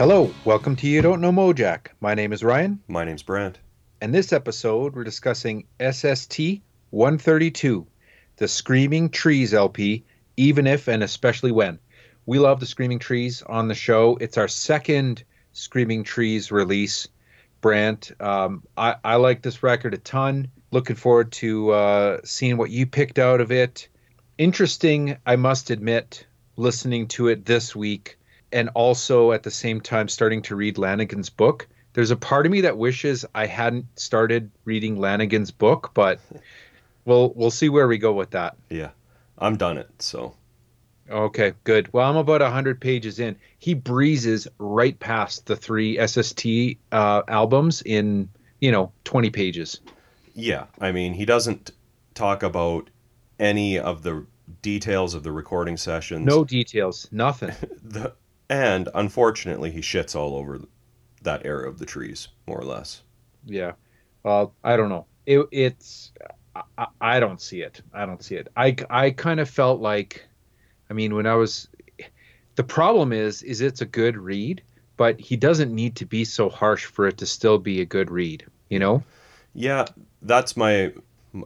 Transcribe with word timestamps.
Hello, 0.00 0.32
welcome 0.46 0.76
to 0.76 0.88
You 0.88 1.02
Don't 1.02 1.20
Know 1.20 1.30
Mojack. 1.30 1.88
My 2.00 2.14
name 2.14 2.32
is 2.32 2.42
Ryan, 2.42 2.80
My 2.88 3.04
name's 3.04 3.22
Brant. 3.22 3.58
and 4.00 4.14
this 4.14 4.32
episode 4.32 4.94
we're 4.94 5.04
discussing 5.04 5.66
SST 5.78 6.62
132, 6.88 7.86
the 8.36 8.48
Screaming 8.48 9.10
Trees 9.10 9.52
LP, 9.52 10.06
even 10.38 10.66
if 10.66 10.88
and 10.88 11.02
especially 11.02 11.52
when. 11.52 11.78
We 12.24 12.38
love 12.38 12.60
the 12.60 12.64
Screaming 12.64 12.98
Trees 12.98 13.42
on 13.42 13.68
the 13.68 13.74
show. 13.74 14.16
It's 14.22 14.38
our 14.38 14.48
second 14.48 15.22
Screaming 15.52 16.02
Trees 16.02 16.50
release. 16.50 17.06
Brant, 17.60 18.10
um, 18.20 18.62
I, 18.78 18.96
I 19.04 19.16
like 19.16 19.42
this 19.42 19.62
record 19.62 19.92
a 19.92 19.98
ton. 19.98 20.50
Looking 20.70 20.96
forward 20.96 21.30
to 21.32 21.72
uh, 21.72 22.20
seeing 22.24 22.56
what 22.56 22.70
you 22.70 22.86
picked 22.86 23.18
out 23.18 23.42
of 23.42 23.52
it. 23.52 23.86
Interesting, 24.38 25.18
I 25.26 25.36
must 25.36 25.68
admit, 25.68 26.26
listening 26.56 27.08
to 27.08 27.28
it 27.28 27.44
this 27.44 27.76
week 27.76 28.16
and 28.52 28.68
also 28.74 29.32
at 29.32 29.42
the 29.42 29.50
same 29.50 29.80
time 29.80 30.08
starting 30.08 30.42
to 30.42 30.56
read 30.56 30.76
Lanegan's 30.76 31.30
book. 31.30 31.68
There's 31.92 32.10
a 32.10 32.16
part 32.16 32.46
of 32.46 32.52
me 32.52 32.60
that 32.62 32.78
wishes 32.78 33.24
I 33.34 33.46
hadn't 33.46 33.86
started 33.98 34.50
reading 34.64 34.96
Lanegan's 34.96 35.50
book, 35.50 35.90
but 35.94 36.20
we'll 37.04 37.32
we'll 37.34 37.50
see 37.50 37.68
where 37.68 37.88
we 37.88 37.98
go 37.98 38.12
with 38.12 38.30
that. 38.30 38.56
Yeah, 38.68 38.90
I'm 39.38 39.56
done 39.56 39.78
it. 39.78 39.90
So 39.98 40.34
Okay, 41.10 41.54
good. 41.64 41.92
Well, 41.92 42.08
I'm 42.08 42.16
about 42.16 42.40
100 42.40 42.80
pages 42.80 43.18
in. 43.18 43.36
He 43.58 43.74
breezes 43.74 44.46
right 44.58 44.98
past 44.98 45.46
the 45.46 45.56
three 45.56 45.98
SST 46.06 46.46
uh, 46.92 47.22
albums 47.26 47.82
in, 47.82 48.28
you 48.60 48.70
know, 48.70 48.92
20 49.04 49.30
pages. 49.30 49.80
yeah, 50.34 50.66
I 50.80 50.92
mean, 50.92 51.14
he 51.14 51.24
doesn't 51.24 51.72
talk 52.14 52.44
about 52.44 52.90
any 53.40 53.78
of 53.78 54.02
the 54.04 54.24
details 54.62 55.14
of 55.14 55.24
the 55.24 55.32
recording 55.32 55.76
sessions. 55.76 56.24
No 56.24 56.44
details, 56.44 57.08
nothing. 57.10 57.54
The, 57.82 58.14
and 58.50 58.88
unfortunately, 58.94 59.70
he 59.70 59.80
shits 59.80 60.14
all 60.14 60.34
over 60.36 60.60
that 61.22 61.46
era 61.46 61.68
of 61.68 61.78
the 61.78 61.86
trees, 61.86 62.28
more 62.46 62.58
or 62.58 62.64
less. 62.64 63.02
Yeah. 63.46 63.72
Well, 64.24 64.52
I 64.64 64.76
don't 64.76 64.90
know. 64.90 65.06
It, 65.24 65.46
it's 65.52 66.12
I, 66.76 66.86
I 67.00 67.20
don't 67.20 67.40
see 67.40 67.62
it. 67.62 67.80
I 67.94 68.04
don't 68.04 68.22
see 68.22 68.34
it. 68.34 68.48
I 68.56 68.76
I 68.90 69.10
kind 69.10 69.40
of 69.40 69.48
felt 69.48 69.80
like 69.80 70.26
I 70.90 70.94
mean 70.94 71.14
when 71.14 71.26
I 71.26 71.34
was 71.34 71.68
the 72.56 72.64
problem 72.64 73.12
is 73.12 73.42
is 73.42 73.60
it's 73.60 73.80
a 73.80 73.86
good 73.86 74.16
read, 74.16 74.62
but 74.96 75.18
he 75.20 75.36
doesn't 75.36 75.74
need 75.74 75.96
to 75.96 76.04
be 76.04 76.24
so 76.24 76.50
harsh 76.50 76.84
for 76.84 77.06
it 77.06 77.18
to 77.18 77.26
still 77.26 77.58
be 77.58 77.80
a 77.80 77.86
good 77.86 78.10
read, 78.10 78.44
you 78.68 78.78
know? 78.78 79.02
Yeah, 79.54 79.86
that's 80.22 80.56
my 80.56 80.92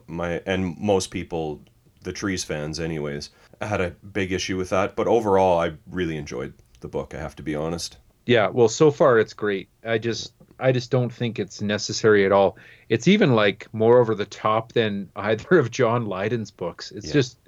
my 0.06 0.40
and 0.46 0.76
most 0.78 1.10
people, 1.10 1.60
the 2.02 2.12
trees 2.12 2.42
fans, 2.42 2.80
anyways, 2.80 3.30
had 3.60 3.82
a 3.82 3.90
big 3.90 4.32
issue 4.32 4.56
with 4.56 4.70
that. 4.70 4.96
But 4.96 5.06
overall, 5.06 5.60
I 5.60 5.74
really 5.90 6.16
enjoyed 6.16 6.54
the 6.84 6.88
book. 6.88 7.14
I 7.14 7.18
have 7.18 7.34
to 7.36 7.42
be 7.42 7.54
honest. 7.56 7.96
Yeah, 8.26 8.48
well 8.48 8.68
so 8.68 8.90
far 8.90 9.18
it's 9.18 9.32
great. 9.34 9.68
I 9.84 9.98
just 9.98 10.32
I 10.60 10.70
just 10.70 10.90
don't 10.90 11.12
think 11.12 11.38
it's 11.38 11.60
necessary 11.60 12.24
at 12.24 12.30
all. 12.32 12.56
It's 12.88 13.08
even 13.08 13.34
like 13.34 13.66
more 13.72 13.98
over 13.98 14.14
the 14.14 14.24
top 14.26 14.72
than 14.72 15.08
either 15.16 15.58
of 15.58 15.70
John 15.70 16.06
Lydon's 16.06 16.50
books. 16.50 16.92
It's 16.92 17.06
Yeah. 17.08 17.12
just 17.14 17.38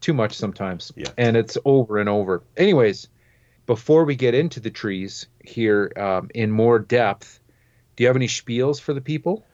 too 0.00 0.14
much 0.14 0.34
sometimes. 0.34 0.92
Yeah. 0.96 1.10
And 1.18 1.36
it's 1.36 1.58
over 1.64 1.98
and 1.98 2.08
over. 2.08 2.42
Anyways, 2.56 3.08
before 3.66 4.04
we 4.04 4.16
get 4.16 4.34
into 4.34 4.60
the 4.60 4.70
trees 4.70 5.26
here 5.44 5.92
um, 5.96 6.30
in 6.34 6.50
more 6.50 6.78
depth, 6.78 7.38
do 7.96 8.02
you 8.02 8.08
have 8.08 8.16
any 8.16 8.26
spiels 8.28 8.80
for 8.80 8.94
the 8.94 9.00
people? 9.00 9.44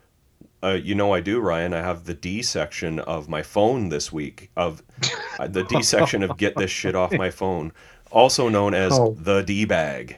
Uh, 0.62 0.78
you 0.82 0.94
know 0.94 1.12
I 1.14 1.20
do, 1.20 1.38
Ryan. 1.40 1.72
I 1.74 1.82
have 1.82 2.04
the 2.04 2.14
D 2.14 2.42
section 2.42 2.98
of 3.00 3.28
my 3.28 3.42
phone 3.42 3.90
this 3.90 4.10
week 4.12 4.50
of 4.56 4.82
uh, 5.38 5.46
the 5.46 5.62
D 5.64 5.82
section 5.82 6.22
of 6.22 6.36
get 6.36 6.56
this 6.56 6.70
shit 6.70 6.94
off 6.96 7.12
my 7.12 7.30
phone, 7.30 7.72
also 8.10 8.48
known 8.48 8.74
as 8.74 8.92
Oh. 8.92 9.16
the 9.18 9.42
D 9.42 9.64
bag. 9.64 10.16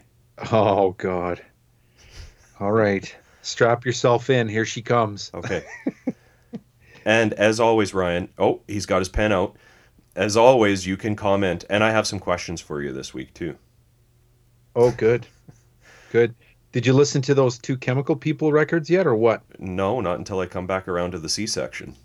Oh 0.53 0.93
God. 0.93 1.41
All 2.59 2.73
right. 2.73 3.15
Strap 3.43 3.85
yourself 3.87 4.31
in. 4.31 4.49
Here 4.49 4.65
she 4.67 4.83
comes. 4.83 5.31
Okay. 5.35 5.65
and 7.05 7.33
as 7.35 7.59
always, 7.61 7.95
Ryan. 7.95 8.29
Oh, 8.39 8.61
he's 8.69 8.87
got 8.87 8.99
his 9.01 9.09
pen 9.09 9.33
out. 9.33 9.57
As 10.17 10.37
always, 10.37 10.87
you 10.87 10.97
can 10.97 11.15
comment, 11.17 11.65
and 11.71 11.85
I 11.85 11.91
have 11.93 12.07
some 12.07 12.19
questions 12.19 12.61
for 12.61 12.83
you 12.83 12.93
this 12.93 13.15
week 13.15 13.33
too. 13.33 13.57
Oh, 14.77 14.91
good. 14.93 15.27
Good. 16.13 16.35
Did 16.73 16.87
you 16.87 16.93
listen 16.93 17.23
to 17.23 17.35
those 17.35 17.59
two 17.59 17.77
chemical 17.77 18.15
people 18.17 18.53
records 18.53 18.89
yet 18.91 19.07
or 19.07 19.15
what? 19.15 19.43
No, 19.59 20.01
not 20.01 20.19
until 20.19 20.39
I 20.41 20.47
come 20.47 20.67
back 20.67 20.87
around 20.89 21.13
to 21.13 21.19
the 21.19 21.29
C 21.29 21.47
section. 21.47 21.97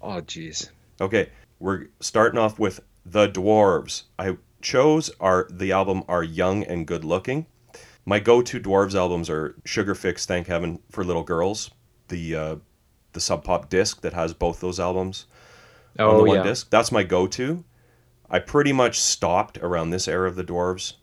Oh 0.00 0.20
jeez. 0.22 0.70
Okay, 1.00 1.28
we're 1.58 1.86
starting 2.00 2.38
off 2.38 2.58
with 2.58 2.80
the 3.04 3.28
Dwarves. 3.28 4.04
I 4.18 4.36
chose 4.64 5.10
are 5.20 5.46
the 5.50 5.70
album 5.70 6.02
are 6.08 6.24
young 6.24 6.64
and 6.64 6.86
good 6.86 7.04
looking. 7.04 7.46
My 8.06 8.18
go-to 8.18 8.58
Dwarves 8.60 8.94
albums 8.94 9.30
are 9.30 9.54
Sugar 9.64 9.94
Fix, 9.94 10.26
Thank 10.26 10.46
Heaven 10.48 10.80
for 10.90 11.04
Little 11.04 11.22
Girls, 11.22 11.70
the 12.08 12.34
uh, 12.34 12.56
the 13.12 13.20
Sub 13.20 13.44
Pop 13.44 13.70
disc 13.70 14.00
that 14.00 14.12
has 14.12 14.34
both 14.34 14.60
those 14.60 14.80
albums 14.80 15.26
on 15.98 16.06
Oh 16.06 16.18
the 16.18 16.24
one 16.24 16.36
yeah. 16.38 16.42
disc. 16.42 16.68
That's 16.70 16.90
my 16.90 17.02
go-to. 17.04 17.64
I 18.28 18.40
pretty 18.40 18.72
much 18.72 18.98
stopped 19.00 19.58
around 19.58 19.90
this 19.90 20.08
era 20.08 20.26
of 20.28 20.34
the 20.34 20.42
Dwarves. 20.44 20.94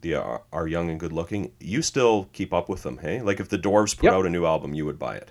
The 0.00 0.14
uh, 0.16 0.38
are 0.52 0.66
young 0.66 0.90
and 0.90 0.98
good 0.98 1.12
looking. 1.12 1.52
You 1.60 1.82
still 1.82 2.28
keep 2.32 2.52
up 2.52 2.68
with 2.68 2.82
them, 2.82 2.98
hey? 2.98 3.20
Like 3.22 3.38
if 3.38 3.48
the 3.48 3.58
Dwarves 3.58 3.94
put 3.96 4.04
Yep. 4.06 4.12
out 4.14 4.26
a 4.26 4.30
new 4.30 4.44
album, 4.46 4.74
you 4.74 4.84
would 4.86 4.98
buy 4.98 5.16
it. 5.16 5.30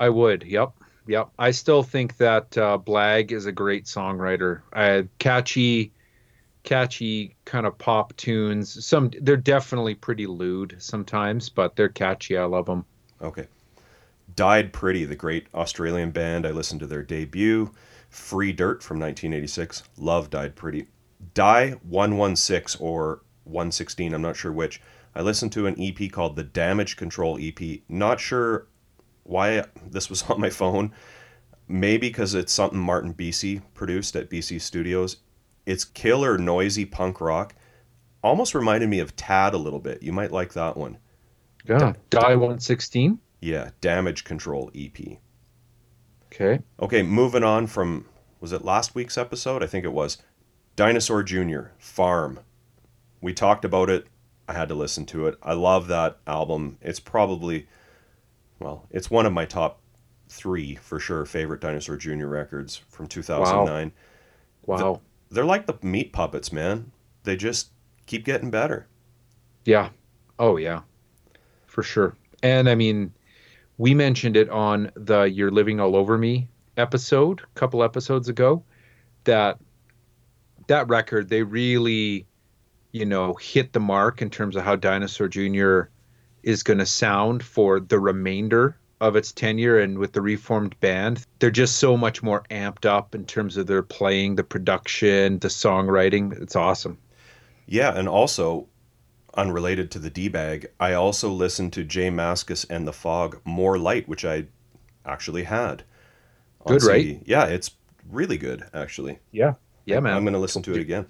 I 0.00 0.08
would. 0.08 0.42
Yep. 0.44 0.72
Yep. 1.08 1.28
I 1.38 1.50
still 1.52 1.82
think 1.82 2.16
that 2.16 2.56
uh, 2.58 2.78
Blag 2.78 3.30
is 3.32 3.46
a 3.46 3.52
great 3.52 3.84
songwriter. 3.84 4.62
Uh, 4.72 5.02
catchy, 5.18 5.92
catchy 6.66 7.34
kind 7.46 7.64
of 7.64 7.78
pop 7.78 8.14
tunes. 8.16 8.84
Some 8.84 9.10
they're 9.22 9.38
definitely 9.38 9.94
pretty 9.94 10.26
lewd 10.26 10.76
sometimes, 10.78 11.48
but 11.48 11.76
they're 11.76 11.88
catchy. 11.88 12.36
I 12.36 12.44
love 12.44 12.66
them. 12.66 12.84
Okay. 13.22 13.46
Died 14.34 14.74
Pretty, 14.74 15.06
the 15.06 15.16
great 15.16 15.46
Australian 15.54 16.10
band. 16.10 16.44
I 16.44 16.50
listened 16.50 16.80
to 16.80 16.86
their 16.86 17.02
debut. 17.02 17.70
Free 18.10 18.52
Dirt 18.52 18.82
from 18.82 18.98
1986. 18.98 19.84
Love 19.96 20.28
Died 20.28 20.54
Pretty. 20.54 20.88
Die 21.32 21.70
116 21.70 22.84
or 22.84 23.22
116, 23.44 24.12
I'm 24.12 24.20
not 24.20 24.36
sure 24.36 24.52
which. 24.52 24.82
I 25.14 25.22
listened 25.22 25.52
to 25.52 25.66
an 25.66 25.80
EP 25.80 26.10
called 26.12 26.36
the 26.36 26.42
Damage 26.42 26.96
Control 26.96 27.38
EP. 27.40 27.80
Not 27.88 28.20
sure 28.20 28.66
why 29.22 29.64
this 29.86 30.10
was 30.10 30.22
on 30.28 30.40
my 30.40 30.50
phone. 30.50 30.92
Maybe 31.68 32.08
because 32.08 32.34
it's 32.34 32.52
something 32.52 32.78
Martin 32.78 33.14
Bisi 33.14 33.62
produced 33.74 34.14
at 34.16 34.28
BC 34.28 34.60
Studios. 34.60 35.16
It's 35.66 35.84
killer, 35.84 36.38
noisy 36.38 36.84
punk 36.84 37.20
rock. 37.20 37.54
Almost 38.22 38.54
reminded 38.54 38.88
me 38.88 39.00
of 39.00 39.16
Tad 39.16 39.52
a 39.52 39.58
little 39.58 39.80
bit. 39.80 40.02
You 40.02 40.12
might 40.12 40.32
like 40.32 40.52
that 40.54 40.76
one. 40.76 40.98
Yeah. 41.68 41.94
Die 42.10 42.36
one 42.36 42.60
sixteen. 42.60 43.18
Yeah, 43.40 43.70
Damage 43.80 44.24
Control 44.24 44.70
EP. 44.74 45.18
Okay. 46.32 46.60
Okay, 46.80 47.02
moving 47.02 47.44
on 47.44 47.66
from 47.66 48.06
was 48.40 48.52
it 48.52 48.64
last 48.64 48.94
week's 48.94 49.18
episode? 49.18 49.62
I 49.62 49.66
think 49.66 49.84
it 49.84 49.92
was. 49.92 50.18
Dinosaur 50.76 51.22
Jr. 51.22 51.68
Farm. 51.78 52.40
We 53.20 53.32
talked 53.32 53.64
about 53.64 53.90
it. 53.90 54.06
I 54.48 54.52
had 54.52 54.68
to 54.68 54.74
listen 54.74 55.06
to 55.06 55.26
it. 55.26 55.36
I 55.42 55.54
love 55.54 55.88
that 55.88 56.18
album. 56.26 56.78
It's 56.80 57.00
probably 57.00 57.66
well, 58.58 58.86
it's 58.90 59.10
one 59.10 59.26
of 59.26 59.32
my 59.32 59.44
top 59.44 59.80
3 60.28 60.76
for 60.76 60.98
sure 60.98 61.24
favorite 61.24 61.60
Dinosaur 61.60 61.96
Jr. 61.96 62.26
records 62.26 62.76
from 62.88 63.06
2009. 63.06 63.92
Wow. 64.64 65.00
They're 65.36 65.44
like 65.44 65.66
the 65.66 65.76
meat 65.82 66.14
puppets, 66.14 66.50
man. 66.50 66.90
They 67.24 67.36
just 67.36 67.70
keep 68.06 68.24
getting 68.24 68.50
better. 68.50 68.86
Yeah. 69.66 69.90
Oh 70.38 70.56
yeah. 70.56 70.80
For 71.66 71.82
sure. 71.82 72.16
And 72.42 72.70
I 72.70 72.74
mean, 72.74 73.12
we 73.76 73.92
mentioned 73.92 74.34
it 74.38 74.48
on 74.48 74.90
the 74.94 75.24
You're 75.24 75.50
Living 75.50 75.78
All 75.78 75.94
Over 75.94 76.16
Me 76.16 76.48
episode 76.78 77.40
a 77.40 77.58
couple 77.58 77.82
episodes 77.82 78.30
ago 78.30 78.64
that 79.24 79.58
that 80.68 80.88
record 80.88 81.28
they 81.28 81.42
really 81.42 82.26
you 82.92 83.04
know 83.04 83.34
hit 83.34 83.74
the 83.74 83.80
mark 83.80 84.22
in 84.22 84.30
terms 84.30 84.56
of 84.56 84.64
how 84.64 84.74
Dinosaur 84.74 85.28
Jr. 85.28 85.90
is 86.44 86.62
going 86.62 86.78
to 86.78 86.86
sound 86.86 87.44
for 87.44 87.78
the 87.78 87.98
remainder 87.98 88.78
of 89.00 89.16
its 89.16 89.32
tenure 89.32 89.78
and 89.78 89.98
with 89.98 90.12
the 90.12 90.22
reformed 90.22 90.78
band 90.80 91.24
they're 91.38 91.50
just 91.50 91.76
so 91.76 91.96
much 91.96 92.22
more 92.22 92.44
amped 92.50 92.86
up 92.86 93.14
in 93.14 93.24
terms 93.24 93.56
of 93.56 93.66
their 93.66 93.82
playing 93.82 94.36
the 94.36 94.44
production 94.44 95.38
the 95.40 95.48
songwriting 95.48 96.32
it's 96.40 96.56
awesome 96.56 96.98
Yeah, 97.66 97.96
and 97.98 98.08
also 98.08 98.68
unrelated 99.34 99.90
to 99.90 99.98
the 99.98 100.08
D 100.10 100.28
bag, 100.28 100.66
I 100.80 100.94
also 100.94 101.30
listened 101.30 101.72
to 101.74 101.84
J 101.84 102.10
Mascis 102.10 102.64
and 102.70 102.86
the 102.86 102.92
Fog 102.92 103.40
More 103.44 103.78
Light, 103.78 104.08
which 104.08 104.24
I 104.24 104.46
actually 105.04 105.44
had. 105.44 105.82
Good, 106.66 106.82
right? 106.84 107.02
CD. 107.02 107.20
Yeah, 107.26 107.44
it's 107.44 107.72
really 108.10 108.38
good 108.38 108.64
actually. 108.72 109.18
yeah 109.32 109.54
yeah 109.84 109.98
man 109.98 110.14
I'm 110.16 110.22
going 110.22 110.34
to 110.34 110.38
listen 110.38 110.62
to 110.62 110.74
it 110.74 110.80
again. 110.80 111.06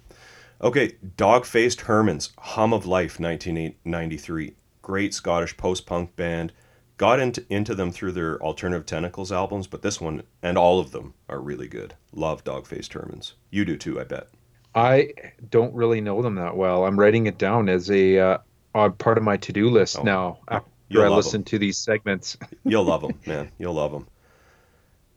Okay, 0.62 0.96
Dog 1.18 1.44
Faced 1.44 1.80
Hermans, 1.80 2.30
Hum 2.38 2.72
of 2.72 2.86
Life, 2.86 3.20
1993. 3.20 4.54
Great 4.80 5.12
Scottish 5.12 5.54
post 5.56 5.84
punk 5.84 6.16
band. 6.16 6.52
Got 6.96 7.20
into, 7.20 7.44
into 7.50 7.74
them 7.74 7.92
through 7.92 8.12
their 8.12 8.42
Alternative 8.42 8.86
Tentacles 8.86 9.30
albums, 9.30 9.66
but 9.66 9.82
this 9.82 10.00
one 10.00 10.22
and 10.42 10.56
all 10.56 10.80
of 10.80 10.92
them 10.92 11.12
are 11.28 11.40
really 11.40 11.68
good. 11.68 11.94
Love 12.12 12.42
Dog 12.42 12.66
Faced 12.66 12.92
Hermans. 12.92 13.32
You 13.50 13.64
do 13.64 13.76
too, 13.76 14.00
I 14.00 14.04
bet. 14.04 14.28
I 14.74 15.12
don't 15.50 15.74
really 15.74 16.00
know 16.00 16.22
them 16.22 16.36
that 16.36 16.56
well. 16.56 16.84
I'm 16.84 16.98
writing 16.98 17.26
it 17.26 17.38
down 17.38 17.68
as 17.68 17.90
a 17.90 18.18
uh, 18.18 18.38
part 18.98 19.18
of 19.18 19.24
my 19.24 19.36
to-do 19.36 19.70
list 19.70 19.98
Oh, 19.98 20.02
now 20.02 20.38
after 20.48 20.68
you'll 20.88 21.04
I 21.04 21.08
listen 21.08 21.44
to 21.44 21.58
these 21.58 21.78
segments. 21.78 22.36
You'll 22.64 22.84
love 22.84 23.02
them, 23.02 23.18
man. 23.26 23.50
You'll 23.58 23.74
love 23.74 23.92
them. 23.92 24.06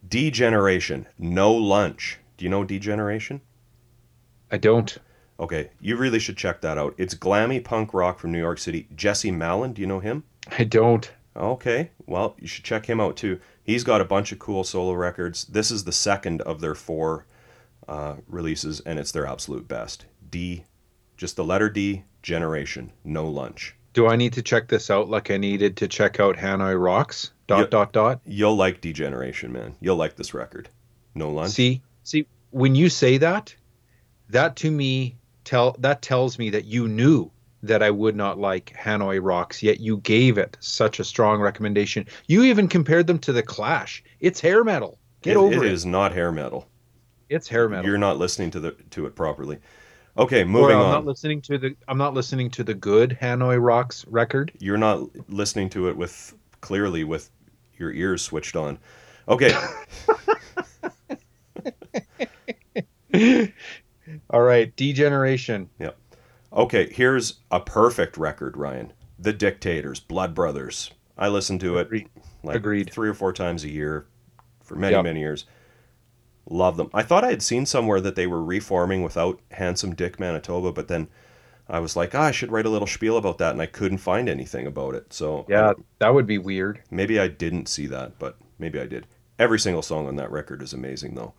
D 0.07 0.31
Generation. 0.31 1.07
No 1.17 1.53
lunch. 1.53 2.17
Do 2.37 2.45
you 2.45 2.49
know 2.49 2.63
D 2.63 2.79
Generation? 2.79 3.41
I 4.51 4.57
don't. 4.57 4.97
Okay, 5.39 5.69
you 5.79 5.95
really 5.95 6.19
should 6.19 6.37
check 6.37 6.61
that 6.61 6.77
out. 6.77 6.95
It's 6.97 7.13
glammy 7.13 7.63
punk 7.63 7.93
rock 7.93 8.19
from 8.19 8.31
New 8.31 8.39
York 8.39 8.59
City. 8.59 8.87
Jesse 8.95 9.31
Malin, 9.31 9.73
do 9.73 9.81
you 9.81 9.87
know 9.87 9.99
him? 9.99 10.23
I 10.57 10.63
don't. 10.63 11.11
Okay, 11.39 11.91
well, 12.06 12.36
you 12.39 12.47
should 12.47 12.65
check 12.65 12.86
him 12.86 13.00
out 13.00 13.15
too. 13.15 13.39
He's 13.63 13.83
got 13.83 14.01
a 14.01 14.06
bunch 14.06 14.31
of 14.31 14.39
cool 14.39 14.63
solo 14.63 14.94
records. 14.94 15.45
This 15.45 15.71
is 15.71 15.86
the 15.86 15.91
second 15.91 16.41
of 16.41 16.59
their 16.59 16.75
four 16.75 17.25
uh, 17.88 18.15
releases, 18.27 18.81
and 18.81 19.00
it's 19.00 19.12
their 19.12 19.25
absolute 19.25 19.68
best. 19.68 20.06
D, 20.30 20.65
just 21.18 21.36
the 21.38 21.44
letter 21.45 21.69
D, 21.69 22.03
Generation, 22.21 22.91
No 23.03 23.27
Lunch. 23.27 23.75
Do 23.94 24.07
I 24.07 24.15
need 24.15 24.33
to 24.33 24.41
check 24.41 24.68
this 24.68 24.89
out 24.89 25.09
like 25.09 25.31
I 25.31 25.38
needed 25.38 25.77
to 25.77 25.88
check 25.88 26.19
out 26.19 26.36
Hanoi 26.38 26.80
Rocks? 26.81 27.31
Dot 27.47 27.59
Yep. 27.62 27.69
dot 27.71 27.94
dot. 27.94 28.21
You'll 28.25 28.56
like 28.56 28.81
D 28.81 28.94
Generation, 28.94 29.51
man. 29.51 29.75
You'll 29.80 29.95
like 29.95 30.15
this 30.15 30.33
record. 30.33 30.69
No 31.15 31.31
Lunch. 31.31 31.51
See, 31.51 31.81
see, 32.03 32.27
when 32.51 32.75
you 32.75 32.89
say 32.89 33.18
that, 33.18 33.56
that 34.30 34.56
to 34.57 34.69
me 34.69 35.15
tell 35.44 35.75
that 35.80 36.01
tells 36.03 36.38
me 36.38 36.51
that 36.51 36.65
you 36.65 36.88
knew 36.88 37.31
that 37.63 37.83
I 37.83 37.89
would 37.91 38.15
not 38.15 38.39
like 38.39 38.73
Hanoi 38.79 39.19
Rocks, 39.21 39.61
yet 39.61 39.79
you 39.79 39.97
gave 39.97 40.38
it 40.38 40.57
such 40.61 41.00
a 41.00 41.03
strong 41.03 41.41
recommendation. 41.41 42.06
You 42.27 42.44
even 42.44 42.67
compared 42.67 43.07
them 43.07 43.19
to 43.19 43.33
the 43.33 43.44
Clash. 43.44 44.03
It's 44.21 44.39
hair 44.39 44.63
metal. 44.63 44.97
Get 45.21 45.31
It- 45.33 45.38
over 45.38 45.63
it 45.63 45.67
it. 45.67 45.71
is 45.73 45.85
not 45.85 46.13
hair 46.13 46.31
metal. 46.31 46.67
It's 47.29 47.47
hair 47.47 47.67
metal. 47.69 47.85
You're 47.85 47.97
not 47.97 48.17
listening 48.17 48.50
to 48.51 48.59
the 48.59 48.71
to 48.91 49.06
it 49.06 49.15
properly. 49.15 49.57
Okay, 50.17 50.41
or 50.41 50.45
moving 50.45 50.75
I'm 50.75 50.81
on. 50.83 50.91
not 50.91 51.06
listening 51.06 51.41
to 51.44 51.57
the 51.57 51.75
I'm 51.88 51.97
not 51.97 52.13
listening 52.13 52.50
to 52.51 52.63
the 52.63 52.73
good 52.73 53.17
Hanoi 53.21 53.61
Rocks 53.61 54.06
record. 54.07 54.51
You're 54.59 54.77
not 54.77 55.01
listening 55.29 55.69
to 55.71 55.88
it 55.89 55.95
with 55.97 56.33
clearly 56.61 57.03
with 57.03 57.29
your 57.77 57.91
ears 57.94 58.21
switched 58.21 58.56
on. 58.56 58.79
Okay, 59.27 59.53
All 64.31 64.41
right, 64.41 64.75
D 64.75 64.94
Generation. 64.94 65.69
Okay. 66.53 66.89
Here's 66.91 67.39
a 67.51 67.59
perfect 67.59 68.17
record, 68.17 68.57
Ryan. 68.57 68.93
The 69.17 69.33
Dictators, 69.33 69.99
Blood 69.99 70.33
Brothers. 70.33 70.91
I 71.17 71.27
listen 71.27 71.59
to 71.59 71.77
it 71.77 71.87
Agreed. 71.87 72.09
like 72.43 72.55
Agreed. 72.55 72.89
three 72.91 73.09
or 73.09 73.13
four 73.13 73.33
times 73.33 73.63
a 73.63 73.69
year 73.69 74.05
for 74.63 74.75
many 74.75 74.95
Yep. 74.95 75.03
many 75.03 75.19
years. 75.19 75.45
Love 76.49 76.77
them. 76.77 76.89
I 76.93 77.03
thought 77.03 77.23
I 77.23 77.29
had 77.29 77.43
seen 77.43 77.65
somewhere 77.65 78.01
that 78.01 78.15
they 78.15 78.25
were 78.25 78.43
reforming 78.43 79.03
without 79.03 79.39
Handsome 79.51 79.93
Dick 79.93 80.19
Manitoba, 80.19 80.71
but 80.71 80.87
then 80.87 81.07
I 81.67 81.79
was 81.79 81.95
like, 81.95 82.15
ah, 82.15 82.23
I 82.23 82.31
should 82.31 82.51
write 82.51 82.65
a 82.65 82.69
little 82.69 82.87
spiel 82.87 83.17
about 83.17 83.37
that, 83.37 83.51
and 83.51 83.61
I 83.61 83.67
couldn't 83.67 83.99
find 83.99 84.27
anything 84.27 84.65
about 84.65 84.95
it. 84.95 85.13
So 85.13 85.45
Yeah, 85.47 85.73
that 85.99 86.13
would 86.13 86.25
be 86.25 86.39
weird. 86.39 86.81
Maybe 86.89 87.19
I 87.19 87.27
didn't 87.27 87.67
see 87.67 87.85
that, 87.87 88.17
but 88.17 88.37
maybe 88.57 88.79
I 88.79 88.87
did. 88.87 89.05
Every 89.37 89.59
single 89.59 89.83
song 89.83 90.07
on 90.07 90.15
that 90.15 90.31
record 90.31 90.61
is 90.63 90.73
amazing, 90.73 91.13
though. 91.15 91.33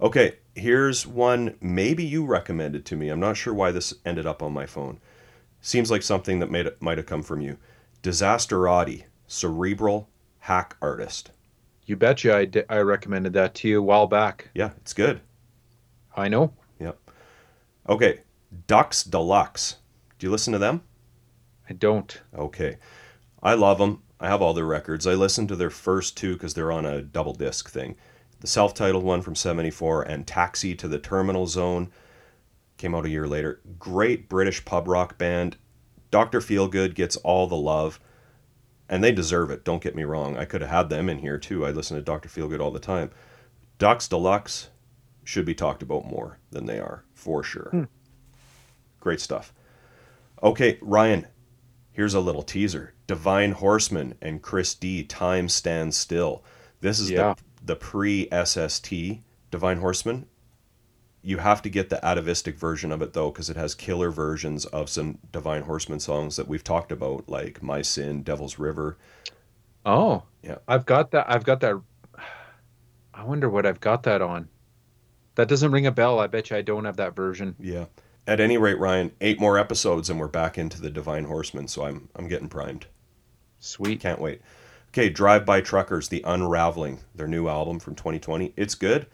Okay, 0.00 0.36
here's 0.54 1.06
one 1.06 1.56
maybe 1.60 2.04
you 2.04 2.24
recommended 2.24 2.86
to 2.86 2.96
me. 2.96 3.10
I'm 3.10 3.20
not 3.20 3.36
sure 3.36 3.52
why 3.52 3.70
this 3.70 3.94
ended 4.06 4.26
up 4.26 4.42
on 4.42 4.52
my 4.52 4.64
phone. 4.64 4.98
Seems 5.60 5.90
like 5.90 6.02
something 6.02 6.38
that 6.38 6.50
made 6.50 6.68
might 6.80 6.96
have 6.96 7.06
come 7.06 7.22
from 7.22 7.42
you. 7.42 7.58
Disasterati, 8.02 9.04
cerebral 9.26 10.08
hack 10.38 10.76
artist. 10.80 11.32
You 11.84 11.96
betcha 11.96 12.34
I, 12.34 12.44
di- 12.46 12.64
I 12.68 12.78
recommended 12.78 13.34
that 13.34 13.54
to 13.56 13.68
you 13.68 13.80
a 13.80 13.82
while 13.82 14.06
back. 14.06 14.48
Yeah, 14.54 14.70
it's 14.78 14.94
good. 14.94 15.20
I 16.16 16.28
know. 16.28 16.54
Yep. 16.78 16.98
Okay, 17.88 18.20
Ducks 18.66 19.02
Deluxe. 19.04 19.76
Do 20.18 20.26
you 20.26 20.30
listen 20.30 20.52
to 20.54 20.58
them? 20.58 20.82
I 21.68 21.74
don't. 21.74 22.20
Okay. 22.34 22.78
I 23.42 23.54
love 23.54 23.78
them. 23.78 24.02
I 24.18 24.28
have 24.28 24.40
all 24.40 24.54
their 24.54 24.64
records. 24.64 25.06
I 25.06 25.14
listened 25.14 25.48
to 25.48 25.56
their 25.56 25.70
first 25.70 26.16
two 26.16 26.34
because 26.34 26.54
they're 26.54 26.72
on 26.72 26.86
a 26.86 27.02
double 27.02 27.32
disc 27.34 27.70
thing. 27.70 27.96
The 28.40 28.46
self 28.46 28.74
titled 28.74 29.04
one 29.04 29.22
from 29.22 29.34
74 29.34 30.02
and 30.02 30.26
Taxi 30.26 30.74
to 30.76 30.88
the 30.88 30.98
Terminal 30.98 31.46
Zone 31.46 31.90
came 32.78 32.94
out 32.94 33.04
a 33.06 33.10
year 33.10 33.26
later. 33.26 33.60
Great 33.78 34.28
British 34.28 34.64
pub 34.64 34.88
rock 34.88 35.18
band. 35.18 35.56
Dr. 36.10 36.40
Feelgood 36.40 36.94
gets 36.94 37.16
all 37.16 37.46
the 37.46 37.56
love, 37.56 38.00
and 38.88 39.04
they 39.04 39.12
deserve 39.12 39.50
it. 39.50 39.64
Don't 39.64 39.82
get 39.82 39.94
me 39.94 40.02
wrong. 40.04 40.36
I 40.36 40.44
could 40.46 40.60
have 40.62 40.70
had 40.70 40.88
them 40.88 41.08
in 41.08 41.18
here 41.18 41.38
too. 41.38 41.64
I 41.64 41.70
listen 41.70 41.96
to 41.96 42.02
Dr. 42.02 42.28
Feelgood 42.28 42.60
all 42.60 42.70
the 42.70 42.80
time. 42.80 43.10
Ducks 43.78 44.08
Deluxe 44.08 44.70
should 45.22 45.44
be 45.44 45.54
talked 45.54 45.82
about 45.82 46.06
more 46.06 46.38
than 46.50 46.66
they 46.66 46.80
are, 46.80 47.04
for 47.12 47.42
sure. 47.42 47.68
Hmm. 47.70 47.84
Great 48.98 49.20
stuff. 49.20 49.52
Okay, 50.42 50.78
Ryan, 50.80 51.26
Here's 51.92 52.14
a 52.14 52.20
little 52.20 52.42
teaser. 52.42 52.94
Divine 53.06 53.52
Horsemen 53.52 54.14
and 54.22 54.40
Chris 54.40 54.74
D. 54.74 55.02
Time 55.02 55.48
Stands 55.48 55.96
Still. 55.96 56.42
This 56.80 56.98
is 57.00 57.10
Yeah. 57.10 57.34
the, 57.34 57.42
the 57.62 57.76
pre 57.76 58.28
SST 58.30 58.92
Divine 59.50 59.78
Horsemen. 59.78 60.26
You 61.22 61.38
have 61.38 61.60
to 61.62 61.68
get 61.68 61.90
the 61.90 62.04
atavistic 62.04 62.58
version 62.58 62.90
of 62.92 63.02
it 63.02 63.12
though, 63.12 63.30
because 63.30 63.50
it 63.50 63.56
has 63.56 63.74
killer 63.74 64.10
versions 64.10 64.64
of 64.66 64.88
some 64.88 65.18
Divine 65.32 65.62
Horsemen 65.62 66.00
songs 66.00 66.36
that 66.36 66.48
we've 66.48 66.64
talked 66.64 66.92
about, 66.92 67.28
like 67.28 67.62
My 67.62 67.82
Sin, 67.82 68.22
Devil's 68.22 68.58
River. 68.58 68.96
Oh. 69.84 70.22
Yeah. 70.42 70.58
I've 70.66 70.86
got 70.86 71.10
that. 71.10 71.26
I've 71.28 71.44
got 71.44 71.60
that. 71.60 71.80
I 73.12 73.24
wonder 73.24 73.50
what 73.50 73.66
I've 73.66 73.80
got 73.80 74.04
that 74.04 74.22
on. 74.22 74.48
That 75.34 75.48
doesn't 75.48 75.72
ring 75.72 75.86
a 75.86 75.92
bell. 75.92 76.18
I 76.18 76.26
bet 76.26 76.50
you 76.50 76.56
I 76.56 76.62
don't 76.62 76.84
have 76.86 76.96
that 76.96 77.14
version. 77.14 77.54
Yeah. 77.58 77.86
At 78.26 78.40
any 78.40 78.56
rate, 78.58 78.78
Ryan, 78.78 79.12
eight 79.20 79.40
more 79.40 79.58
episodes 79.58 80.08
and 80.08 80.18
we're 80.18 80.28
back 80.28 80.56
into 80.56 80.80
the 80.80 80.90
Divine 80.90 81.24
Horsemen, 81.24 81.68
so 81.68 81.84
I'm 81.84 82.08
I'm 82.16 82.28
getting 82.28 82.48
primed. 82.48 82.86
Sweet. 83.58 84.00
Can't 84.00 84.20
wait. 84.20 84.40
Okay, 84.92 85.08
Drive 85.08 85.46
By 85.46 85.60
Truckers, 85.60 86.08
The 86.08 86.20
Unraveling, 86.26 86.98
their 87.14 87.28
new 87.28 87.46
album 87.46 87.78
from 87.78 87.94
2020. 87.94 88.52
It's 88.56 88.74
good. 88.74 89.06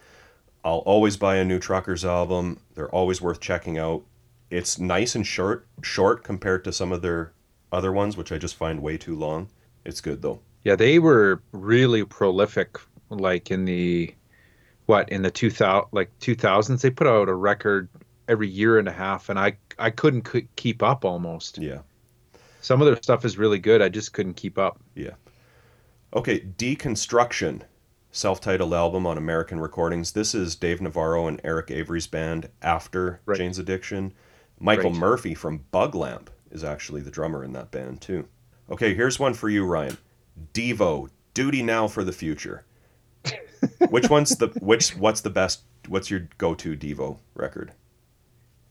I'll 0.65 0.79
always 0.79 1.17
buy 1.17 1.35
a 1.35 1.45
new 1.45 1.59
Truckers 1.59 2.03
album. 2.03 2.59
They're 2.73 2.89
always 2.89 3.21
worth 3.21 3.39
checking 3.39 3.77
out. 3.77 4.03
It's 4.49 4.79
nice 4.79 5.13
and 5.13 5.25
short, 5.25 5.67
short 5.83 6.23
compared 6.23 6.63
to 6.63 6.73
some 6.73 6.91
of 6.91 7.03
their 7.03 7.31
other 7.71 7.93
ones, 7.93 8.17
which 8.17 8.31
I 8.31 8.39
just 8.39 8.55
find 8.55 8.81
way 8.81 8.97
too 8.97 9.15
long. 9.15 9.49
It's 9.85 10.01
good 10.01 10.23
though. 10.23 10.39
Yeah, 10.63 10.75
they 10.75 10.97
were 10.97 11.43
really 11.51 12.03
prolific. 12.03 12.79
Like 13.09 13.51
in 13.51 13.65
the 13.65 14.15
what 14.87 15.07
in 15.09 15.21
the 15.21 15.31
two 15.31 15.51
thousand 15.51 15.89
like 15.91 16.09
two 16.19 16.33
thousands, 16.35 16.81
they 16.81 16.89
put 16.89 17.05
out 17.05 17.29
a 17.29 17.35
record 17.35 17.87
every 18.27 18.49
year 18.49 18.79
and 18.79 18.87
a 18.87 18.91
half, 18.91 19.29
and 19.29 19.37
I 19.37 19.57
I 19.77 19.91
couldn't 19.91 20.27
keep 20.55 20.81
up 20.81 21.05
almost. 21.05 21.59
Yeah. 21.59 21.81
Some 22.61 22.81
of 22.81 22.87
their 22.87 23.01
stuff 23.01 23.25
is 23.25 23.37
really 23.37 23.59
good. 23.59 23.81
I 23.81 23.89
just 23.89 24.11
couldn't 24.11 24.33
keep 24.33 24.57
up. 24.57 24.81
Yeah. 24.95 25.11
Okay, 26.13 26.39
Deconstruction, 26.39 27.63
self-titled 28.11 28.73
album 28.73 29.05
on 29.05 29.17
American 29.17 29.59
Recordings. 29.59 30.13
This 30.13 30.33
is 30.33 30.55
Dave 30.55 30.79
Navarro 30.79 31.27
and 31.27 31.41
Eric 31.43 31.69
Avery's 31.69 32.07
band 32.07 32.49
after 32.61 33.19
Right. 33.25 33.37
Jane's 33.37 33.59
Addiction. 33.59 34.13
Michael 34.59 34.91
Right. 34.91 34.99
Murphy 34.99 35.35
from 35.35 35.65
Bug 35.71 35.95
Lamp 35.95 36.29
is 36.49 36.63
actually 36.63 37.01
the 37.01 37.11
drummer 37.11 37.43
in 37.43 37.51
that 37.53 37.71
band 37.71 37.99
too. 38.01 38.27
Okay, 38.69 38.93
here's 38.93 39.19
one 39.19 39.33
for 39.33 39.49
you, 39.49 39.65
Ryan. 39.65 39.97
Devo, 40.53 41.09
Duty 41.33 41.61
Now 41.61 41.87
for 41.87 42.03
the 42.05 42.13
Future. 42.13 42.65
which 43.89 44.09
one's 44.09 44.35
the 44.37 44.47
which? 44.61 44.95
What's 44.95 45.21
the 45.21 45.29
best? 45.29 45.63
What's 45.87 46.09
your 46.09 46.27
go-to 46.37 46.75
Devo 46.77 47.17
record? 47.35 47.73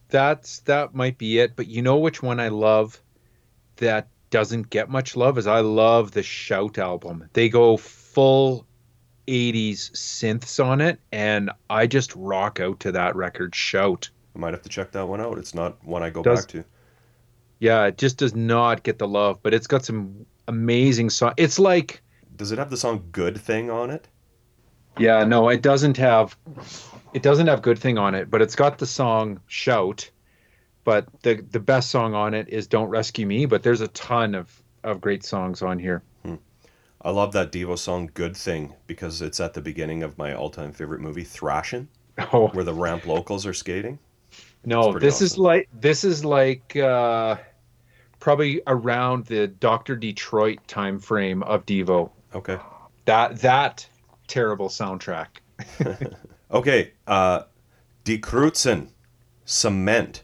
That's 0.08 0.60
that 0.60 0.94
might 0.94 1.18
be 1.18 1.38
it. 1.38 1.54
But 1.54 1.66
you 1.66 1.82
know 1.82 1.98
which 1.98 2.22
one 2.22 2.40
I 2.40 2.48
love 2.48 3.00
that 3.76 4.08
doesn't 4.30 4.70
get 4.70 4.88
much 4.90 5.16
love 5.16 5.38
is 5.38 5.46
I 5.46 5.60
love 5.60 6.12
the 6.12 6.22
Shout 6.22 6.78
album. 6.78 7.28
They 7.32 7.48
go 7.48 7.76
full 7.76 8.66
80s 9.26 9.90
synths 9.92 10.64
on 10.64 10.80
it, 10.80 11.00
and 11.12 11.50
I 11.70 11.86
just 11.86 12.14
rock 12.14 12.60
out 12.60 12.80
to 12.80 12.92
that 12.92 13.16
record. 13.16 13.54
Shout. 13.54 14.08
I 14.34 14.38
might 14.38 14.52
have 14.52 14.62
to 14.62 14.68
check 14.68 14.92
that 14.92 15.06
one 15.06 15.20
out. 15.20 15.38
It's 15.38 15.54
not 15.54 15.82
one 15.84 16.02
I 16.02 16.10
go 16.10 16.22
Does- 16.22 16.40
back 16.42 16.48
to. 16.50 16.64
Yeah, 17.58 17.86
it 17.86 17.96
just 17.96 18.18
does 18.18 18.34
not 18.34 18.82
get 18.82 18.98
the 18.98 19.08
love, 19.08 19.38
but 19.42 19.54
it's 19.54 19.66
got 19.66 19.84
some 19.84 20.26
amazing 20.46 21.08
song. 21.08 21.32
It's 21.38 21.58
like 21.58 22.02
Does 22.36 22.52
it 22.52 22.58
have 22.58 22.68
the 22.68 22.76
song 22.76 23.08
"Good 23.12 23.40
Thing" 23.40 23.70
on 23.70 23.90
it? 23.90 24.08
Yeah, 24.98 25.24
no, 25.24 25.48
it 25.48 25.62
doesn't 25.62 25.96
have 25.96 26.36
it 27.14 27.22
doesn't 27.22 27.46
have 27.46 27.62
good 27.62 27.78
thing 27.78 27.96
on 27.96 28.14
it, 28.14 28.30
but 28.30 28.42
it's 28.42 28.54
got 28.54 28.76
the 28.78 28.86
song 28.86 29.40
Shout. 29.46 30.10
But 30.86 31.08
the 31.22 31.44
the 31.50 31.58
best 31.58 31.90
song 31.90 32.14
on 32.14 32.32
it 32.32 32.48
is 32.48 32.68
Don't 32.68 32.88
Rescue 32.88 33.26
Me, 33.26 33.44
but 33.44 33.64
there's 33.64 33.80
a 33.80 33.88
ton 33.88 34.36
of 34.36 34.62
of 34.84 35.00
great 35.00 35.24
songs 35.24 35.60
on 35.60 35.80
here. 35.80 36.02
I 37.02 37.10
love 37.10 37.32
that 37.32 37.50
Devo 37.52 37.76
song 37.76 38.08
"Good 38.14 38.36
Thing" 38.36 38.72
because 38.86 39.20
it's 39.20 39.40
at 39.40 39.52
the 39.54 39.60
beginning 39.60 40.02
of 40.04 40.16
my 40.16 40.32
all-time 40.34 40.72
favorite 40.72 41.00
movie, 41.00 41.24
Thrashin', 41.24 41.88
Oh, 42.32 42.48
where 42.48 42.64
the 42.64 42.72
ramp 42.72 43.04
locals 43.04 43.46
are 43.46 43.52
skating. 43.52 43.98
no, 44.64 44.96
this 44.98 45.20
is 45.20 45.36
like 45.36 45.68
this 45.74 46.04
is 46.04 46.24
like 46.24 46.76
uh 46.76 47.36
probably 48.20 48.62
around 48.68 49.26
the 49.26 49.48
Dr. 49.48 49.96
Detroit 49.96 50.60
time 50.68 51.00
frame 51.00 51.42
of 51.42 51.66
Devo. 51.66 52.10
Okay. 52.32 52.58
That 53.06 53.40
that 53.40 53.88
terrible 54.28 54.68
soundtrack. 54.68 55.26
Okay. 56.48 56.92
Uh, 57.08 57.42
Die 58.04 58.20
Cement. 59.44 60.22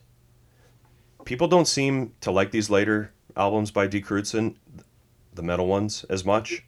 People 1.32 1.48
don't 1.48 1.66
seem 1.66 2.12
to 2.20 2.30
like 2.30 2.50
these 2.50 2.68
later 2.68 3.10
albums 3.34 3.70
by 3.70 3.86
Die 3.86 4.00
Kreuzen, 4.02 4.54
the 5.32 5.42
metal 5.42 5.66
ones, 5.66 6.04
as 6.10 6.26
much. 6.26 6.62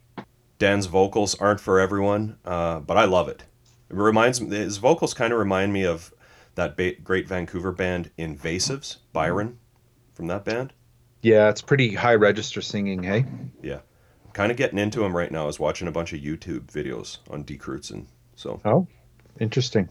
Dan's 0.58 0.86
vocals 0.86 1.34
aren't 1.34 1.60
for 1.60 1.78
everyone, 1.78 2.38
uh, 2.46 2.80
but 2.80 2.96
I 2.96 3.04
love 3.04 3.28
it. 3.28 3.44
It 3.90 3.96
reminds 3.96 4.40
me, 4.40 4.56
his 4.56 4.78
vocals 4.78 5.12
kind 5.12 5.34
of 5.34 5.38
remind 5.38 5.74
me 5.74 5.84
of 5.84 6.14
that 6.54 6.78
ba- 6.78 6.94
great 6.94 7.28
Vancouver 7.28 7.72
band 7.72 8.10
Invasives, 8.18 8.96
Byron, 9.12 9.58
from 10.14 10.28
that 10.28 10.46
band. 10.46 10.72
Yeah, 11.20 11.50
it's 11.50 11.60
pretty 11.60 11.92
high 11.92 12.14
register 12.14 12.62
singing, 12.62 13.02
hey? 13.02 13.26
Yeah. 13.62 13.80
I'm 14.24 14.32
kind 14.32 14.50
of 14.50 14.56
getting 14.56 14.78
into 14.78 15.04
him 15.04 15.14
right 15.14 15.30
now. 15.30 15.42
I 15.42 15.46
was 15.46 15.60
watching 15.60 15.88
a 15.88 15.92
bunch 15.92 16.14
of 16.14 16.20
YouTube 16.20 16.72
videos 16.72 17.18
on 17.28 17.42
Die 17.42 17.56
Kreuzen. 17.58 18.06
So, 18.34 18.62
Oh, 18.64 18.86
interesting. 19.38 19.90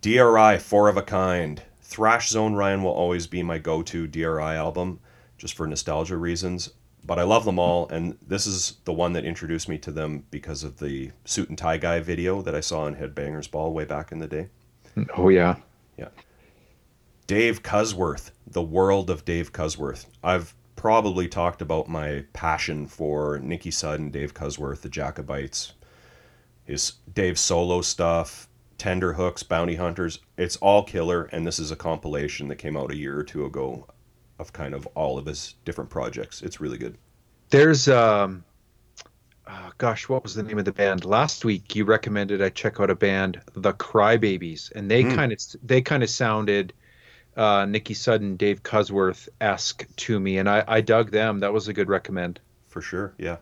DRI, 0.00 0.58
Four 0.58 0.88
of 0.88 0.96
a 0.96 1.02
Kind. 1.02 1.62
Thrash 1.90 2.28
Zone 2.28 2.54
Ryan 2.54 2.84
will 2.84 2.92
always 2.92 3.26
be 3.26 3.42
my 3.42 3.58
go 3.58 3.82
to 3.82 4.06
DRI 4.06 4.54
album, 4.54 5.00
just 5.36 5.54
for 5.54 5.66
nostalgia 5.66 6.16
reasons. 6.16 6.70
But 7.04 7.18
I 7.18 7.24
love 7.24 7.44
them 7.44 7.58
all, 7.58 7.88
and 7.88 8.16
this 8.24 8.46
is 8.46 8.76
the 8.84 8.92
one 8.92 9.12
that 9.14 9.24
introduced 9.24 9.68
me 9.68 9.76
to 9.78 9.90
them 9.90 10.24
because 10.30 10.62
of 10.62 10.78
the 10.78 11.10
Suit 11.24 11.48
and 11.48 11.58
Tie 11.58 11.78
Guy 11.78 11.98
video 11.98 12.42
that 12.42 12.54
I 12.54 12.60
saw 12.60 12.82
on 12.82 12.94
Headbangers 12.94 13.50
Ball 13.50 13.72
way 13.72 13.84
back 13.84 14.12
in 14.12 14.20
the 14.20 14.28
day. 14.28 14.48
Oh, 15.16 15.30
yeah. 15.30 15.56
Yeah. 15.96 16.10
Dave 17.26 17.62
Kusworth, 17.62 18.30
the 18.46 18.62
world 18.62 19.10
of 19.10 19.24
Dave 19.24 19.52
Kusworth. 19.52 20.06
I've 20.22 20.54
probably 20.76 21.26
talked 21.26 21.60
about 21.60 21.88
my 21.88 22.24
passion 22.32 22.86
for 22.86 23.38
Nikki 23.40 23.70
Sudden, 23.70 24.10
Dave 24.10 24.32
Kusworth, 24.32 24.82
the 24.82 24.88
Jacobites, 24.88 25.72
his 26.64 26.92
Dave 27.12 27.38
solo 27.38 27.80
stuff, 27.80 28.48
Tender 28.80 29.12
Hooks, 29.12 29.42
Bounty 29.42 29.74
Hunters. 29.74 30.20
It's 30.38 30.56
all 30.56 30.82
killer, 30.82 31.24
and 31.32 31.46
this 31.46 31.58
is 31.58 31.70
a 31.70 31.76
compilation 31.76 32.48
that 32.48 32.56
came 32.56 32.78
out 32.78 32.90
a 32.90 32.96
year 32.96 33.18
or 33.18 33.22
two 33.22 33.44
ago 33.44 33.86
of 34.38 34.54
kind 34.54 34.72
of 34.72 34.86
all 34.94 35.18
of 35.18 35.26
his 35.26 35.56
different 35.66 35.90
projects. 35.90 36.40
It's 36.40 36.62
really 36.62 36.78
good. 36.78 36.96
There's, 37.50 37.88
um, 37.88 38.42
oh, 39.46 39.70
gosh, 39.76 40.08
what 40.08 40.22
was 40.22 40.34
the 40.34 40.42
name 40.42 40.58
of 40.58 40.64
the 40.64 40.72
band? 40.72 41.04
Last 41.04 41.44
week 41.44 41.76
you 41.76 41.84
recommended 41.84 42.40
I 42.40 42.48
check 42.48 42.80
out 42.80 42.88
a 42.88 42.94
band, 42.94 43.42
The 43.52 43.74
Crybabies, 43.74 44.72
and 44.74 44.90
they 44.90 45.02
Hmm. 45.02 45.14
kind 45.14 45.32
of 45.32 45.38
they 45.62 45.82
kind 45.82 46.02
of 46.02 46.08
sounded 46.08 46.72
uh, 47.36 47.66
Nikki 47.66 47.92
Sudden, 47.92 48.36
Dave 48.36 48.62
Kusworth 48.62 49.28
esque 49.42 49.86
to 49.96 50.18
me, 50.18 50.38
and 50.38 50.48
I, 50.48 50.64
I 50.66 50.80
dug 50.80 51.10
them. 51.10 51.40
That 51.40 51.52
was 51.52 51.68
a 51.68 51.74
good 51.74 51.90
recommend. 51.90 52.40
For 52.68 52.80
sure, 52.80 53.12
yeah. 53.18 53.36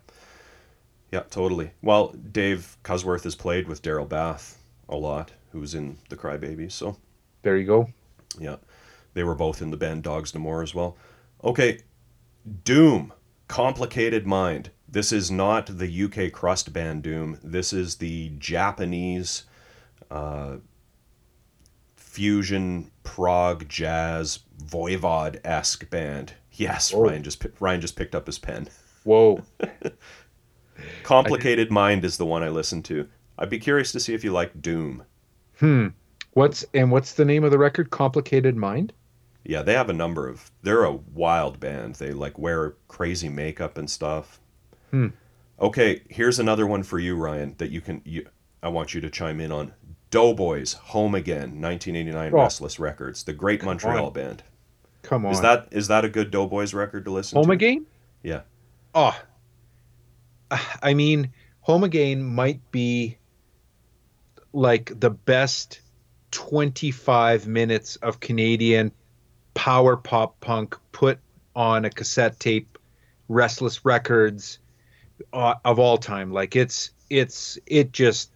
Yeah, 1.12 1.22
totally. 1.30 1.70
Well, 1.80 2.08
Dave 2.32 2.76
Kusworth 2.82 3.22
has 3.22 3.36
played 3.36 3.68
with 3.68 3.82
Darrell 3.82 4.04
Bath 4.04 4.57
a 4.88 4.96
lot, 4.96 5.32
who's 5.52 5.74
in 5.74 5.98
the 6.08 6.16
Crybabies, 6.16 6.72
so 6.72 6.96
There 7.42 7.56
you 7.56 7.66
go. 7.66 7.88
Yeah. 8.38 8.56
They 9.14 9.24
were 9.24 9.34
both 9.34 9.62
in 9.62 9.70
the 9.70 9.76
band 9.76 10.02
Dogs 10.02 10.32
D'Amour 10.32 10.62
as 10.62 10.74
well. 10.74 10.96
Okay. 11.42 11.80
Doom. 12.64 13.12
Complicated 13.48 14.26
Mind. 14.26 14.70
This 14.88 15.12
is 15.12 15.30
not 15.30 15.78
the 15.78 16.04
UK 16.04 16.32
crust 16.32 16.72
band 16.72 17.02
Doom. 17.02 17.38
This 17.42 17.72
is 17.72 17.96
the 17.96 18.30
Japanese 18.38 19.44
uh, 20.10 20.56
fusion 21.96 22.90
prog 23.02 23.68
jazz 23.68 24.40
voivod 24.64 25.40
esque 25.44 25.88
band. 25.90 26.32
Yes, 26.52 26.92
Whoa. 26.92 27.04
Ryan 27.04 27.22
just 27.22 27.46
Ryan 27.60 27.80
just 27.80 27.96
picked 27.96 28.14
up 28.14 28.26
his 28.26 28.38
pen. 28.38 28.68
Whoa. 29.04 29.42
Complicated 31.02 31.70
Mind 31.70 32.04
is 32.04 32.16
the 32.16 32.26
one 32.26 32.42
I 32.42 32.48
listened 32.48 32.84
to. 32.86 33.08
I'd 33.38 33.50
be 33.50 33.58
curious 33.58 33.92
to 33.92 34.00
see 34.00 34.14
if 34.14 34.24
you 34.24 34.32
like 34.32 34.60
Doom. 34.60 35.04
Hmm. 35.58 35.88
What's 36.32 36.64
and 36.74 36.90
what's 36.90 37.14
the 37.14 37.24
name 37.24 37.44
of 37.44 37.50
the 37.50 37.58
record? 37.58 37.90
Complicated 37.90 38.56
Mind. 38.56 38.92
Yeah, 39.44 39.62
they 39.62 39.72
have 39.74 39.88
a 39.88 39.94
number 39.94 40.28
of. 40.28 40.50
They're 40.62 40.84
a 40.84 40.92
wild 40.92 41.58
band. 41.58 41.96
They 41.96 42.12
like 42.12 42.38
wear 42.38 42.74
crazy 42.88 43.28
makeup 43.28 43.78
and 43.78 43.88
stuff. 43.90 44.40
Hmm. 44.90 45.08
Okay, 45.60 46.02
here's 46.08 46.38
another 46.38 46.66
one 46.66 46.82
for 46.82 46.98
you, 46.98 47.16
Ryan. 47.16 47.54
That 47.58 47.70
you 47.70 47.80
can. 47.80 48.02
You, 48.04 48.26
I 48.62 48.68
want 48.68 48.94
you 48.94 49.00
to 49.00 49.10
chime 49.10 49.40
in 49.40 49.52
on. 49.52 49.72
Doughboys, 50.10 50.72
Home 50.72 51.14
Again, 51.14 51.60
1989 51.60 52.32
Oh. 52.32 52.36
Restless 52.42 52.78
Records, 52.78 53.24
the 53.24 53.34
great 53.34 53.60
Come 53.60 53.66
Montreal 53.68 54.06
on. 54.06 54.12
band. 54.14 54.42
Come 55.02 55.26
on. 55.26 55.32
Is 55.32 55.40
that 55.42 55.68
is 55.70 55.88
that 55.88 56.04
a 56.04 56.08
good 56.08 56.30
Doughboys 56.30 56.72
record 56.72 57.04
to 57.04 57.10
listen 57.10 57.36
Home 57.36 57.46
to? 57.46 57.52
Again? 57.52 57.84
Yeah. 58.22 58.40
Oh. 58.94 59.18
I 60.82 60.94
mean, 60.94 61.30
Home 61.62 61.84
Again 61.84 62.22
might 62.22 62.70
be 62.72 63.17
like 64.58 64.98
the 64.98 65.10
best 65.10 65.80
25 66.32 67.46
minutes 67.46 67.96
of 67.96 68.20
Canadian 68.20 68.92
power 69.54 69.96
pop 69.96 70.40
punk 70.40 70.76
put 70.92 71.18
on 71.54 71.84
a 71.84 71.90
cassette 71.90 72.38
tape, 72.40 72.76
Restless 73.28 73.84
Records 73.84 74.58
uh, 75.32 75.54
of 75.64 75.78
all 75.78 75.96
time. 75.96 76.32
Like 76.32 76.56
it's 76.56 76.90
it's 77.08 77.58
it 77.66 77.92
just 77.92 78.30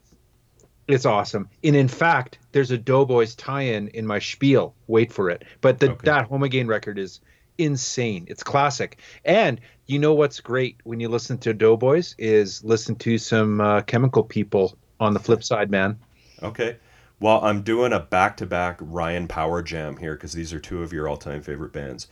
it's 0.89 1.07
awesome. 1.07 1.49
And 1.65 1.75
in 1.77 1.89
fact, 1.89 2.39
there's 2.53 2.71
a 2.71 2.79
Doughboys 2.79 3.35
tie-in 3.35 3.89
in 3.89 4.07
my 4.07 4.19
spiel. 4.19 4.75
Wait 4.87 5.13
for 5.13 5.31
it. 5.31 5.45
But 5.61 5.81
the, 5.81 5.91
Okay. 5.93 6.01
that 6.05 6.27
Home 6.27 6.43
Again 6.43 6.67
record 6.67 6.99
is 6.99 7.21
insane. 7.59 8.27
It's 8.29 8.43
classic. 8.43 8.99
And 9.25 9.61
you 9.87 9.99
know 9.99 10.15
what's 10.15 10.41
great 10.41 10.77
when 10.85 11.01
you 11.01 11.09
listen 11.09 11.39
to 11.39 11.53
Doughboys 11.55 12.15
is 12.19 12.63
listen 12.65 12.95
to 12.97 13.19
some 13.19 13.61
uh, 13.61 13.83
Chemical 13.83 14.23
People 14.25 14.77
on 15.01 15.15
the 15.15 15.21
flip 15.21 15.43
side, 15.43 15.71
man. 15.71 15.99
Okay. 16.43 16.77
Well, 17.21 17.45
I'm 17.45 17.63
doing 17.63 17.93
a 17.93 18.01
back-to-back 18.01 18.79
Ryan 18.81 19.29
Power 19.29 19.63
Jam 19.63 19.99
here 19.99 20.15
because 20.15 20.33
these 20.33 20.53
are 20.53 20.59
two 20.59 20.83
of 20.83 20.93
your 20.93 21.09
all-time 21.09 21.41
favorite 21.43 21.73
bands. 21.73 22.09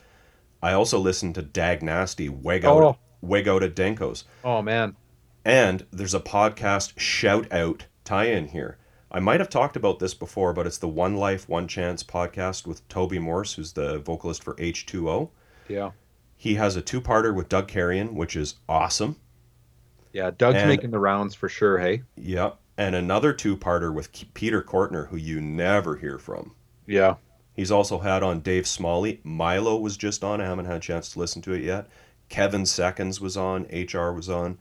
I 0.63 0.73
also 0.73 0.99
listened 0.99 1.35
to 1.35 1.43
Dag 1.43 1.83
Nasty, 1.83 2.29
Wig 2.29 2.65
Out, 2.65 2.83
Oh. 2.83 2.99
Wig 3.21 3.49
Out 3.49 3.63
at 3.63 3.75
Denko's. 3.75 4.25
Oh 4.45 4.63
man. 4.63 4.95
And 5.45 5.85
there's 5.91 6.15
a 6.15 6.21
podcast 6.21 6.99
shout 6.99 7.51
out 7.53 7.87
tie 8.05 8.27
in 8.27 8.49
here. 8.49 8.77
I 9.11 9.19
might 9.19 9.41
have 9.41 9.49
talked 9.49 9.75
about 9.75 9.99
this 9.99 10.15
before, 10.15 10.53
but 10.53 10.67
it's 10.67 10.79
the 10.79 10.87
One 10.87 11.17
Life, 11.17 11.49
One 11.49 11.67
Chance 11.67 12.05
podcast 12.05 12.65
with 12.67 12.87
Toby 12.89 13.19
Morse, 13.19 13.55
who's 13.55 13.73
the 13.73 13.99
vocalist 13.99 14.45
for 14.45 14.55
H2O. 14.55 15.31
Yeah. 15.67 15.91
He 16.37 16.55
has 16.55 16.77
a 16.77 16.83
two 16.83 17.01
parter 17.01 17.35
with 17.35 17.49
Doug 17.49 17.67
Carrion, 17.67 18.15
which 18.15 18.37
is 18.37 18.55
awesome. 18.69 19.17
Yeah, 20.13 20.31
Doug's 20.31 20.59
And- 20.59 20.69
making 20.69 20.91
the 20.93 21.01
rounds 21.01 21.35
for 21.35 21.49
sure, 21.49 21.79
hey. 21.79 22.03
Yep. 22.17 22.59
And 22.81 22.95
another 22.95 23.35
two 23.35 23.59
parter 23.59 23.93
with 23.93 24.11
Peter 24.33 24.63
Cortner, 24.63 25.09
who 25.09 25.19
you 25.19 25.39
never 25.39 25.97
hear 25.97 26.19
from. 26.19 26.55
Yeah. 26.87 27.17
He's 27.55 27.71
also 27.71 27.99
had 27.99 28.23
on 28.23 28.41
Dave 28.41 28.67
Smalley. 28.67 29.21
Milo 29.23 29.77
was 29.77 29.99
just 29.99 30.25
on. 30.25 30.41
I 30.41 30.47
haven't 30.47 30.65
had 30.65 30.77
a 30.77 30.81
chance 30.81 31.11
to 31.13 31.19
listen 31.19 31.43
to 31.43 31.53
it 31.53 31.63
yet. 31.63 31.91
Kevin 32.31 32.65
Seconds 32.65 33.21
was 33.21 33.37
on. 33.37 33.65
HR 33.65 34.13
was 34.13 34.31
on. 34.31 34.57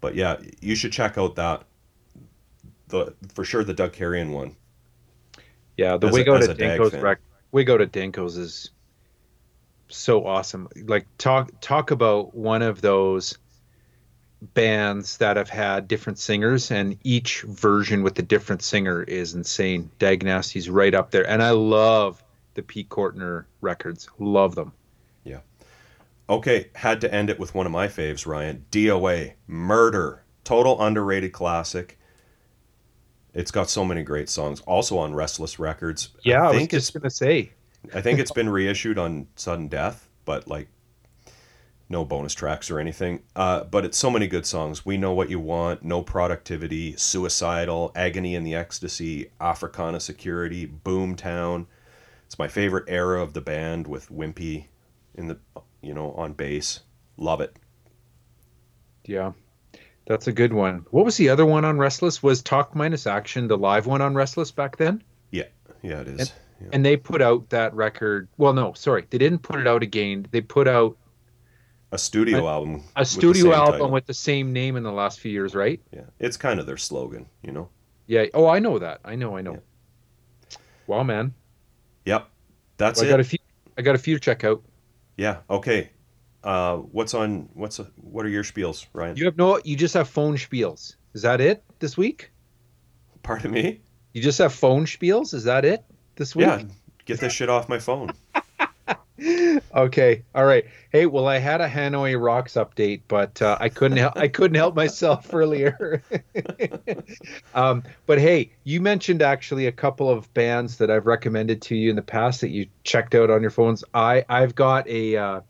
But 0.00 0.14
yeah, 0.14 0.36
you 0.60 0.76
should 0.76 0.92
check 0.92 1.18
out 1.18 1.34
that. 1.34 1.64
The 2.86 3.14
for 3.34 3.44
sure 3.44 3.64
the 3.64 3.74
Doug 3.74 3.94
Carrion 3.94 4.30
one. 4.30 4.54
Yeah, 5.76 5.96
the 5.96 6.06
As 6.06 6.14
a- 6.14 6.18
Wig 6.18 6.28
Out 6.28 6.38
as 6.42 6.48
at 6.48 6.54
a 6.54 6.58
Dag 6.58 6.78
Danko's 6.80 6.92
fan. 6.92 7.02
rec 7.02 7.18
Wig 7.50 7.68
Out 7.68 7.80
at 7.80 7.90
Denko's 7.90 8.36
is 8.36 8.70
so 9.88 10.24
awesome. 10.24 10.68
Like 10.86 11.08
talk 11.18 11.50
talk 11.60 11.90
about 11.90 12.32
one 12.32 12.62
of 12.62 12.80
those 12.80 13.38
bands 14.40 15.16
that 15.18 15.36
have 15.36 15.48
had 15.48 15.88
different 15.88 16.18
singers 16.18 16.70
and 16.70 16.96
each 17.02 17.42
version 17.42 18.02
with 18.02 18.14
the 18.14 18.22
different 18.22 18.62
singer 18.62 19.02
is 19.02 19.34
insane. 19.34 19.90
Dag 19.98 20.22
Nasty's 20.22 20.70
right 20.70 20.94
up 20.94 21.10
there. 21.10 21.28
And 21.28 21.42
I 21.42 21.50
love 21.50 22.22
the 22.54 22.62
Pete 22.62 22.88
Cortner 22.88 23.46
records. 23.60 24.08
Love 24.18 24.54
them. 24.54 24.72
Yeah. 25.24 25.40
Okay, 26.28 26.70
had 26.74 27.00
to 27.00 27.12
end 27.12 27.30
it 27.30 27.38
with 27.38 27.54
one 27.54 27.66
of 27.66 27.72
my 27.72 27.88
faves, 27.88 28.26
Ryan. 28.26 28.64
DOA, 28.70 29.34
Murder, 29.46 30.22
total 30.44 30.80
underrated 30.80 31.32
classic. 31.32 31.98
It's 33.34 33.50
got 33.50 33.70
so 33.70 33.84
many 33.84 34.02
great 34.02 34.28
songs. 34.28 34.60
Also 34.62 34.98
on 34.98 35.14
Restless 35.14 35.58
Records. 35.58 36.10
Yeah, 36.22 36.42
I, 36.42 36.44
I 36.44 36.48
was 36.48 36.56
think 36.58 36.70
just 36.70 36.90
it's 36.90 36.98
gonna 36.98 37.10
say. 37.10 37.52
I 37.94 38.00
think 38.00 38.18
it's 38.18 38.32
been 38.32 38.48
reissued 38.48 38.98
on 38.98 39.28
Sudden 39.36 39.68
Death, 39.68 40.08
but 40.24 40.48
like 40.48 40.68
no 41.88 42.04
bonus 42.04 42.34
tracks 42.34 42.70
or 42.70 42.78
anything. 42.78 43.22
Uh, 43.34 43.64
but 43.64 43.84
it's 43.84 43.96
so 43.96 44.10
many 44.10 44.26
good 44.26 44.44
songs. 44.44 44.84
We 44.84 44.96
Know 44.96 45.12
What 45.12 45.30
You 45.30 45.40
Want, 45.40 45.82
No 45.82 46.02
Productivity, 46.02 46.94
Suicidal, 46.96 47.92
Agony 47.94 48.34
in 48.34 48.44
the 48.44 48.54
Ecstasy, 48.54 49.30
Africana 49.40 50.00
Security, 50.00 50.66
Boomtown. 50.66 51.66
It's 52.26 52.38
my 52.38 52.48
favorite 52.48 52.84
era 52.88 53.22
of 53.22 53.32
the 53.32 53.40
band 53.40 53.86
with 53.86 54.10
Wimpy 54.10 54.66
in 55.14 55.28
the 55.28 55.38
you 55.80 55.94
know 55.94 56.12
on 56.12 56.34
bass. 56.34 56.80
Love 57.16 57.40
it. 57.40 57.56
Yeah. 59.04 59.32
That's 60.06 60.26
a 60.26 60.32
good 60.32 60.52
one. 60.52 60.86
What 60.90 61.04
was 61.04 61.16
the 61.16 61.28
other 61.28 61.44
one 61.44 61.64
on 61.64 61.78
Restless? 61.78 62.22
Was 62.22 62.42
Talk 62.42 62.74
Minus 62.74 63.06
Action 63.06 63.48
the 63.48 63.58
live 63.58 63.86
one 63.86 64.00
on 64.00 64.14
Restless 64.14 64.50
back 64.50 64.76
then? 64.76 65.02
Yeah, 65.30 65.44
Yeah, 65.82 66.00
it 66.00 66.08
is. 66.08 66.32
Yeah. 66.60 66.68
And 66.72 66.84
they 66.84 66.96
put 66.96 67.22
out 67.22 67.50
that 67.50 67.74
record. 67.74 68.28
Well, 68.36 68.52
no, 68.52 68.72
sorry, 68.72 69.06
they 69.10 69.18
didn't 69.18 69.40
put 69.40 69.60
it 69.60 69.66
out 69.66 69.82
again. 69.82 70.26
They 70.30 70.40
put 70.40 70.66
out 70.66 70.96
A 71.90 71.98
studio 71.98 72.46
album. 72.48 72.82
a 72.96 73.04
studio 73.04 73.52
album 73.52 73.72
title. 73.72 73.90
with 73.90 74.06
the 74.06 74.14
same 74.14 74.52
name 74.52 74.76
in 74.76 74.82
the 74.82 74.92
last 74.92 75.20
few 75.20 75.32
years, 75.32 75.54
right? 75.54 75.80
Yeah, 75.92 76.02
it's 76.18 76.36
kind 76.36 76.60
of 76.60 76.66
their 76.66 76.76
slogan, 76.76 77.26
you 77.42 77.52
know. 77.52 77.70
Yeah. 78.06 78.26
Oh, 78.34 78.46
I 78.46 78.58
know 78.58 78.78
that. 78.78 79.00
I 79.04 79.14
know. 79.14 79.36
I 79.36 79.40
know. 79.42 79.54
Yeah. 79.54 80.56
Wow, 80.86 81.02
man. 81.02 81.34
Yep, 82.04 82.28
that's 82.76 83.00
Well, 83.00 83.08
I 83.08 83.10
got 83.10 83.20
a 83.20 83.24
few. 83.24 83.38
I 83.76 83.82
got 83.82 83.94
a 83.94 83.98
few 83.98 84.14
to 84.14 84.20
check 84.20 84.44
out. 84.44 84.62
Yeah. 85.16 85.38
Okay. 85.48 85.90
Uh, 86.44 86.76
what's 86.76 87.14
on? 87.14 87.48
What's 87.54 87.78
what 87.96 88.24
are 88.24 88.28
your 88.28 88.44
spiels, 88.44 88.86
Ryan? 88.92 89.16
You 89.16 89.24
have 89.24 89.36
no. 89.36 89.58
You 89.64 89.76
just 89.76 89.94
have 89.94 90.08
phone 90.08 90.36
spiels. 90.36 90.96
Is 91.14 91.22
that 91.22 91.40
it 91.40 91.64
this 91.78 91.96
week? 91.96 92.30
Pardon 93.22 93.50
me. 93.50 93.80
You 94.12 94.22
just 94.22 94.38
have 94.38 94.54
phone 94.54 94.84
spiels. 94.84 95.34
Is 95.34 95.44
that 95.44 95.64
it 95.64 95.84
this 96.16 96.36
week? 96.36 96.46
Yeah. 96.46 96.62
Get 97.04 97.20
this 97.20 97.32
shit 97.32 97.48
off 97.48 97.68
my 97.68 97.78
phone. 97.78 98.12
okay. 99.74 100.22
All 100.34 100.44
right. 100.44 100.64
Hey, 100.90 101.06
well, 101.06 101.26
I 101.26 101.38
had 101.38 101.60
a 101.60 101.68
Hanoi 101.68 102.20
Rocks 102.20 102.54
update, 102.54 103.02
but 103.08 103.40
uh, 103.42 103.56
I 103.60 103.68
couldn't. 103.68 103.98
Help, 103.98 104.16
I 104.16 104.28
couldn't 104.28 104.56
help 104.56 104.74
myself 104.74 105.28
earlier. 105.32 106.02
um, 107.54 107.82
but 108.06 108.18
hey, 108.18 108.50
you 108.64 108.80
mentioned 108.80 109.22
actually 109.22 109.66
a 109.66 109.72
couple 109.72 110.10
of 110.10 110.32
bands 110.34 110.78
that 110.78 110.90
I've 110.90 111.06
recommended 111.06 111.62
to 111.62 111.76
you 111.76 111.90
in 111.90 111.96
the 111.96 112.02
past 112.02 112.40
that 112.40 112.50
you 112.50 112.66
checked 112.84 113.14
out 113.14 113.30
on 113.30 113.42
your 113.42 113.50
phones. 113.50 113.84
I 113.94 114.24
I've 114.28 114.54
got 114.54 114.88
a 114.88 115.16
uh, 115.16 115.40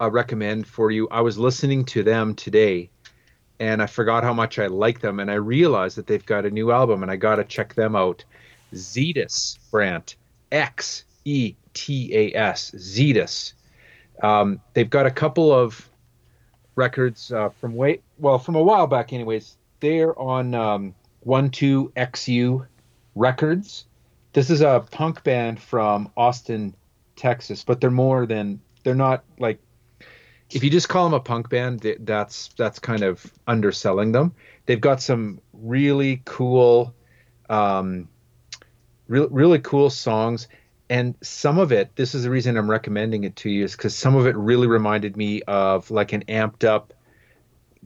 a 0.00 0.10
recommend 0.10 0.66
for 0.66 0.90
you. 0.90 1.08
I 1.10 1.20
was 1.20 1.38
listening 1.38 1.84
to 1.86 2.02
them 2.02 2.34
today, 2.34 2.90
and 3.60 3.82
I 3.82 3.86
forgot 3.86 4.24
how 4.24 4.34
much 4.34 4.58
I 4.58 4.66
like 4.66 5.00
them, 5.00 5.20
and 5.20 5.30
I 5.30 5.34
realized 5.34 5.96
that 5.96 6.06
they've 6.06 6.24
got 6.24 6.46
a 6.46 6.50
new 6.50 6.70
album, 6.70 7.02
and 7.02 7.10
I 7.10 7.16
got 7.16 7.36
to 7.36 7.44
check 7.44 7.74
them 7.74 7.96
out. 7.96 8.24
Xetas 8.72 9.58
Brant 9.70 10.16
X 10.50 11.04
E 11.24 11.54
T 11.74 12.10
A 12.14 12.34
S 12.34 12.70
Zetus. 12.72 13.52
Um, 14.22 14.60
they've 14.72 14.88
got 14.88 15.06
a 15.06 15.10
couple 15.10 15.52
of 15.52 15.88
records 16.76 17.32
uh, 17.32 17.50
from 17.50 17.74
way 17.74 18.00
well 18.18 18.38
from 18.38 18.54
a 18.54 18.62
while 18.62 18.86
back, 18.86 19.12
anyways. 19.12 19.56
They're 19.80 20.18
on 20.18 20.54
um, 20.54 20.94
One 21.20 21.50
Two 21.50 21.92
XU 21.96 22.66
Records. 23.14 23.86
This 24.32 24.50
is 24.50 24.62
a 24.62 24.84
punk 24.90 25.22
band 25.22 25.60
from 25.60 26.10
Austin, 26.16 26.74
Texas, 27.16 27.62
but 27.64 27.80
they're 27.80 27.90
more 27.90 28.26
than 28.26 28.60
they're 28.82 28.94
not 28.94 29.24
like 29.38 29.60
if 30.50 30.62
you 30.62 30.70
just 30.70 30.88
call 30.88 31.04
them 31.04 31.14
a 31.14 31.20
punk 31.20 31.48
band, 31.48 31.80
that's 32.00 32.48
that's 32.56 32.78
kind 32.78 33.02
of 33.02 33.32
underselling 33.46 34.12
them. 34.12 34.34
They've 34.66 34.80
got 34.80 35.02
some 35.02 35.40
really 35.52 36.22
cool, 36.24 36.94
um, 37.48 38.08
really 39.08 39.28
really 39.30 39.58
cool 39.58 39.90
songs, 39.90 40.48
and 40.94 41.16
some 41.22 41.58
of 41.58 41.72
it. 41.72 41.96
This 41.96 42.14
is 42.14 42.22
the 42.22 42.30
reason 42.30 42.56
I'm 42.56 42.70
recommending 42.70 43.24
it 43.24 43.34
to 43.36 43.50
you, 43.50 43.64
is 43.64 43.72
because 43.72 43.96
some 43.96 44.14
of 44.14 44.28
it 44.28 44.36
really 44.36 44.68
reminded 44.68 45.16
me 45.16 45.42
of 45.42 45.90
like 45.90 46.12
an 46.12 46.22
amped 46.28 46.62
up, 46.62 46.94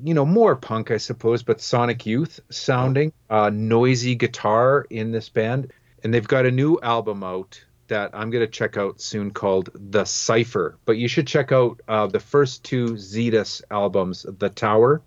you 0.05 0.13
know, 0.13 0.27
more 0.27 0.55
punk, 0.55 0.91
I 0.91 0.99
suppose, 0.99 1.43
but 1.43 1.63
Sonic 1.63 2.05
Youth 2.05 2.39
sounding, 2.51 3.15
uh, 3.31 3.49
noisy 3.51 4.15
guitar 4.15 4.87
in 4.91 5.11
this 5.11 5.31
band, 5.31 5.73
and 6.05 6.13
they've 6.13 6.29
got 6.29 6.45
a 6.45 6.51
new 6.51 6.79
album 6.83 7.25
out 7.25 7.65
that 7.87 8.11
I'm 8.13 8.29
going 8.29 8.45
to 8.45 8.53
check 8.53 8.77
out 8.77 9.01
soon 9.01 9.31
called 9.31 9.71
The 9.75 10.05
Cipher. 10.05 10.77
But 10.85 10.99
you 10.99 11.09
should 11.09 11.27
check 11.27 11.51
out 11.51 11.81
uh, 11.89 12.09
the 12.09 12.21
first 12.21 12.63
two 12.63 12.89
Xetas 12.89 13.63
albums, 13.71 14.27
The 14.29 14.51
Tower 14.51 15.01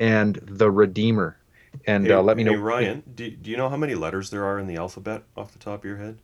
and 0.00 0.34
The 0.42 0.72
Redeemer. 0.72 1.38
And 1.86 2.04
Hey, 2.04 2.14
uh, 2.14 2.22
let 2.22 2.36
me 2.36 2.42
know. 2.42 2.50
hey, 2.50 2.56
Ryan, 2.56 3.04
do, 3.14 3.30
do 3.30 3.48
you 3.48 3.56
know 3.56 3.68
how 3.68 3.76
many 3.76 3.94
letters 3.94 4.30
there 4.30 4.44
are 4.44 4.58
in 4.58 4.66
the 4.66 4.74
alphabet 4.74 5.22
off 5.36 5.52
the 5.52 5.60
top 5.60 5.82
of 5.82 5.84
your 5.84 5.98
head? 5.98 6.18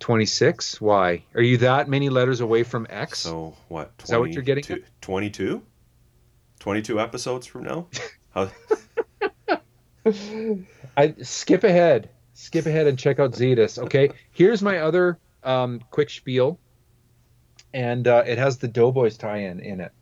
26? 0.00 0.80
Why? 0.80 1.24
Are 1.34 1.42
you 1.42 1.58
that 1.58 1.88
many 1.88 2.08
letters 2.08 2.40
away 2.40 2.62
from 2.62 2.86
X? 2.90 3.20
So 3.20 3.54
what? 3.68 3.92
Is 4.02 4.10
that 4.10 4.20
what 4.20 4.32
you're 4.32 4.42
getting 4.42 4.64
22 4.64 4.84
22? 5.00 5.62
22 6.58 7.00
episodes 7.00 7.46
from 7.46 7.64
now? 7.64 7.86
How, 8.30 8.50
I 10.96 11.14
skip 11.22 11.64
ahead. 11.64 12.10
Skip 12.34 12.66
ahead 12.66 12.86
and 12.86 12.98
check 12.98 13.18
out 13.18 13.32
Xetas. 13.32 13.78
Okay. 13.78 14.10
Here's 14.32 14.62
my 14.62 14.78
other 14.78 15.18
um, 15.42 15.80
quick 15.90 16.10
spiel, 16.10 16.58
and 17.72 18.06
uh, 18.06 18.24
it 18.26 18.38
has 18.38 18.58
the 18.58 18.68
Doughboys 18.68 19.16
tie-in 19.16 19.60
in 19.60 19.80
it. 19.80 19.92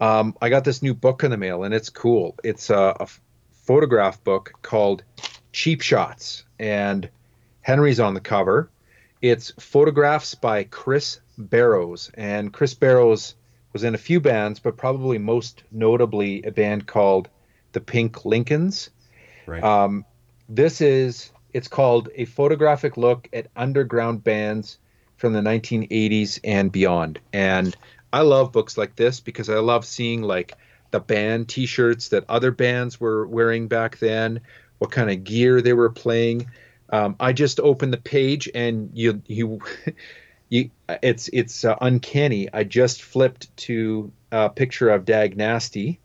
Um, 0.00 0.36
I 0.40 0.48
got 0.48 0.64
this 0.64 0.82
new 0.82 0.94
book 0.94 1.22
in 1.22 1.30
the 1.30 1.36
mail, 1.36 1.64
and 1.64 1.74
it's 1.74 1.90
cool. 1.90 2.34
It's 2.42 2.70
a 2.70 3.06
photograph 3.64 4.22
book 4.24 4.52
called 4.62 5.04
Cheap 5.52 5.80
Shots, 5.82 6.44
and 6.58 7.08
Henry's 7.60 8.00
on 8.00 8.14
the 8.14 8.20
cover. 8.20 8.70
It's 9.24 9.52
photographs 9.58 10.34
by 10.34 10.64
Chris 10.64 11.18
Barrows, 11.38 12.10
and 12.12 12.52
Chris 12.52 12.74
Barrows 12.74 13.36
was 13.72 13.82
in 13.82 13.94
a 13.94 13.98
few 13.98 14.20
bands, 14.20 14.60
but 14.60 14.76
probably 14.76 15.16
most 15.16 15.62
notably 15.72 16.42
a 16.42 16.50
band 16.50 16.86
called 16.86 17.30
the 17.72 17.80
Pink 17.80 18.26
Lincolns. 18.26 18.90
right. 19.46 19.64
Um, 19.64 20.04
this 20.46 20.82
is 20.82 21.32
it's 21.54 21.68
called 21.68 22.10
a 22.14 22.26
photographic 22.26 22.98
look 22.98 23.26
at 23.32 23.46
underground 23.56 24.22
bands 24.22 24.76
from 25.16 25.32
the 25.32 25.40
1980s 25.40 26.40
and 26.44 26.70
beyond. 26.70 27.18
And 27.32 27.74
I 28.12 28.20
love 28.20 28.52
books 28.52 28.76
like 28.76 28.94
this 28.94 29.20
because 29.20 29.48
I 29.48 29.56
love 29.56 29.86
seeing 29.86 30.20
like 30.20 30.52
the 30.90 31.00
band 31.00 31.48
T-shirts 31.48 32.10
that 32.10 32.28
other 32.28 32.50
bands 32.50 33.00
were 33.00 33.26
wearing 33.26 33.68
back 33.68 34.00
then, 34.00 34.42
what 34.76 34.90
kind 34.90 35.10
of 35.10 35.24
gear 35.24 35.62
they 35.62 35.72
were 35.72 35.88
playing. 35.88 36.50
Um, 36.90 37.16
I 37.18 37.32
just 37.32 37.60
opened 37.60 37.92
the 37.92 37.98
page 37.98 38.48
and 38.54 38.90
you 38.94 39.22
you. 39.26 39.60
You, 40.50 40.70
it's 41.02 41.28
it's 41.32 41.64
uh, 41.64 41.74
uncanny. 41.80 42.48
I 42.52 42.64
just 42.64 43.02
flipped 43.02 43.56
to 43.56 44.12
a 44.30 44.50
picture 44.50 44.90
of 44.90 45.06
Dag 45.06 45.36
Nasty 45.38 45.98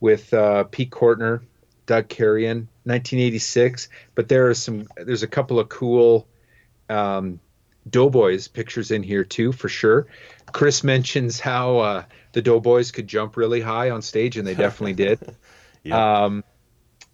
with 0.00 0.32
uh, 0.32 0.64
Pete 0.64 0.90
Cortner, 0.90 1.42
Doug 1.86 2.08
Carrion, 2.08 2.68
1986. 2.84 3.88
But 4.14 4.28
there 4.28 4.48
are 4.48 4.54
some. 4.54 4.86
There's 4.96 5.24
a 5.24 5.26
couple 5.26 5.58
of 5.58 5.68
cool 5.68 6.28
um, 6.88 7.40
Doughboys 7.90 8.48
pictures 8.48 8.90
in 8.90 9.02
here 9.02 9.24
too, 9.24 9.52
for 9.52 9.68
sure. 9.68 10.06
Chris 10.52 10.84
mentions 10.84 11.40
how 11.40 11.78
uh, 11.78 12.04
the 12.32 12.42
Doughboys 12.42 12.92
could 12.92 13.08
jump 13.08 13.36
really 13.36 13.60
high 13.60 13.90
on 13.90 14.02
stage, 14.02 14.36
and 14.36 14.46
they 14.46 14.54
definitely 14.54 14.94
did. 14.94 15.18
yeah. 15.82 16.24
Um, 16.24 16.44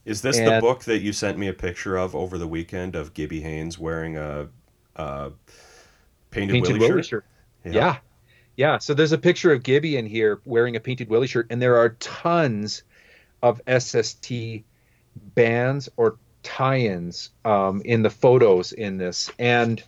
Is 0.08 0.22
this 0.22 0.38
the 0.38 0.58
book 0.60 0.84
that 0.84 1.00
you 1.00 1.12
sent 1.12 1.36
me 1.36 1.48
a 1.48 1.52
picture 1.52 1.96
of 1.96 2.16
over 2.16 2.38
the 2.38 2.48
weekend 2.48 2.96
of 2.96 3.12
Gibby 3.12 3.40
Haynes 3.40 3.78
wearing 3.78 4.16
a, 4.16 4.48
a 4.96 5.32
painted, 6.30 6.54
painted 6.54 6.62
Willie, 6.62 6.78
Willie 6.78 7.02
shirt? 7.02 7.06
shirt. 7.06 7.24
Yeah. 7.64 7.98
yeah. 8.56 8.78
So 8.78 8.94
there's 8.94 9.12
a 9.12 9.18
picture 9.18 9.52
of 9.52 9.62
Gibby 9.62 9.98
in 9.98 10.06
here 10.06 10.40
wearing 10.46 10.76
a 10.76 10.80
painted 10.80 11.10
Willie 11.10 11.26
shirt, 11.26 11.48
and 11.50 11.60
there 11.60 11.76
are 11.76 11.90
tons 12.00 12.84
of 13.42 13.60
SST 13.68 14.32
bands 15.34 15.90
or 15.98 16.16
tie-ins 16.42 17.30
um, 17.44 17.82
in 17.84 18.02
the 18.02 18.10
photos 18.10 18.72
in 18.72 18.96
this, 18.96 19.30
and 19.38 19.82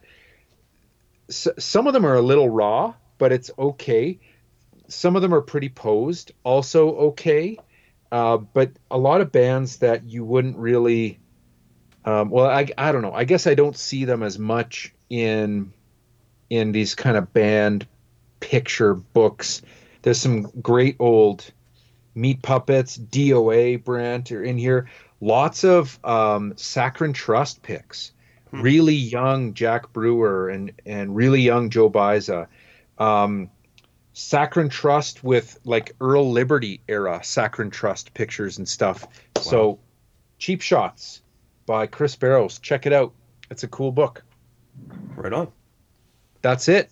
s- 1.30 1.48
some 1.58 1.86
of 1.86 1.94
them 1.94 2.04
are 2.04 2.16
a 2.16 2.22
little 2.22 2.50
raw, 2.50 2.92
but 3.16 3.32
it's 3.32 3.50
okay. 3.58 4.18
Some 4.88 5.16
of 5.16 5.22
them 5.22 5.32
are 5.32 5.40
pretty 5.40 5.70
posed, 5.70 6.32
also 6.44 6.90
okay. 6.96 7.58
Uh, 8.12 8.38
but 8.38 8.72
a 8.90 8.98
lot 8.98 9.20
of 9.20 9.30
bands 9.30 9.78
that 9.78 10.04
you 10.04 10.24
wouldn't 10.24 10.56
really, 10.56 11.18
um, 12.04 12.30
well, 12.30 12.46
I, 12.46 12.66
I 12.76 12.92
don't 12.92 13.02
know. 13.02 13.12
I 13.12 13.24
guess 13.24 13.46
I 13.46 13.54
don't 13.54 13.76
see 13.76 14.04
them 14.04 14.22
as 14.22 14.38
much 14.38 14.92
in 15.08 15.72
in 16.48 16.72
these 16.72 16.96
kind 16.96 17.16
of 17.16 17.32
band 17.32 17.86
picture 18.40 18.94
books. 18.94 19.62
There's 20.02 20.20
some 20.20 20.50
great 20.60 20.96
old 20.98 21.52
meat 22.14 22.42
puppets, 22.42 22.98
DOA 22.98 23.84
Brent 23.84 24.32
are 24.32 24.42
in 24.42 24.58
here. 24.58 24.88
Lots 25.20 25.64
of 25.64 25.98
um, 26.04 26.54
Saccharin 26.54 27.14
Trust 27.14 27.62
picks. 27.62 28.12
Hmm. 28.50 28.62
Really 28.62 28.94
young 28.94 29.54
Jack 29.54 29.92
Brewer 29.92 30.48
and 30.48 30.72
and 30.84 31.14
really 31.14 31.42
young 31.42 31.70
Joe 31.70 31.90
Baiza. 31.90 32.48
Um, 32.98 33.50
Saccharin 34.14 34.70
Trust 34.70 35.22
with 35.22 35.58
like 35.64 35.92
Earl 36.00 36.30
Liberty 36.30 36.80
era 36.88 37.20
Saccharin 37.22 37.70
Trust 37.70 38.12
pictures 38.14 38.58
and 38.58 38.68
stuff. 38.68 39.06
So, 39.40 39.78
Cheap 40.38 40.62
Shots 40.62 41.22
by 41.66 41.86
Chris 41.86 42.16
Barrows. 42.16 42.58
Check 42.58 42.86
it 42.86 42.92
out. 42.92 43.12
It's 43.50 43.62
a 43.62 43.68
cool 43.68 43.92
book 43.92 44.22
Right 45.16 45.32
on. 45.32 45.48
that's 46.42 46.68
it. 46.68 46.90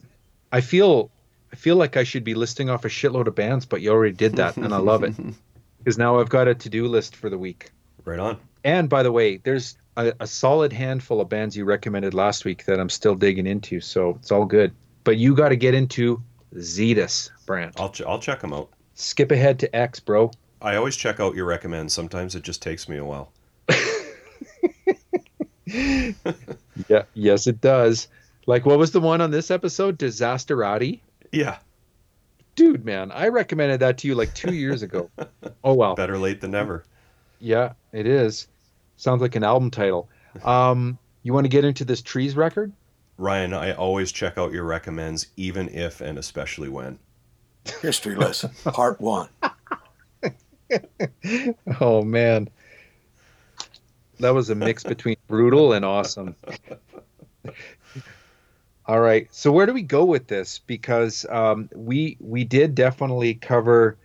I 0.52 0.60
feel 0.60 1.10
I 1.52 1.56
feel 1.56 1.76
like 1.76 1.96
I 1.96 2.04
should 2.04 2.24
be 2.24 2.34
listing 2.34 2.68
off 2.68 2.84
a 2.84 2.88
shitload 2.88 3.26
of 3.26 3.34
bands, 3.34 3.64
but 3.66 3.80
you 3.80 3.90
already 3.90 4.14
did 4.14 4.36
that, 4.36 4.56
and 4.56 4.74
I 4.74 4.78
love 4.78 5.02
it 5.02 5.14
because 5.78 5.96
now 5.96 6.20
I've 6.20 6.28
got 6.28 6.46
a 6.46 6.54
to-do 6.54 6.86
list 6.88 7.16
for 7.16 7.30
the 7.30 7.38
week. 7.38 7.70
Right 8.04 8.18
on. 8.18 8.38
And 8.64 8.88
by 8.90 9.02
the 9.02 9.12
way, 9.12 9.38
there's 9.38 9.78
a, 9.96 10.12
a 10.20 10.26
solid 10.26 10.72
handful 10.74 11.20
of 11.22 11.28
bands 11.30 11.56
you 11.56 11.64
recommended 11.64 12.12
last 12.12 12.44
week 12.44 12.66
that 12.66 12.78
I'm 12.78 12.90
still 12.90 13.14
digging 13.14 13.46
into, 13.46 13.80
so 13.80 14.16
it's 14.20 14.30
all 14.30 14.44
good. 14.44 14.72
But 15.04 15.16
you 15.16 15.34
got 15.34 15.48
to 15.50 15.56
get 15.56 15.72
into 15.74 16.22
Xetas, 16.54 17.30
brand. 17.46 17.74
I'll 17.78 17.90
ch- 17.90 18.02
I'll 18.02 18.18
check 18.20 18.40
them 18.40 18.52
out. 18.52 18.70
Skip 18.94 19.30
ahead 19.30 19.58
to 19.60 19.76
X, 19.76 20.00
bro. 20.00 20.30
I 20.60 20.76
always 20.76 20.96
check 20.96 21.20
out 21.20 21.34
your 21.36 21.44
recommends. 21.46 21.92
Sometimes 21.94 22.34
it 22.34 22.42
just 22.42 22.62
takes 22.62 22.88
me 22.88 22.96
a 22.96 23.04
while. 23.04 23.32
Yeah, 26.88 27.02
yes, 27.14 27.46
it 27.46 27.60
does. 27.60 28.08
Like, 28.46 28.64
what 28.64 28.78
was 28.78 28.92
the 28.92 29.00
one 29.00 29.20
on 29.20 29.30
this 29.30 29.50
episode? 29.50 29.98
Disasterati. 29.98 31.00
Yeah, 31.32 31.58
Dude, 32.54 32.84
man, 32.84 33.12
I 33.12 33.28
recommended 33.28 33.80
that 33.80 33.98
to 33.98 34.08
you 34.08 34.14
like 34.16 34.34
two 34.34 34.54
years 34.54 34.82
ago. 34.82 35.10
Oh 35.64 35.74
well. 35.74 35.94
better 35.96 36.18
late 36.18 36.40
than 36.40 36.52
never. 36.52 36.84
Yeah, 37.40 37.72
it 37.92 38.06
is. 38.06 38.46
Sounds 38.96 39.20
like 39.20 39.34
an 39.36 39.42
album 39.44 39.70
title. 39.70 40.08
Um, 40.44 40.98
you 41.24 41.32
want 41.32 41.44
to 41.44 41.48
get 41.48 41.64
into 41.64 41.84
this 41.84 42.00
trees 42.00 42.36
record? 42.36 42.72
Ryan, 43.18 43.52
I 43.52 43.72
always 43.72 44.12
check 44.12 44.38
out 44.38 44.52
your 44.52 44.64
recommends, 44.64 45.26
even 45.36 45.68
if 45.68 46.00
and 46.00 46.16
especially 46.16 46.68
when. 46.68 47.00
History 47.82 48.14
lesson, 48.14 48.52
part 48.64 49.00
one. 49.00 49.28
oh 51.80 52.02
man, 52.02 52.48
that 54.20 54.30
was 54.30 54.50
a 54.50 54.54
mix 54.54 54.84
between 54.84 55.16
brutal 55.26 55.72
and 55.72 55.84
awesome. 55.84 56.36
All 58.86 59.00
right, 59.00 59.28
so 59.34 59.52
where 59.52 59.66
do 59.66 59.74
we 59.74 59.82
go 59.82 60.04
with 60.04 60.28
this? 60.28 60.60
Because 60.60 61.26
um, 61.28 61.68
we 61.74 62.16
we 62.20 62.44
did 62.44 62.74
definitely 62.74 63.34
cover 63.34 63.98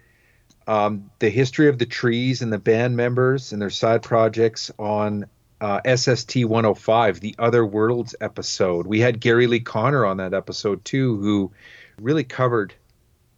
um, 0.68 1.10
the 1.20 1.30
history 1.30 1.70
of 1.70 1.78
the 1.78 1.86
trees 1.86 2.42
and 2.42 2.52
the 2.52 2.58
band 2.58 2.98
members 2.98 3.54
and 3.54 3.62
their 3.62 3.70
side 3.70 4.02
projects 4.02 4.72
on 4.80 5.26
uh, 5.64 5.80
SST 5.96 6.44
105, 6.44 7.22
the 7.22 7.34
Other 7.40 7.66
Worlds 7.66 8.14
episode. 8.20 8.86
We 8.86 9.00
had 9.00 9.22
Gary 9.22 9.48
Lee 9.48 9.62
Conner 9.62 10.06
on 10.06 10.18
that 10.18 10.34
episode 10.34 10.84
too, 10.84 11.18
who 11.20 11.54
really 12.02 12.26
covered 12.26 12.74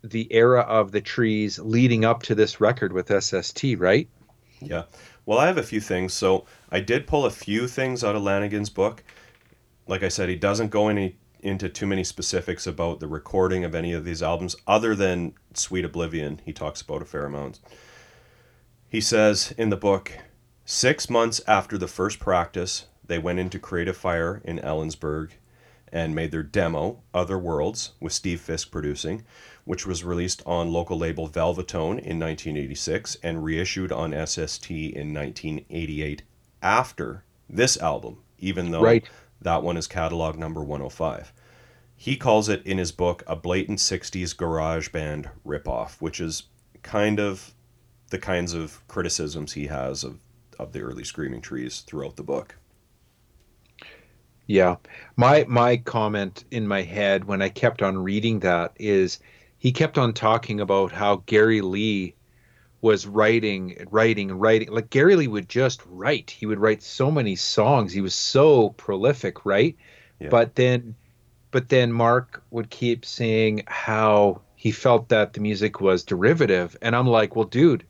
the 0.03 0.27
era 0.33 0.61
of 0.61 0.91
the 0.91 1.01
trees 1.01 1.59
leading 1.59 2.03
up 2.03 2.23
to 2.23 2.33
this 2.33 2.59
record 2.59 2.93
with 2.93 3.11
SST, 3.23 3.63
right? 3.77 4.09
Yeah. 4.59 4.85
Well, 5.27 5.38
I 5.38 5.45
have 5.45 5.59
a 5.59 5.63
few 5.63 5.79
things. 5.79 6.15
So 6.15 6.45
I 6.71 6.79
did 6.79 7.05
pull 7.05 7.25
a 7.25 7.31
few 7.31 7.67
things 7.67 8.03
out 8.03 8.15
of 8.15 8.23
Lanegan's 8.23 8.71
book. 8.71 9.03
Like 9.88 10.01
I 10.01 10.09
said, 10.09 10.27
he 10.27 10.35
doesn't 10.35 10.71
go 10.71 10.88
any 10.88 11.17
into 11.41 11.69
too 11.69 11.85
many 11.85 12.03
specifics 12.03 12.65
about 12.65 12.99
the 12.99 13.07
recording 13.07 13.63
of 13.63 13.75
any 13.75 13.93
of 13.93 14.03
these 14.03 14.23
albums, 14.23 14.55
other 14.65 14.95
than 14.95 15.35
Sweet 15.53 15.85
Oblivion. 15.85 16.41
He 16.43 16.53
talks 16.53 16.81
about 16.81 17.03
a 17.03 17.05
fair 17.05 17.27
amount. 17.27 17.59
He 18.89 18.99
says 18.99 19.53
in 19.59 19.69
the 19.69 19.77
book, 19.77 20.11
six 20.65 21.10
months 21.10 21.41
after 21.47 21.78
the 21.78 21.88
first 21.88 22.19
practice, 22.19 22.86
they 23.06 23.19
went 23.19 23.39
into 23.39 23.60
Creative 23.60 23.95
Fire 23.95 24.41
in 24.43 24.60
Ellensburg 24.60 25.32
and 25.91 26.15
made 26.15 26.32
their 26.32 26.43
demo, 26.43 27.01
Other 27.13 27.38
Worlds, 27.38 27.91
with 28.01 28.12
Steve 28.12 28.41
Fisk 28.41 28.71
producing, 28.71 29.23
which 29.63 29.86
was 29.86 30.04
released 30.04 30.41
on 30.45 30.71
local 30.73 30.97
label 30.97 31.30
Velvetone 31.30 31.99
in 31.99 32.19
1986 32.19 33.17
and 33.23 33.43
reissued 33.43 33.91
on 33.91 34.12
SST 34.12 34.69
in 34.71 35.13
1988 35.13 36.23
after 36.62 37.23
this 37.49 37.78
album, 37.78 38.17
even 38.39 38.71
though 38.71 38.82
Right. 38.82 39.06
that 39.41 39.63
one 39.63 39.78
is 39.78 39.88
catalog 39.88 40.38
number 40.38 40.63
105. 40.63 41.32
He 41.95 42.17
calls 42.17 42.49
it 42.49 42.65
in 42.65 42.78
his 42.78 42.91
book 42.91 43.23
a 43.28 43.36
blatant 43.36 43.80
60s 43.80 44.36
garage 44.36 44.89
band 44.89 45.30
ripoff, 45.45 46.01
which 46.01 46.19
is 46.19 46.43
kind 46.82 47.19
of 47.19 47.54
the 48.10 48.17
kinds 48.19 48.54
of 48.54 48.86
criticisms 48.88 49.54
he 49.54 49.67
has 49.67 50.04
of, 50.04 50.19
of 50.59 50.71
the 50.71 50.81
early 50.81 51.03
Screaming 51.03 51.41
Trees 51.41 51.81
throughout 51.81 52.15
the 52.15 52.23
book. 52.23 52.55
Yeah. 54.47 54.75
My 55.15 55.45
my 55.47 55.77
comment 55.77 56.43
in 56.51 56.67
my 56.67 56.83
head 56.83 57.25
when 57.25 57.41
I 57.41 57.49
kept 57.49 57.81
on 57.81 57.97
reading 57.97 58.39
that 58.39 58.73
is 58.77 59.19
he 59.57 59.71
kept 59.71 59.97
on 59.97 60.13
talking 60.13 60.59
about 60.59 60.91
how 60.91 61.23
Gary 61.25 61.61
Lee 61.61 62.15
was 62.81 63.07
writing 63.07 63.75
writing 63.89 64.31
writing 64.37 64.71
like 64.71 64.91
Gary 64.91 65.15
Lee 65.15 65.27
would 65.27 65.49
just 65.49 65.81
write. 65.87 66.29
He 66.29 66.45
would 66.45 66.59
write 66.59 66.83
so 66.83 67.09
many 67.09 67.35
songs. 67.35 67.93
He 67.93 68.01
was 68.01 68.13
so 68.13 68.69
prolific, 68.71 69.45
right? 69.45 69.75
Yeah. 70.19 70.29
But 70.29 70.55
then 70.55 70.95
but 71.49 71.69
then 71.69 71.91
Mark 71.91 72.43
would 72.51 72.69
keep 72.69 73.05
saying 73.05 73.63
how 73.65 74.41
he 74.55 74.71
felt 74.71 75.09
that 75.09 75.33
the 75.33 75.39
music 75.39 75.81
was 75.81 76.03
derivative 76.03 76.77
and 76.81 76.95
I'm 76.95 77.07
like, 77.07 77.35
"Well, 77.35 77.45
dude, 77.45 77.85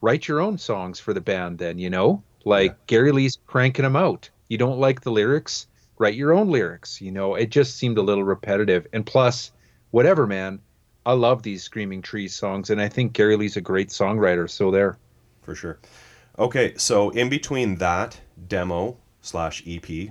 write 0.00 0.28
your 0.28 0.40
own 0.40 0.58
songs 0.58 0.98
for 0.98 1.12
the 1.12 1.20
band 1.20 1.58
then, 1.58 1.78
you 1.78 1.90
know? 1.90 2.22
Like 2.44 2.70
Yeah. 2.72 2.76
Gary 2.86 3.12
Lee's 3.12 3.38
cranking 3.46 3.82
them 3.82 3.96
out. 3.96 4.30
You 4.48 4.58
don't 4.58 4.78
like 4.78 5.02
the 5.02 5.10
lyrics? 5.10 5.66
Write 5.98 6.14
your 6.14 6.32
own 6.32 6.48
lyrics. 6.50 7.00
You 7.00 7.12
know, 7.12 7.34
it 7.34 7.50
just 7.50 7.76
seemed 7.76 7.98
a 7.98 8.02
little 8.02 8.24
repetitive. 8.24 8.86
And 8.92 9.04
plus, 9.04 9.52
whatever, 9.90 10.26
man, 10.26 10.60
I 11.04 11.12
love 11.12 11.42
these 11.42 11.62
Screaming 11.62 12.02
Trees 12.02 12.34
songs, 12.34 12.70
and 12.70 12.80
I 12.80 12.88
think 12.88 13.12
Gary 13.12 13.36
Lee's 13.36 13.56
a 13.56 13.60
great 13.60 13.88
songwriter. 13.88 14.48
So 14.48 14.70
there. 14.70 14.98
for 15.42 15.54
sure. 15.54 15.78
Okay, 16.38 16.74
so 16.76 17.10
in 17.10 17.28
between 17.28 17.76
that 17.76 18.20
demo 18.48 18.96
slash 19.20 19.62
EP 19.66 20.10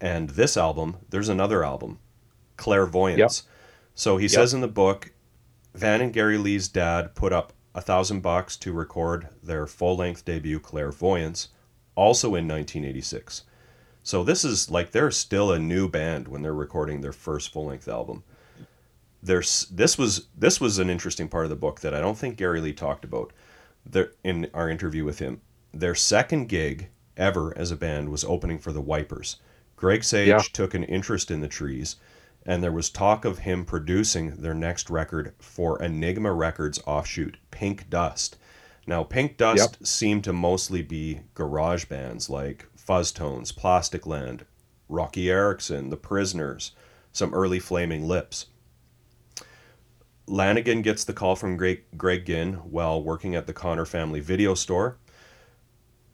and 0.00 0.30
this 0.30 0.56
album, 0.56 0.96
there's 1.10 1.28
another 1.28 1.64
album, 1.64 1.98
Clairvoyance. 2.56 3.44
So 3.94 4.16
he 4.16 4.28
says 4.28 4.54
in 4.54 4.60
the 4.60 4.68
book, 4.68 5.12
Van 5.74 6.00
and 6.00 6.12
Gary 6.12 6.38
Lee's 6.38 6.68
dad 6.68 7.14
put 7.14 7.32
up 7.32 7.52
a 7.74 7.80
thousand 7.80 8.20
bucks 8.20 8.56
to 8.56 8.72
record 8.72 9.28
their 9.42 9.66
full 9.66 9.96
length 9.96 10.24
debut, 10.24 10.58
Clairvoyance, 10.58 11.48
also 11.94 12.28
in 12.28 12.48
1986. 12.48 13.42
So 14.02 14.24
this 14.24 14.44
is 14.44 14.70
like 14.70 14.90
they're 14.90 15.10
still 15.10 15.52
a 15.52 15.58
new 15.58 15.88
band 15.88 16.28
when 16.28 16.42
they're 16.42 16.54
recording 16.54 17.00
their 17.00 17.12
first 17.12 17.52
full 17.52 17.66
length 17.66 17.88
album. 17.88 18.24
There's 19.22 19.66
this 19.66 19.98
was 19.98 20.28
this 20.36 20.60
was 20.60 20.78
an 20.78 20.88
interesting 20.88 21.28
part 21.28 21.44
of 21.44 21.50
the 21.50 21.56
book 21.56 21.80
that 21.80 21.92
I 21.94 22.00
don't 22.00 22.16
think 22.16 22.36
Gary 22.36 22.60
Lee 22.60 22.72
talked 22.72 23.04
about 23.04 23.32
their, 23.84 24.12
in 24.22 24.48
our 24.54 24.70
interview 24.70 25.04
with 25.04 25.18
him. 25.18 25.40
Their 25.74 25.94
second 25.94 26.48
gig 26.48 26.88
ever 27.16 27.56
as 27.58 27.70
a 27.70 27.76
band 27.76 28.10
was 28.10 28.24
opening 28.24 28.58
for 28.58 28.72
the 28.72 28.80
Wipers. 28.80 29.36
Greg 29.76 30.04
Sage 30.04 30.28
Yeah. 30.28 30.40
took 30.52 30.74
an 30.74 30.84
interest 30.84 31.30
in 31.30 31.40
the 31.40 31.48
trees, 31.48 31.96
and 32.48 32.64
there 32.64 32.72
was 32.72 32.88
talk 32.88 33.26
of 33.26 33.40
him 33.40 33.62
producing 33.62 34.30
their 34.36 34.54
next 34.54 34.88
record 34.88 35.34
for 35.38 35.80
Enigma 35.82 36.32
Records 36.32 36.80
offshoot, 36.86 37.36
Pink 37.50 37.90
Dust. 37.90 38.38
Now, 38.86 39.04
Pink 39.04 39.36
Dust 39.36 39.86
seemed 39.86 40.24
to 40.24 40.32
mostly 40.32 40.80
be 40.80 41.20
garage 41.34 41.84
bands 41.84 42.30
like 42.30 42.66
Fuzztones, 42.74 43.54
Plastic 43.54 44.06
Land, 44.06 44.46
Roky 44.88 45.30
Erickson, 45.30 45.90
The 45.90 45.98
Prisoners, 45.98 46.72
some 47.12 47.34
early 47.34 47.60
Flaming 47.60 48.08
Lips. 48.08 48.46
Lanegan 50.26 50.82
gets 50.82 51.04
the 51.04 51.12
call 51.12 51.36
from 51.36 51.58
Greg, 51.58 51.82
Greg 51.98 52.24
Ginn 52.24 52.54
while 52.54 53.02
working 53.02 53.34
at 53.34 53.46
the 53.46 53.52
Conner 53.52 53.84
family 53.84 54.20
video 54.20 54.54
store. 54.54 54.96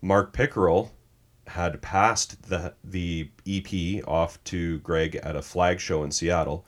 Mark 0.03 0.33
Pickerel 0.33 0.91
had 1.49 1.83
passed 1.83 2.49
the 2.49 2.75
the 2.83 3.31
EP 3.47 4.07
off 4.07 4.43
to 4.45 4.79
Greg 4.81 5.17
at 5.17 5.37
a 5.37 5.43
flag 5.43 5.81
show 5.81 6.03
in 6.03 6.11
Seattle. 6.11 6.65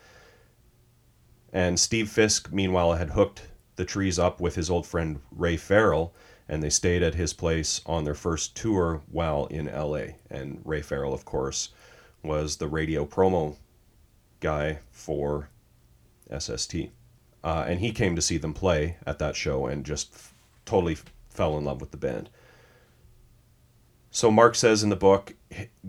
And 1.52 1.80
Steve 1.80 2.10
Fisk, 2.10 2.52
meanwhile, 2.52 2.94
had 2.94 3.10
hooked 3.10 3.42
the 3.76 3.84
trees 3.84 4.18
up 4.18 4.40
with 4.40 4.56
his 4.56 4.68
old 4.68 4.86
friend 4.86 5.20
Ray 5.30 5.56
Farrell, 5.56 6.14
and 6.48 6.62
they 6.62 6.70
stayed 6.70 7.02
at 7.02 7.14
his 7.14 7.32
place 7.32 7.80
on 7.86 8.04
their 8.04 8.14
first 8.14 8.54
tour 8.54 9.02
while 9.10 9.46
in 9.46 9.66
LA. 9.66 10.16
And 10.30 10.60
Ray 10.64 10.82
Farrell, 10.82 11.14
of 11.14 11.24
course, 11.24 11.70
was 12.22 12.56
the 12.56 12.68
radio 12.68 13.06
promo 13.06 13.56
guy 14.40 14.80
for 14.90 15.48
SST. 16.36 16.74
Uh, 17.44 17.64
and 17.68 17.80
he 17.80 17.92
came 17.92 18.16
to 18.16 18.22
see 18.22 18.38
them 18.38 18.52
play 18.52 18.96
at 19.06 19.18
that 19.18 19.36
show 19.36 19.66
and 19.66 19.84
just 19.84 20.12
f- 20.12 20.34
totally 20.64 20.94
f- 20.94 21.04
fell 21.28 21.56
in 21.56 21.64
love 21.64 21.80
with 21.80 21.92
the 21.92 21.96
band. 21.96 22.28
So 24.16 24.30
Mark 24.30 24.54
says 24.54 24.82
in 24.82 24.88
the 24.88 24.96
book, 24.96 25.34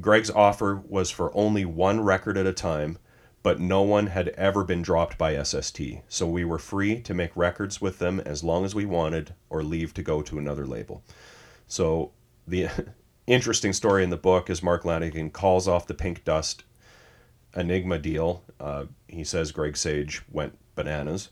Greg's 0.01 0.29
offer 0.29 0.83
was 0.85 1.09
for 1.09 1.33
only 1.33 1.63
one 1.63 2.01
record 2.01 2.37
at 2.37 2.45
a 2.45 2.51
time, 2.51 2.97
but 3.41 3.61
no 3.61 3.83
one 3.83 4.07
had 4.07 4.27
ever 4.35 4.65
been 4.65 4.81
dropped 4.81 5.17
by 5.17 5.41
SST. 5.41 5.79
So 6.09 6.27
we 6.27 6.43
were 6.43 6.59
free 6.59 6.99
to 7.03 7.13
make 7.13 7.37
records 7.37 7.79
with 7.79 7.99
them 7.99 8.19
as 8.19 8.43
long 8.43 8.65
as 8.65 8.75
we 8.75 8.85
wanted 8.85 9.33
or 9.49 9.63
leave 9.63 9.93
to 9.93 10.03
go 10.03 10.21
to 10.23 10.37
another 10.37 10.67
label. 10.67 11.05
So 11.67 12.11
the 12.45 12.67
interesting 13.27 13.71
story 13.71 14.03
in 14.03 14.09
the 14.09 14.17
book 14.17 14.49
is 14.49 14.61
Mark 14.61 14.83
Lanegan 14.83 15.31
calls 15.31 15.65
off 15.65 15.87
the 15.87 15.93
Pink 15.93 16.25
Dust 16.25 16.65
Enigma 17.55 17.97
deal. 17.97 18.43
Uh, 18.59 18.87
he 19.07 19.23
says 19.23 19.53
Greg 19.53 19.77
Sage 19.77 20.21
went 20.29 20.57
bananas. 20.75 21.29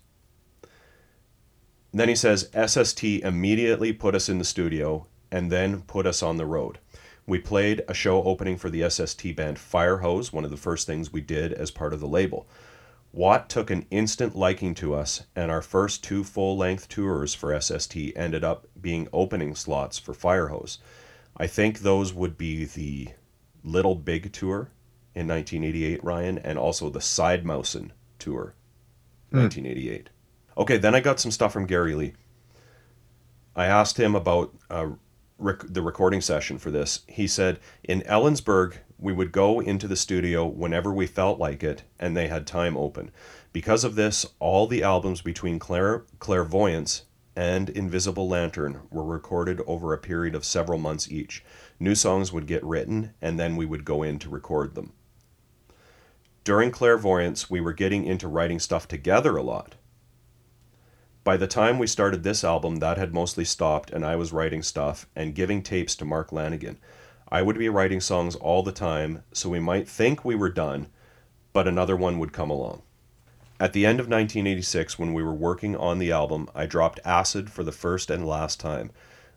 Then 1.92 2.08
he 2.08 2.16
says 2.16 2.50
SST 2.56 3.04
immediately 3.04 3.92
put 3.92 4.16
us 4.16 4.30
in 4.30 4.38
the 4.38 4.46
studio 4.46 5.08
and 5.30 5.52
then 5.52 5.82
put 5.82 6.06
us 6.06 6.24
on 6.24 6.38
the 6.38 6.46
road. 6.46 6.80
We 7.28 7.40
played 7.40 7.84
a 7.88 7.94
show 7.94 8.24
opening 8.24 8.58
for 8.58 8.70
the 8.70 8.88
SST 8.90 9.36
band 9.36 9.58
Firehose, 9.58 10.32
one 10.32 10.46
of 10.46 10.52
the 10.52 10.58
first 10.58 10.86
things 10.86 11.12
we 11.12 11.22
did 11.22 11.54
as 11.54 11.72
part 11.72 11.94
of 11.94 12.00
the 12.00 12.08
label. 12.08 12.48
Watt 13.12 13.50
took 13.50 13.72
an 13.72 13.86
instant 13.90 14.36
liking 14.36 14.76
to 14.76 14.94
us, 14.94 15.24
and 15.36 15.50
our 15.50 15.62
first 15.62 16.04
two 16.04 16.24
full 16.24 16.58
length 16.58 16.90
tours 16.90 17.34
for 17.34 17.60
SST 17.60 17.96
ended 18.16 18.44
up 18.44 18.68
being 18.80 19.08
opening 19.14 19.56
slots 19.56 19.98
for 19.98 20.14
Firehose. 20.14 20.80
I 21.38 21.48
think 21.48 21.80
those 21.80 22.14
would 22.14 22.38
be 22.38 22.66
the 22.66 23.10
Little 23.64 23.96
Big 23.96 24.32
tour 24.32 24.70
in 25.16 25.28
1988, 25.28 26.04
Ryan, 26.04 26.38
and 26.38 26.60
also 26.60 26.90
the 26.90 27.02
Side 27.02 27.46
Mousin 27.46 27.92
tour, 28.20 28.54
1988. 29.32 30.10
Okay, 30.58 30.78
then 30.78 30.94
I 30.94 31.00
got 31.00 31.20
some 31.20 31.32
stuff 31.32 31.54
from 31.54 31.66
Gary 31.66 31.96
Lee. 31.96 32.14
I 33.56 33.66
asked 33.66 33.98
him 33.98 34.14
about 34.14 34.54
uh, 34.70 34.90
rec- 35.38 35.66
the 35.68 35.82
recording 35.82 36.22
session 36.22 36.58
for 36.58 36.72
this. 36.72 37.02
He 37.08 37.28
said 37.28 37.60
in 37.84 38.02
Ellensburg, 38.02 38.78
we 38.98 39.14
would 39.14 39.32
go 39.32 39.60
into 39.60 39.88
the 39.88 39.96
studio 39.96 40.46
whenever 40.46 40.94
we 40.94 41.08
felt 41.08 41.40
like 41.40 41.64
it, 41.64 41.84
and 42.00 42.16
they 42.16 42.28
had 42.28 42.48
time 42.48 42.78
open. 42.78 43.12
Because 43.52 43.84
of 43.84 43.96
this, 43.96 44.26
all 44.40 44.68
the 44.68 44.84
albums 44.84 45.22
between 45.22 45.60
Clair- 45.60 46.06
Clairvoyance 46.20 47.04
and 47.36 47.70
Invisible 47.70 48.28
Lantern 48.28 48.82
were 48.90 49.04
recorded 49.04 49.62
over 49.68 49.94
a 49.94 49.98
period 49.98 50.36
of 50.36 50.46
several 50.46 50.80
months 50.80 51.12
each. 51.12 51.44
New 51.80 51.96
songs 51.96 52.32
would 52.32 52.48
get 52.48 52.64
written, 52.64 53.14
and 53.22 53.40
then 53.40 53.56
we 53.56 53.66
would 53.66 53.84
go 53.84 54.04
in 54.04 54.20
to 54.20 54.30
record 54.30 54.76
them. 54.76 54.94
During 56.46 56.72
Clairvoyance, 56.72 57.50
we 57.50 57.60
were 57.60 57.74
getting 57.74 58.06
into 58.06 58.28
writing 58.28 58.60
stuff 58.60 58.88
together 58.88 59.36
a 59.36 59.44
lot. 59.44 59.76
By 61.26 61.38
the 61.38 61.48
time 61.48 61.80
we 61.80 61.88
started 61.88 62.22
this 62.22 62.44
album, 62.44 62.76
that 62.76 63.00
had 63.00 63.12
mostly 63.12 63.46
stopped, 63.46 63.90
and 63.90 64.06
I 64.06 64.16
was 64.16 64.32
writing 64.32 64.62
stuff 64.62 65.08
and 65.16 65.34
giving 65.34 65.64
tapes 65.64 65.96
to 65.96 66.06
Mark 66.06 66.30
Lanegan. 66.30 66.78
I 67.30 67.42
would 67.42 67.58
be 67.58 67.68
writing 67.68 68.00
songs 68.00 68.36
all 68.36 68.62
the 68.62 68.72
time, 68.72 69.24
so 69.34 69.50
we 69.50 69.60
might 69.60 69.90
think 69.90 70.24
we 70.24 70.36
were 70.36 70.52
done, 70.52 70.86
but 71.52 71.68
another 71.68 71.96
one 71.96 72.20
would 72.20 72.32
come 72.32 72.52
along. 72.52 72.84
At 73.60 73.74
the 73.74 73.88
end 73.88 74.00
of 74.00 74.06
1986, 74.06 75.00
when 75.00 75.16
we 75.16 75.24
were 75.24 75.34
working 75.34 75.76
on 75.76 75.98
the 75.98 76.12
album, 76.12 76.48
I 76.54 76.68
dropped 76.68 77.00
acid 77.04 77.50
for 77.50 77.64
the 77.64 77.72
first 77.72 78.12
and 78.12 78.28
last 78.28 78.60
time. 78.60 78.92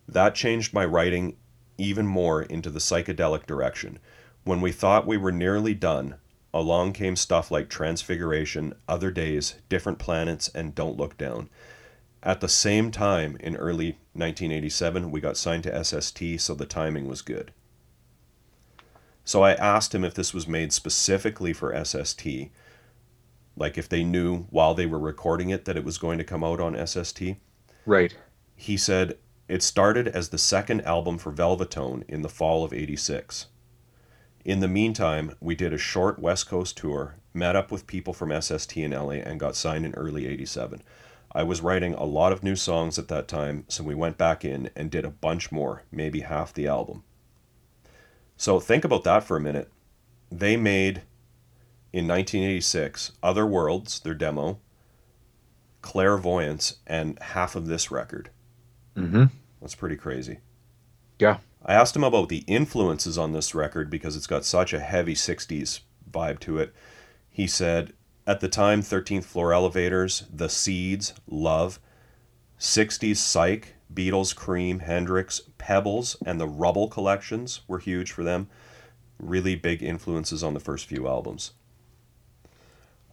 That 0.06 0.34
changed 0.34 0.74
my 0.74 0.84
writing 0.84 1.38
even 1.78 2.06
more 2.06 2.42
into 2.42 2.68
the 2.68 2.80
psychedelic 2.80 3.46
direction. 3.46 3.98
When 4.44 4.60
we 4.60 4.72
thought 4.72 5.06
we 5.06 5.16
were 5.16 5.32
nearly 5.32 5.72
done, 5.72 6.16
along 6.52 6.92
came 6.92 7.16
stuff 7.16 7.50
like 7.50 7.70
Transfiguration, 7.70 8.74
Other 8.86 9.10
Days, 9.10 9.54
Different 9.70 9.98
Planets, 9.98 10.48
and 10.48 10.74
Don't 10.74 10.98
Look 10.98 11.16
Down. 11.16 11.48
At 12.22 12.40
the 12.40 12.48
same 12.48 12.90
time, 12.90 13.36
in 13.40 13.56
early 13.56 13.92
1987, 14.12 15.10
we 15.10 15.20
got 15.20 15.36
signed 15.36 15.62
to 15.64 15.84
SST, 15.84 16.38
so 16.38 16.54
the 16.54 16.66
timing 16.66 17.06
was 17.06 17.22
good. 17.22 17.52
So 19.24 19.42
I 19.42 19.52
asked 19.52 19.94
him 19.94 20.04
if 20.04 20.14
this 20.14 20.34
was 20.34 20.48
made 20.48 20.72
specifically 20.72 21.52
for 21.52 21.84
SST, 21.84 22.26
like 23.56 23.76
if 23.76 23.88
they 23.88 24.02
knew 24.02 24.44
while 24.50 24.74
they 24.74 24.86
were 24.86 24.98
recording 24.98 25.50
it 25.50 25.64
that 25.66 25.76
it 25.76 25.84
was 25.84 25.98
going 25.98 26.18
to 26.18 26.24
come 26.24 26.42
out 26.42 26.60
on 26.60 26.86
SST. 26.86 27.22
Right. 27.86 28.16
He 28.56 28.76
said 28.76 29.18
it 29.46 29.62
started 29.62 30.08
as 30.08 30.28
the 30.28 30.38
second 30.38 30.82
album 30.82 31.18
for 31.18 31.32
Velvetone 31.32 32.04
in 32.08 32.22
the 32.22 32.28
fall 32.28 32.64
of 32.64 32.72
86. 32.72 33.46
In 34.44 34.60
the 34.60 34.68
meantime, 34.68 35.34
we 35.40 35.54
did 35.54 35.72
a 35.72 35.78
short 35.78 36.18
West 36.18 36.48
Coast 36.48 36.76
tour, 36.76 37.16
met 37.34 37.56
up 37.56 37.70
with 37.70 37.86
people 37.86 38.12
from 38.14 38.40
SST 38.40 38.76
in 38.76 38.92
LA, 38.92 39.12
and 39.12 39.38
got 39.38 39.56
signed 39.56 39.84
in 39.84 39.94
early 39.94 40.26
87. 40.26 40.82
I 41.38 41.44
was 41.44 41.60
writing 41.60 41.94
a 41.94 42.02
lot 42.02 42.32
of 42.32 42.42
new 42.42 42.56
songs 42.56 42.98
at 42.98 43.06
that 43.06 43.28
time, 43.28 43.64
so 43.68 43.84
we 43.84 43.94
went 43.94 44.18
back 44.18 44.44
in 44.44 44.70
and 44.74 44.90
did 44.90 45.04
a 45.04 45.10
bunch 45.10 45.52
more, 45.52 45.84
maybe 45.92 46.22
half 46.22 46.52
the 46.52 46.66
album. 46.66 47.04
So 48.36 48.58
think 48.58 48.84
about 48.84 49.04
that 49.04 49.22
for 49.22 49.36
a 49.36 49.40
minute. 49.40 49.70
They 50.32 50.56
made 50.56 51.02
in 51.92 52.08
1986 52.08 53.12
Other 53.22 53.46
Worlds, 53.46 54.00
their 54.00 54.16
demo, 54.16 54.58
Clairvoyance, 55.80 56.78
and 56.88 57.16
half 57.20 57.54
of 57.54 57.68
this 57.68 57.92
record. 57.92 58.30
Mm-hmm. 58.96 59.26
That's 59.60 59.76
pretty 59.76 59.94
crazy. 59.94 60.40
Yeah. 61.20 61.38
I 61.64 61.74
asked 61.74 61.94
him 61.94 62.02
about 62.02 62.30
the 62.30 62.42
influences 62.48 63.16
on 63.16 63.30
this 63.30 63.54
record 63.54 63.90
because 63.90 64.16
it's 64.16 64.26
got 64.26 64.44
such 64.44 64.72
a 64.72 64.80
heavy 64.80 65.14
60s 65.14 65.82
vibe 66.10 66.40
to 66.40 66.58
it. 66.58 66.74
He 67.30 67.46
said, 67.46 67.92
at 68.28 68.40
the 68.40 68.48
time, 68.48 68.82
13th 68.82 69.24
Floor 69.24 69.54
Elevators, 69.54 70.24
The 70.30 70.50
Seeds, 70.50 71.14
Love, 71.26 71.80
60s 72.60 73.16
Psych, 73.16 73.74
Beatles, 73.92 74.36
Cream, 74.36 74.80
Hendrix, 74.80 75.40
Pebbles, 75.56 76.14
and 76.26 76.38
the 76.38 76.46
Rubble 76.46 76.88
collections 76.88 77.62
were 77.66 77.78
huge 77.78 78.12
for 78.12 78.22
them. 78.22 78.48
Really 79.18 79.56
big 79.56 79.82
influences 79.82 80.44
on 80.44 80.52
the 80.52 80.60
first 80.60 80.84
few 80.84 81.08
albums. 81.08 81.52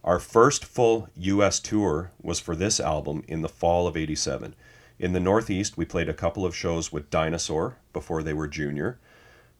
Our 0.04 0.18
first 0.18 0.66
full 0.66 1.08
US 1.16 1.60
tour 1.60 2.12
was 2.20 2.38
for 2.38 2.54
this 2.54 2.78
album 2.78 3.24
in 3.26 3.40
the 3.40 3.48
fall 3.48 3.86
of 3.86 3.96
87. 3.96 4.54
In 4.98 5.14
the 5.14 5.18
Northeast, 5.18 5.78
we 5.78 5.86
played 5.86 6.10
a 6.10 6.14
couple 6.14 6.44
of 6.44 6.54
shows 6.54 6.92
with 6.92 7.08
Dinosaur 7.08 7.78
before 7.94 8.22
they 8.22 8.34
were 8.34 8.48
junior. 8.48 8.98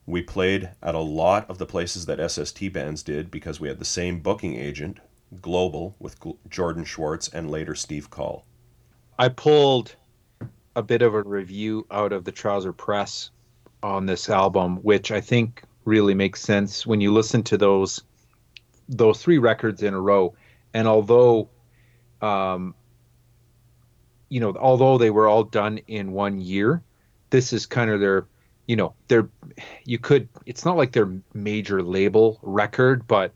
We 0.04 0.20
played 0.20 0.72
at 0.82 0.94
a 0.94 1.00
lot 1.00 1.48
of 1.48 1.56
the 1.56 1.66
places 1.66 2.04
that 2.04 2.30
SST 2.30 2.74
bands 2.74 3.02
did 3.02 3.30
because 3.30 3.58
we 3.58 3.68
had 3.68 3.78
the 3.78 3.86
same 3.86 4.20
booking 4.20 4.54
agent, 4.54 5.00
Global, 5.42 5.94
with 5.98 6.16
Jordan 6.48 6.84
Schwartz 6.84 7.28
and 7.28 7.50
later 7.50 7.74
Steve 7.74 8.10
Call. 8.10 8.44
I 9.18 9.28
pulled 9.28 9.96
a 10.74 10.82
bit 10.82 11.02
of 11.02 11.14
a 11.14 11.22
review 11.22 11.86
out 11.90 12.12
of 12.12 12.24
the 12.24 12.32
Trouser 12.32 12.72
Press 12.72 13.30
on 13.82 14.06
this 14.06 14.28
album, 14.28 14.76
which 14.78 15.10
I 15.10 15.20
think 15.20 15.62
really 15.84 16.14
makes 16.14 16.40
sense 16.42 16.86
when 16.86 17.00
you 17.00 17.12
listen 17.12 17.42
to 17.44 17.56
those 17.56 18.02
those 18.88 19.22
three 19.22 19.38
records 19.38 19.82
in 19.82 19.94
a 19.94 20.00
row. 20.00 20.34
And 20.74 20.86
although, 20.86 21.48
um, 22.20 22.74
you 24.28 24.40
know, 24.40 24.54
although 24.60 24.98
they 24.98 25.10
were 25.10 25.26
all 25.26 25.44
done 25.44 25.78
in 25.88 26.12
one 26.12 26.40
year, 26.40 26.82
this 27.30 27.52
is 27.52 27.66
kind 27.66 27.90
of 27.90 28.00
their, 28.00 28.26
you 28.66 28.76
know, 28.76 28.94
their, 29.08 29.28
you 29.84 29.98
could, 29.98 30.28
it's 30.44 30.64
not 30.64 30.76
like 30.76 30.92
their 30.92 31.10
major 31.34 31.82
label 31.82 32.38
record, 32.42 33.06
but 33.06 33.32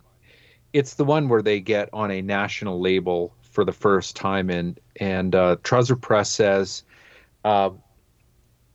it's 0.73 0.95
the 0.95 1.05
one 1.05 1.29
where 1.29 1.43
they 1.43 1.61
get 1.61 1.89
on 1.93 2.11
a 2.11 2.23
national 2.23 2.81
label 2.81 3.35
for 3.43 3.65
the 3.65 3.73
first 3.73 4.17
time. 4.17 4.51
And, 4.51 4.79
and 5.01 5.35
uh, 5.35 5.57
Trouser 5.63 5.97
Press 5.97 6.31
says, 6.31 6.85
uh, 7.45 7.71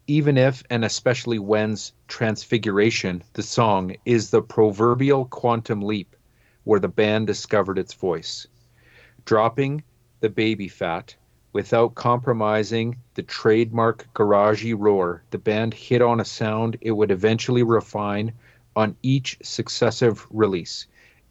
even 0.08 0.38
if 0.38 0.64
and 0.70 0.86
especially 0.86 1.40
when's 1.40 1.94
Transfiguration, 2.08 3.24
the 3.34 3.44
song, 3.44 3.96
is 4.06 4.30
the 4.30 4.42
proverbial 4.42 5.26
quantum 5.26 5.82
leap 5.82 6.16
where 6.64 6.80
the 6.80 6.88
band 6.88 7.28
discovered 7.28 7.80
its 7.80 7.94
voice. 7.94 8.48
Dropping 9.26 9.84
the 10.20 10.30
baby 10.30 10.68
fat 10.68 11.16
without 11.54 11.96
compromising 11.96 12.98
the 13.14 13.24
trademark 13.24 14.08
garagey 14.14 14.76
roar, 14.78 15.24
the 15.30 15.38
band 15.38 15.74
hit 15.74 16.02
on 16.02 16.20
a 16.20 16.26
sound 16.26 16.78
it 16.82 16.92
would 16.92 17.12
eventually 17.12 17.64
refine 17.64 18.32
on 18.76 18.96
each 19.02 19.38
successive 19.42 20.28
release, 20.30 20.86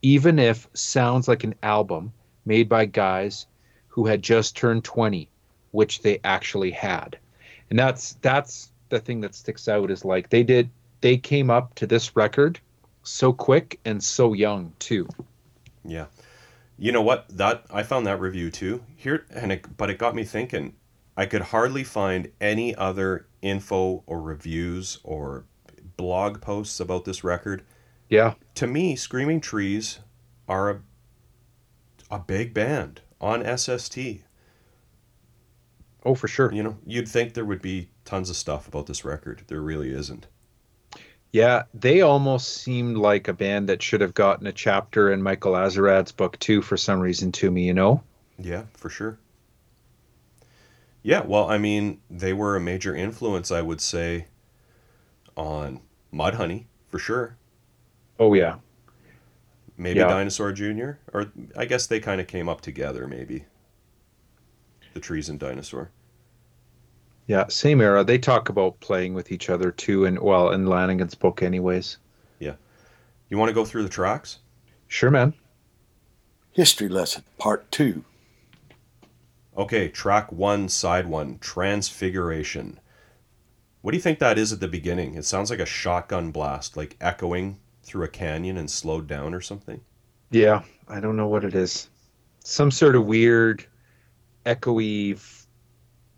even 0.04 0.38
if 0.38 0.68
sounds 0.74 1.26
like 1.28 1.44
an 1.44 1.54
album 1.62 2.12
made 2.44 2.68
by 2.68 2.84
guys 2.84 3.46
who 3.88 4.04
had 4.04 4.20
just 4.20 4.54
turned 4.54 4.84
20, 4.84 5.30
which 5.70 6.02
they 6.02 6.20
actually 6.24 6.70
had. 6.70 7.18
And 7.70 7.78
that's 7.78 8.12
that's 8.20 8.70
the 8.90 9.00
thing 9.00 9.22
that 9.22 9.34
sticks 9.34 9.66
out 9.66 9.90
is 9.90 10.04
like 10.04 10.28
they 10.28 10.42
did 10.42 10.68
they 11.00 11.16
came 11.16 11.48
up 11.48 11.74
to 11.76 11.86
this 11.86 12.14
record 12.14 12.60
so 13.02 13.32
quick 13.32 13.80
and 13.86 14.04
so 14.04 14.34
young 14.34 14.74
too. 14.78 15.08
Yeah. 15.86 16.06
You 16.78 16.92
know 16.92 17.02
what? 17.02 17.26
That 17.30 17.64
I 17.72 17.82
found 17.82 18.06
that 18.06 18.20
review 18.20 18.50
too. 18.50 18.84
Here 18.96 19.24
and 19.30 19.52
it, 19.52 19.76
but 19.78 19.88
it 19.88 19.96
got 19.96 20.14
me 20.14 20.24
thinking. 20.24 20.74
I 21.16 21.24
could 21.24 21.42
hardly 21.42 21.84
find 21.84 22.30
any 22.42 22.74
other 22.74 23.26
info 23.40 24.02
or 24.06 24.20
reviews 24.20 24.98
or 25.02 25.46
blog 25.96 26.42
posts 26.42 26.78
about 26.78 27.06
this 27.06 27.24
record. 27.24 27.62
Yeah. 28.08 28.34
To 28.56 28.66
me, 28.66 28.96
Screaming 28.96 29.40
Trees 29.40 30.00
are 30.48 30.70
a 30.70 30.80
a 32.10 32.18
big 32.18 32.54
band 32.54 33.00
on 33.20 33.42
SST. 33.58 33.98
Oh, 36.04 36.14
for 36.14 36.28
sure. 36.28 36.52
You 36.52 36.62
know, 36.62 36.76
you'd 36.86 37.08
think 37.08 37.34
there 37.34 37.44
would 37.44 37.62
be 37.62 37.88
tons 38.04 38.30
of 38.30 38.36
stuff 38.36 38.68
about 38.68 38.86
this 38.86 39.04
record. 39.04 39.42
There 39.48 39.60
really 39.60 39.92
isn't. 39.92 40.26
Yeah, 41.32 41.64
they 41.72 42.00
almost 42.02 42.58
seemed 42.58 42.96
like 42.96 43.26
a 43.26 43.32
band 43.32 43.68
that 43.68 43.82
should 43.82 44.00
have 44.00 44.14
gotten 44.14 44.46
a 44.46 44.52
chapter 44.52 45.12
in 45.12 45.22
Michael 45.22 45.54
Azerrad's 45.54 46.12
book 46.12 46.38
too 46.38 46.62
for 46.62 46.76
some 46.76 47.00
reason 47.00 47.32
to 47.32 47.50
me, 47.50 47.66
you 47.66 47.74
know? 47.74 48.02
Yeah, 48.38 48.64
for 48.74 48.88
sure. 48.88 49.18
Yeah, 51.02 51.22
well, 51.26 51.50
I 51.50 51.58
mean, 51.58 52.00
they 52.08 52.32
were 52.32 52.54
a 52.54 52.60
major 52.60 52.94
influence, 52.94 53.50
I 53.50 53.62
would 53.62 53.80
say, 53.80 54.26
on 55.36 55.80
Mudhoney, 56.12 56.66
for 56.88 57.00
sure. 57.00 57.36
Oh 58.18 58.34
yeah. 58.34 58.56
Maybe 59.76 59.98
Yeah. 60.00 60.08
Dinosaur 60.08 60.52
Jr. 60.52 60.92
Or 61.12 61.32
I 61.56 61.64
guess 61.64 61.86
they 61.86 62.00
kind 62.00 62.20
of 62.20 62.26
came 62.26 62.48
up 62.48 62.60
together, 62.60 63.06
maybe. 63.06 63.44
The 64.92 65.00
trees 65.00 65.28
and 65.28 65.40
dinosaur. 65.40 65.90
Yeah, 67.26 67.46
same 67.48 67.80
era. 67.80 68.04
They 68.04 68.18
talk 68.18 68.48
about 68.48 68.78
playing 68.80 69.14
with 69.14 69.32
each 69.32 69.48
other 69.48 69.70
too, 69.70 70.04
and 70.04 70.18
well, 70.18 70.52
in 70.52 70.66
Lanegan's 70.66 71.14
book, 71.14 71.42
anyways. 71.42 71.96
Yeah. 72.38 72.54
You 73.30 73.38
want 73.38 73.48
to 73.48 73.54
go 73.54 73.64
through 73.64 73.82
the 73.82 73.88
tracks? 73.88 74.38
Sure, 74.88 75.10
man. 75.10 75.32
History 76.52 76.88
lesson, 76.88 77.24
part 77.38 77.70
two. 77.72 78.04
Okay, 79.56 79.88
track 79.88 80.30
one, 80.30 80.68
side 80.68 81.06
one, 81.06 81.38
Transfiguration. 81.38 82.78
What 83.80 83.90
do 83.92 83.96
you 83.96 84.02
think 84.02 84.18
that 84.18 84.38
is 84.38 84.52
at 84.52 84.60
the 84.60 84.68
beginning? 84.68 85.14
It 85.14 85.24
sounds 85.24 85.50
like 85.50 85.60
a 85.60 85.66
shotgun 85.66 86.30
blast, 86.30 86.76
like 86.76 86.96
echoing 87.00 87.58
through 87.84 88.04
a 88.04 88.08
canyon 88.08 88.56
and 88.56 88.70
slowed 88.70 89.06
down 89.06 89.34
or 89.34 89.40
something. 89.40 89.80
Yeah, 90.30 90.62
I 90.88 91.00
don't 91.00 91.16
know 91.16 91.28
what 91.28 91.44
it 91.44 91.54
is. 91.54 91.88
Some 92.44 92.70
sort 92.70 92.96
of 92.96 93.06
weird, 93.06 93.64
echoey, 94.44 95.20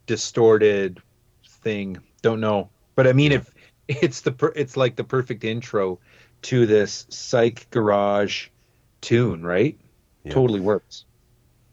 distorted 0.07 1.01
thing. 1.47 1.99
Don't 2.23 2.41
know, 2.41 2.71
but 2.95 3.07
I 3.07 3.13
mean, 3.13 3.33
if 3.33 3.53
it's 3.89 4.23
the 4.23 4.33
per- 4.33 4.53
it's 4.57 4.77
like 4.77 4.97
the 4.97 5.05
perfect 5.05 5.45
intro 5.45 5.99
to 6.43 6.67
this 6.67 7.07
psych 7.09 7.69
garage 7.71 8.49
tune, 9.01 9.45
right? 9.45 9.79
Yeah. 10.25 10.33
Totally 10.33 10.61
works. 10.61 11.05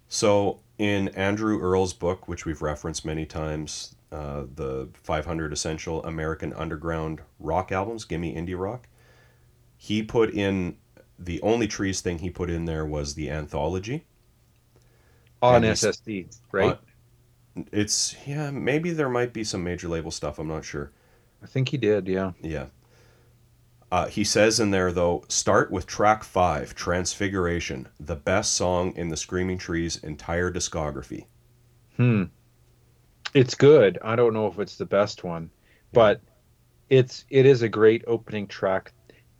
So, 0.07 0.59
in 0.77 1.07
Andrew 1.09 1.59
Earles' 1.59 1.93
book, 1.93 2.27
which 2.27 2.45
we've 2.45 2.61
referenced 2.61 3.05
many 3.05 3.25
times, 3.25 3.95
uh, 4.11 4.43
the 4.55 4.89
500 4.93 5.51
Essential 5.51 6.03
American 6.05 6.53
Underground 6.53 7.21
Rock 7.39 7.71
Albums, 7.71 8.05
Gimme 8.05 8.35
Indie 8.35 8.59
Rock, 8.59 8.87
he 9.83 10.01
put 10.01 10.33
in 10.33 10.77
the 11.19 11.41
only 11.41 11.67
trees 11.67 11.99
thing 11.99 12.19
he 12.19 12.29
put 12.29 12.49
in 12.49 12.63
there 12.63 12.85
was 12.85 13.15
the 13.15 13.29
anthology. 13.29 14.05
On 15.41 15.61
SST, 15.75 16.07
right? 16.53 16.79
Uh, 17.57 17.63
It's 17.73 18.15
yeah, 18.25 18.49
maybe 18.49 18.91
there 18.91 19.09
might 19.09 19.33
be 19.33 19.43
some 19.43 19.61
major 19.61 19.89
label 19.89 20.09
stuff. 20.09 20.39
I'm 20.39 20.47
not 20.47 20.63
sure. 20.63 20.93
I 21.43 21.47
think 21.47 21.67
he 21.67 21.77
did. 21.77 22.07
Yeah. 22.07 22.31
Yeah. 22.41 22.67
Uh, 23.91 24.07
he 24.07 24.23
says 24.23 24.57
in 24.59 24.71
there 24.71 24.93
though, 24.93 25.25
start 25.27 25.69
with 25.69 25.85
track 25.85 26.23
five, 26.23 26.73
Transfiguration, 26.75 27.89
the 27.99 28.15
best 28.15 28.53
song 28.53 28.95
in 28.95 29.09
the 29.09 29.17
Screaming 29.17 29.57
Trees' 29.57 29.97
entire 29.97 30.49
discography. 30.49 31.25
Hmm. 31.97 32.23
It's 33.33 33.55
good. 33.55 33.99
I 34.03 34.15
don't 34.15 34.33
know 34.33 34.47
if 34.47 34.59
it's 34.59 34.77
the 34.77 34.85
best 34.85 35.23
one, 35.23 35.51
but 35.91 36.21
it's 36.89 37.25
it 37.29 37.45
is 37.45 37.61
a 37.61 37.69
great 37.69 38.03
opening 38.07 38.47
track. 38.47 38.93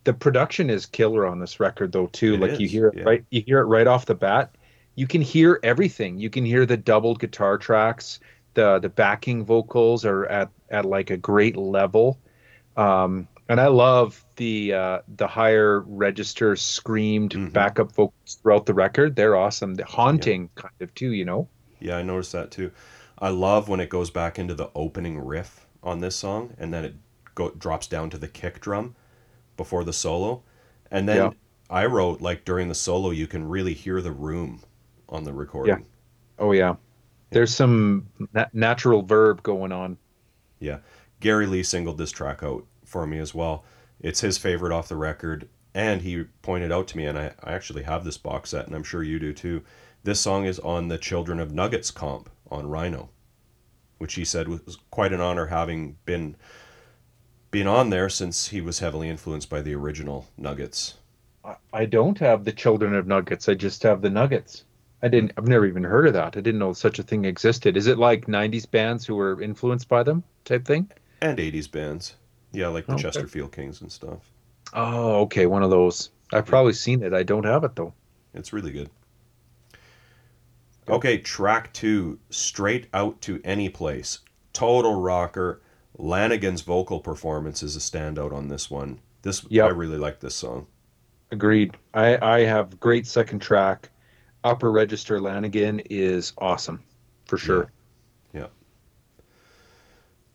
The 0.04 0.14
production 0.14 0.70
is 0.70 0.86
killer 0.86 1.26
on 1.26 1.40
this 1.40 1.60
record 1.60 1.92
though 1.92 2.08
too. 2.08 2.36
It 2.36 2.40
like 2.40 2.60
you 2.60 2.68
hear 2.68 2.88
it 2.88 2.98
yeah. 2.98 3.04
right 3.04 3.26
you 3.30 3.42
hear 3.46 3.60
it 3.60 3.66
right 3.66 3.88
off 3.88 4.06
the 4.06 4.16
bat. 4.16 4.56
You 4.96 5.08
can 5.08 5.22
hear 5.22 5.60
everything. 5.64 6.20
You 6.20 6.30
can 6.30 6.46
hear 6.46 6.66
the 6.66 6.78
doubled 6.78 7.20
guitar 7.20 7.58
tracks. 7.58 8.20
The 8.54 8.80
the 8.80 8.90
backing 8.90 9.46
vocals 9.46 10.06
are 10.06 10.26
at 10.26 10.50
at 10.70 10.86
like 10.86 11.10
a 11.10 11.18
great 11.18 11.56
level. 11.56 12.20
Um 12.76 13.28
and 13.50 13.60
I 13.60 13.68
love 13.68 14.24
the 14.38 14.74
uh, 14.74 15.00
the 15.18 15.28
higher 15.28 15.82
register 15.82 16.56
screamed 16.56 17.32
Mhm. 17.32 17.54
backup 17.54 17.92
vocals 17.92 18.40
throughout 18.42 18.66
the 18.66 18.74
record. 18.74 19.16
They're 19.16 19.36
awesome. 19.36 19.76
They're 19.76 19.86
haunting 19.86 20.50
kind 20.56 20.74
of 20.80 20.94
too, 20.96 21.12
you 21.12 21.26
know. 21.26 21.50
Yeah, 21.80 21.98
I 21.98 22.04
noticed 22.04 22.32
that 22.32 22.52
too. 22.52 22.72
I 23.20 23.30
love 23.30 23.68
when 23.70 23.80
it 23.80 23.90
goes 23.90 24.10
back 24.10 24.40
into 24.40 24.54
the 24.54 24.70
opening 24.76 25.20
riff 25.20 25.68
on 25.84 26.00
this 26.00 26.16
song, 26.16 26.54
and 26.58 26.74
then 26.74 26.86
it 26.86 26.96
go 27.36 27.50
drops 27.52 27.88
down 27.88 28.10
to 28.12 28.18
the 28.18 28.28
kick 28.28 28.62
drum 28.62 28.96
before 29.58 29.84
the 29.84 29.94
solo, 29.94 30.44
and 30.92 31.08
then 31.08 31.18
Yeah. 31.18 31.32
I 31.70 31.86
wrote 31.86 32.22
like 32.22 32.46
during 32.46 32.68
the 32.68 32.76
solo, 32.76 33.10
you 33.12 33.28
can 33.28 33.48
really 33.48 33.74
hear 33.74 34.02
the 34.02 34.12
room 34.12 34.62
on 35.10 35.24
the 35.24 35.34
recording. 35.34 35.86
Oh 36.40 36.52
yeah, 36.52 36.76
there's 37.30 37.54
some 37.54 38.08
na- 38.34 38.46
natural 38.54 39.02
verb 39.02 39.44
going 39.44 39.72
on. 39.72 39.98
Yeah. 40.60 40.80
Gary 41.20 41.46
Lee 41.48 41.64
singled 41.64 41.98
this 41.98 42.12
track 42.12 42.44
out 42.44 42.66
for 42.86 43.08
me 43.08 43.18
as 43.20 43.34
well. 43.34 43.64
It's 44.02 44.20
his 44.22 44.38
favorite 44.38 44.74
off 44.74 44.90
the 44.90 44.96
record. 44.96 45.48
And 45.76 46.02
he 46.02 46.26
pointed 46.44 46.72
out 46.72 46.88
to 46.90 46.98
me, 46.98 47.06
and 47.06 47.18
I, 47.18 47.34
I 47.44 47.54
actually 47.54 47.82
have 47.84 48.04
this 48.04 48.18
box 48.18 48.52
set, 48.52 48.68
and 48.68 48.76
I'm 48.76 48.84
sure 48.84 49.02
you 49.02 49.18
do 49.20 49.34
too. 49.34 49.64
This 50.04 50.20
song 50.20 50.46
is 50.46 50.60
on 50.60 50.88
the 50.88 51.00
Children 51.00 51.40
of 51.40 51.52
Nuggets 51.52 51.90
comp 51.90 52.30
on 52.52 52.68
Rhino, 52.68 53.10
which 53.98 54.14
he 54.14 54.24
said 54.24 54.48
was 54.48 54.78
quite 54.92 55.14
an 55.14 55.22
honor 55.22 55.48
having 55.48 55.98
been 56.06 56.36
been 57.54 57.68
on 57.68 57.92
there 57.92 58.10
since 58.10 58.48
he 58.48 58.60
was 58.62 58.80
heavily 58.80 59.08
influenced 59.08 59.48
by 59.48 59.62
the 59.62 59.76
original 59.76 60.28
Nuggets. 60.38 60.96
I- 61.72 61.86
don't 61.86 62.18
have 62.18 62.46
the 62.46 62.52
Children 62.52 62.96
of 62.96 63.06
Nuggets. 63.06 63.48
I 63.48 63.54
just 63.54 63.84
have 63.84 64.02
the 64.02 64.10
Nuggets. 64.10 64.64
I 65.04 65.08
didn't. 65.08 65.34
I've 65.38 65.48
never 65.48 65.66
even 65.68 65.84
heard 65.84 66.08
of 66.08 66.14
that. 66.14 66.36
I 66.36 66.42
didn't 66.42 66.60
know 66.60 66.74
such 66.74 66.98
a 66.98 67.04
thing 67.04 67.26
existed. 67.26 67.78
Is 67.78 67.88
it 67.88 67.98
like 68.00 68.26
'90s 68.28 68.66
bands 68.66 69.06
who 69.06 69.16
were 69.16 69.40
influenced 69.42 69.88
by 69.88 70.02
them 70.02 70.24
type 70.46 70.66
thing? 70.66 70.90
And 71.22 71.38
80s 71.40 71.68
bands. 71.68 72.16
Yeah, 72.54 72.70
like 72.70 72.86
the 72.88 72.94
Okay. 72.94 73.04
Chesterfield 73.04 73.52
Kings 73.52 73.82
and 73.82 73.92
stuff. 73.92 74.32
Oh, 74.74 75.22
okay, 75.24 75.46
one 75.46 75.62
of 75.62 75.70
those. 75.70 76.10
I've 76.32 76.46
probably 76.46 76.74
seen 76.74 77.04
it. 77.04 77.14
I 77.14 77.22
don't 77.24 77.44
have 77.46 77.64
it 77.66 77.76
though. 77.76 77.94
It's 78.34 78.52
really 78.54 78.72
good. 78.72 78.90
Okay, 80.88 81.18
track 81.20 81.72
two, 81.74 82.20
straight 82.30 82.88
out 82.94 83.22
to 83.22 83.42
any 83.44 83.70
place. 83.70 84.20
Total 84.54 85.00
rocker. 85.00 85.62
Lanegan's 85.98 86.62
vocal 86.62 87.00
performance 87.00 87.62
is 87.64 87.76
a 87.76 87.80
standout 87.80 88.34
on 88.34 88.48
this 88.48 88.70
one. 88.70 89.00
This 89.22 89.46
Yep. 89.50 89.66
I 89.66 89.70
really 89.70 89.98
like 89.98 90.20
this 90.20 90.36
song. 90.36 90.68
Agreed. 91.32 91.78
I 91.94 92.18
I 92.18 92.40
have 92.42 92.80
great 92.80 93.08
second 93.08 93.40
track. 93.40 93.90
Upper 94.44 94.72
Register 94.72 95.22
Lanigan 95.22 95.80
is 95.90 96.34
awesome, 96.38 96.84
for 97.26 97.38
sure. 97.38 97.72
Yeah. 98.34 98.48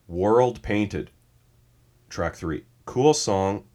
World 0.07 0.61
Painted, 0.63 1.11
track 2.09 2.35
three. 2.35 2.65
Cool 2.85 3.13
song. 3.13 3.65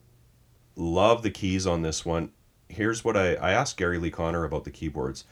Love 0.74 1.22
the 1.22 1.30
keys 1.30 1.66
on 1.66 1.82
this 1.82 2.04
one. 2.04 2.32
Here's 2.68 3.04
what 3.04 3.16
I, 3.16 3.34
I 3.34 3.52
asked 3.52 3.76
Gary 3.76 3.98
Lee 3.98 4.10
Conner 4.10 4.42
about 4.42 4.64
the 4.64 4.72
keyboards. 4.72 5.24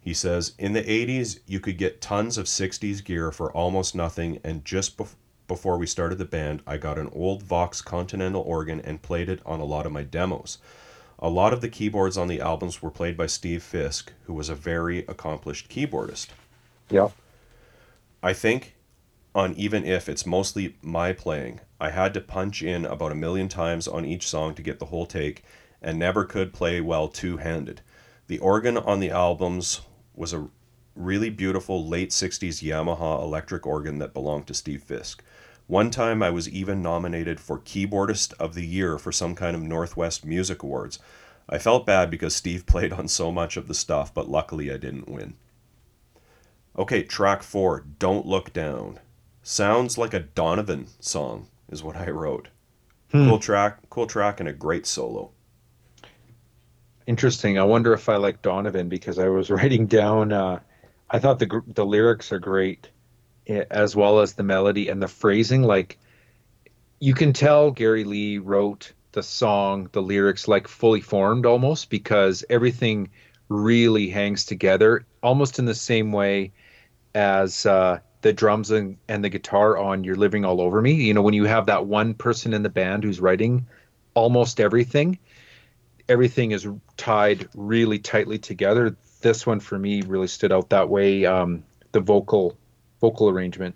He 0.00 0.14
says, 0.14 0.54
In 0.58 0.72
the 0.72 0.82
80s, 0.82 1.40
you 1.46 1.60
could 1.60 1.76
get 1.76 2.00
tons 2.00 2.38
of 2.38 2.46
60s 2.46 3.04
gear 3.04 3.30
for 3.30 3.52
almost 3.52 3.94
nothing, 3.94 4.38
and 4.42 4.64
just 4.64 4.96
bef- 4.96 5.16
before 5.48 5.78
we 5.78 5.86
started 5.86 6.18
the 6.18 6.24
band, 6.24 6.62
I 6.66 6.76
got 6.76 6.98
an 6.98 7.10
old 7.12 7.42
Vox 7.42 7.80
Continental 7.80 8.42
organ 8.42 8.80
and 8.80 9.02
played 9.02 9.28
it 9.28 9.40
on 9.46 9.60
a 9.60 9.64
lot 9.64 9.86
of 9.86 9.92
my 9.92 10.02
demos. 10.02 10.58
A 11.18 11.30
lot 11.30 11.52
of 11.52 11.60
the 11.60 11.68
keyboards 11.68 12.18
on 12.18 12.28
the 12.28 12.40
albums 12.40 12.82
were 12.82 12.90
played 12.90 13.16
by 13.16 13.26
Steve 13.26 13.62
Fisk, 13.62 14.12
who 14.24 14.34
was 14.34 14.48
a 14.48 14.54
very 14.54 15.00
accomplished 15.06 15.68
keyboardist. 15.68 16.28
Yeah. 16.90 17.08
I 18.22 18.32
think 18.32 18.74
on 19.34 19.54
Even 19.54 19.84
If 19.84 20.08
it's 20.08 20.24
mostly 20.24 20.76
my 20.80 21.12
playing. 21.12 21.60
I 21.78 21.90
had 21.90 22.14
to 22.14 22.20
punch 22.20 22.62
in 22.62 22.86
about 22.86 23.12
a 23.12 23.16
million 23.16 23.48
times 23.48 23.86
on 23.86 24.06
each 24.06 24.26
song 24.26 24.54
to 24.54 24.62
get 24.62 24.78
the 24.78 24.86
whole 24.86 25.04
take 25.04 25.44
and 25.82 25.98
never 25.98 26.24
could 26.24 26.54
play 26.54 26.80
well 26.80 27.08
two 27.08 27.36
handed. 27.36 27.82
The 28.28 28.38
organ 28.38 28.78
on 28.78 28.98
the 28.98 29.10
albums 29.10 29.82
was 30.14 30.32
a 30.32 30.48
really 30.94 31.28
beautiful 31.28 31.86
late 31.86 32.10
60s 32.10 32.62
Yamaha 32.62 33.22
electric 33.22 33.66
organ 33.66 33.98
that 33.98 34.14
belonged 34.14 34.46
to 34.46 34.54
Steve 34.54 34.82
Fisk. 34.82 35.22
One 35.66 35.90
time 35.90 36.22
I 36.22 36.30
was 36.30 36.48
even 36.48 36.80
nominated 36.80 37.40
for 37.40 37.58
Keyboardist 37.58 38.32
of 38.34 38.54
the 38.54 38.64
Year 38.64 38.98
for 38.98 39.10
some 39.10 39.34
kind 39.34 39.56
of 39.56 39.62
Northwest 39.62 40.24
Music 40.24 40.62
Awards. 40.62 41.00
I 41.48 41.58
felt 41.58 41.86
bad 41.86 42.10
because 42.10 42.36
Steve 42.36 42.66
played 42.66 42.92
on 42.92 43.08
so 43.08 43.32
much 43.32 43.56
of 43.56 43.66
the 43.66 43.74
stuff, 43.74 44.14
but 44.14 44.28
luckily 44.28 44.70
I 44.72 44.76
didn't 44.76 45.08
win. 45.08 45.34
Okay, 46.78 47.02
track 47.02 47.42
four, 47.42 47.84
Don't 47.98 48.26
Look 48.26 48.52
Down. 48.52 49.00
Sounds 49.42 49.96
like 49.96 50.14
a 50.14 50.20
Donovan 50.20 50.88
song, 51.00 51.48
is 51.68 51.82
what 51.82 51.96
I 51.96 52.10
wrote. 52.10 52.48
Hmm. 53.10 53.28
Cool 53.28 53.38
track, 53.38 53.78
cool 53.90 54.06
track, 54.06 54.40
and 54.40 54.48
a 54.48 54.52
great 54.52 54.86
solo. 54.86 55.30
Interesting. 57.06 57.58
I 57.58 57.62
wonder 57.62 57.92
if 57.92 58.08
I 58.08 58.16
like 58.16 58.42
Donovan 58.42 58.88
because 58.88 59.18
I 59.18 59.28
was 59.28 59.50
writing 59.50 59.86
down. 59.86 60.32
Uh, 60.32 60.60
I 61.10 61.18
thought 61.18 61.38
the 61.38 61.62
the 61.66 61.86
lyrics 61.86 62.30
are 62.32 62.38
great, 62.38 62.90
as 63.48 63.94
well 63.94 64.20
as 64.20 64.34
the 64.34 64.42
melody 64.42 64.88
and 64.88 65.02
the 65.02 65.08
phrasing. 65.08 65.62
Like 65.62 65.98
you 67.00 67.14
can 67.14 67.32
tell 67.32 67.70
Gary 67.70 68.04
Lee 68.04 68.38
wrote 68.38 68.92
the 69.12 69.22
song, 69.22 69.88
the 69.92 70.02
lyrics 70.02 70.48
like 70.48 70.68
fully 70.68 71.00
formed 71.00 71.46
almost 71.46 71.90
because 71.90 72.44
everything 72.50 73.10
really 73.48 74.08
hangs 74.08 74.44
together 74.44 75.06
almost 75.22 75.58
in 75.58 75.64
the 75.64 75.74
same 75.74 76.12
way 76.12 76.52
as 77.14 77.64
uh, 77.64 77.98
the 78.20 78.32
drums 78.32 78.70
and, 78.70 78.98
and 79.08 79.24
the 79.24 79.28
guitar 79.28 79.78
on 79.78 80.04
"You're 80.04 80.16
Living 80.16 80.44
All 80.44 80.60
Over 80.60 80.82
Me." 80.82 80.92
You 80.92 81.14
know, 81.14 81.22
when 81.22 81.34
you 81.34 81.44
have 81.44 81.66
that 81.66 81.86
one 81.86 82.14
person 82.14 82.52
in 82.52 82.62
the 82.62 82.68
band 82.68 83.04
who's 83.04 83.20
writing 83.20 83.66
almost 84.14 84.60
everything 84.60 85.18
everything 86.08 86.52
is 86.52 86.68
tied 86.96 87.48
really 87.54 87.98
tightly 87.98 88.38
together. 88.38 88.96
This 89.20 89.46
one 89.46 89.60
for 89.60 89.78
me 89.78 90.02
really 90.02 90.28
stood 90.28 90.52
out 90.52 90.70
that 90.70 90.88
way. 90.88 91.26
Um, 91.26 91.64
the 91.92 92.00
vocal 92.00 92.56
vocal 93.00 93.28
arrangement. 93.28 93.74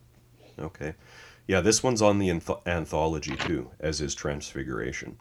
Okay. 0.59 0.95
Yeah, 1.47 1.61
this 1.61 1.83
one's 1.83 2.03
on 2.03 2.19
the 2.19 2.29
anth- 2.29 2.67
anthology 2.67 3.37
too, 3.37 3.71
as 3.81 4.01
is 4.01 4.15
Transfiguration. 4.15 5.19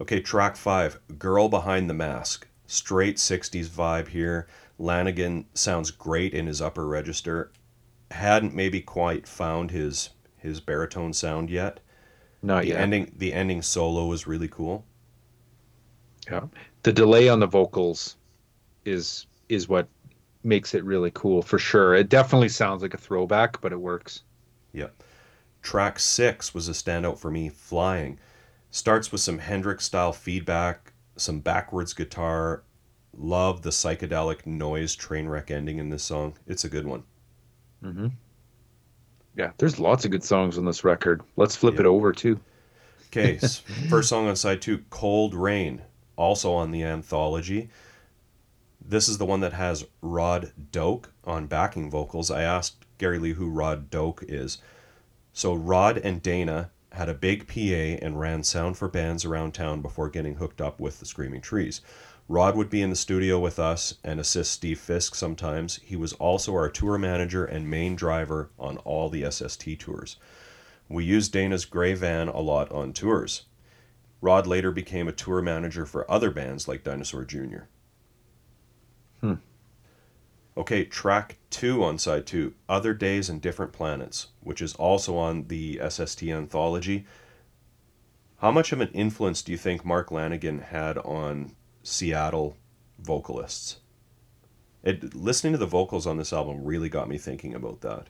Okay, 0.00 0.20
track 0.20 0.56
five, 0.56 1.00
Girl 1.18 1.48
Behind 1.48 1.88
the 1.90 1.94
Mask. 1.94 2.46
Straight 2.66 3.16
60s 3.16 3.68
vibe 3.68 4.08
here. 4.08 4.46
Lanegan 4.78 5.46
sounds 5.54 5.90
great 5.90 6.34
in 6.34 6.46
his 6.46 6.60
upper 6.62 6.86
register. 6.86 7.50
Hadn't 8.10 8.54
maybe 8.54 8.80
quite 8.80 9.26
found 9.26 9.70
his 9.70 10.10
his 10.36 10.60
baritone 10.60 11.12
sound 11.12 11.50
yet. 11.50 11.80
Not 12.42 12.62
The 12.62 12.68
yet. 12.68 12.80
ending 12.80 13.12
the 13.16 13.32
ending 13.32 13.60
solo 13.62 14.12
is 14.12 14.26
really 14.26 14.48
cool. 14.48 14.84
Yeah. 16.30 16.44
The 16.84 16.92
delay 16.92 17.28
on 17.28 17.40
the 17.40 17.46
vocals 17.46 18.16
is 18.84 19.26
is 19.48 19.68
what 19.68 19.88
makes 20.48 20.74
it 20.74 20.82
really 20.84 21.10
cool 21.14 21.42
for 21.42 21.58
sure. 21.58 21.94
It 21.94 22.08
definitely 22.08 22.48
sounds 22.48 22.82
like 22.82 22.94
a 22.94 22.98
throwback, 22.98 23.60
but 23.60 23.72
it 23.72 23.80
works. 23.80 24.22
Yep. 24.72 25.02
Track 25.62 25.98
six 25.98 26.54
was 26.54 26.68
a 26.68 26.72
standout 26.72 27.18
for 27.18 27.30
me, 27.30 27.48
Flying. 27.48 28.18
Starts 28.70 29.12
with 29.12 29.20
some 29.20 29.38
Hendrix 29.38 29.84
style 29.84 30.12
feedback, 30.12 30.92
some 31.16 31.40
backwards 31.40 31.92
guitar. 31.92 32.62
Love 33.16 33.62
the 33.62 33.70
psychedelic 33.70 34.46
noise 34.46 34.94
train 34.94 35.26
wreck 35.28 35.50
ending 35.50 35.78
in 35.78 35.88
this 35.90 36.02
song. 36.04 36.34
It's 36.46 36.64
a 36.64 36.68
good 36.68 36.86
one. 36.86 37.02
Mm-hmm. 37.84 38.08
Yeah, 39.36 39.52
there's 39.58 39.78
lots 39.78 40.04
of 40.04 40.10
good 40.10 40.24
songs 40.24 40.58
on 40.58 40.64
this 40.64 40.84
record. 40.84 41.22
Let's 41.36 41.56
flip 41.56 41.74
Yeah. 41.74 41.80
it 41.80 41.86
over 41.86 42.12
too. 42.12 42.40
Okay, 43.06 43.36
first 43.88 44.08
song 44.08 44.26
on 44.28 44.36
side 44.36 44.60
two, 44.60 44.84
Cold 44.90 45.34
Rain, 45.34 45.80
also 46.16 46.52
on 46.52 46.70
the 46.70 46.82
anthology. 46.84 47.70
This 48.90 49.06
is 49.06 49.18
the 49.18 49.26
one 49.26 49.40
that 49.40 49.52
has 49.52 49.86
Rod 50.00 50.52
Doak 50.72 51.12
on 51.22 51.46
backing 51.46 51.90
vocals. 51.90 52.30
I 52.30 52.40
asked 52.40 52.86
Gary 52.96 53.18
Lee 53.18 53.34
who 53.34 53.50
Rod 53.50 53.90
Doak 53.90 54.24
is. 54.26 54.62
So 55.34 55.52
Rod 55.52 55.98
and 55.98 56.22
Dana 56.22 56.70
had 56.92 57.10
a 57.10 57.14
big 57.14 57.46
PA 57.46 58.02
and 58.02 58.18
ran 58.18 58.42
sound 58.44 58.78
for 58.78 58.88
bands 58.88 59.26
around 59.26 59.52
town 59.52 59.82
before 59.82 60.08
getting 60.08 60.36
hooked 60.36 60.62
up 60.62 60.80
with 60.80 61.00
the 61.00 61.04
Screaming 61.04 61.42
Trees. 61.42 61.82
Rod 62.28 62.56
would 62.56 62.70
be 62.70 62.80
in 62.80 62.88
the 62.88 62.96
studio 62.96 63.38
with 63.38 63.58
us 63.58 63.96
and 64.02 64.18
assist 64.18 64.52
Steve 64.52 64.80
Fisk 64.80 65.14
sometimes. 65.14 65.80
He 65.84 65.94
was 65.94 66.14
also 66.14 66.54
our 66.54 66.70
tour 66.70 66.96
manager 66.96 67.44
and 67.44 67.68
main 67.68 67.94
driver 67.94 68.48
on 68.58 68.78
all 68.78 69.10
the 69.10 69.30
SST 69.30 69.78
tours. 69.78 70.16
We 70.88 71.04
used 71.04 71.30
Dana's 71.30 71.66
gray 71.66 71.92
van 71.92 72.28
a 72.28 72.40
lot 72.40 72.72
on 72.72 72.94
tours. 72.94 73.42
Rod 74.22 74.46
later 74.46 74.70
became 74.70 75.08
a 75.08 75.12
tour 75.12 75.42
manager 75.42 75.84
for 75.84 76.10
other 76.10 76.30
bands 76.30 76.66
like 76.66 76.84
Dinosaur 76.84 77.26
Jr. 77.26 77.64
Okay, 80.58 80.84
track 80.84 81.38
two 81.50 81.84
on 81.84 81.98
side 81.98 82.26
two, 82.26 82.52
Other 82.68 82.92
Days 82.92 83.28
and 83.28 83.40
Different 83.40 83.72
Planets, 83.72 84.26
which 84.40 84.60
is 84.60 84.74
also 84.74 85.16
on 85.16 85.46
the 85.46 85.80
SST 85.88 86.24
anthology. 86.24 87.06
How 88.38 88.50
much 88.50 88.72
of 88.72 88.80
an 88.80 88.90
influence 88.92 89.40
do 89.40 89.52
you 89.52 89.58
think 89.58 89.84
Mark 89.84 90.08
Lanegan 90.08 90.60
had 90.60 90.98
on 90.98 91.54
Seattle 91.84 92.56
vocalists? 92.98 93.76
It, 94.82 95.14
listening 95.14 95.52
to 95.52 95.58
the 95.58 95.66
vocals 95.66 96.08
on 96.08 96.16
this 96.16 96.32
album 96.32 96.64
really 96.64 96.88
got 96.88 97.08
me 97.08 97.18
thinking 97.18 97.54
about 97.54 97.80
that. 97.82 98.08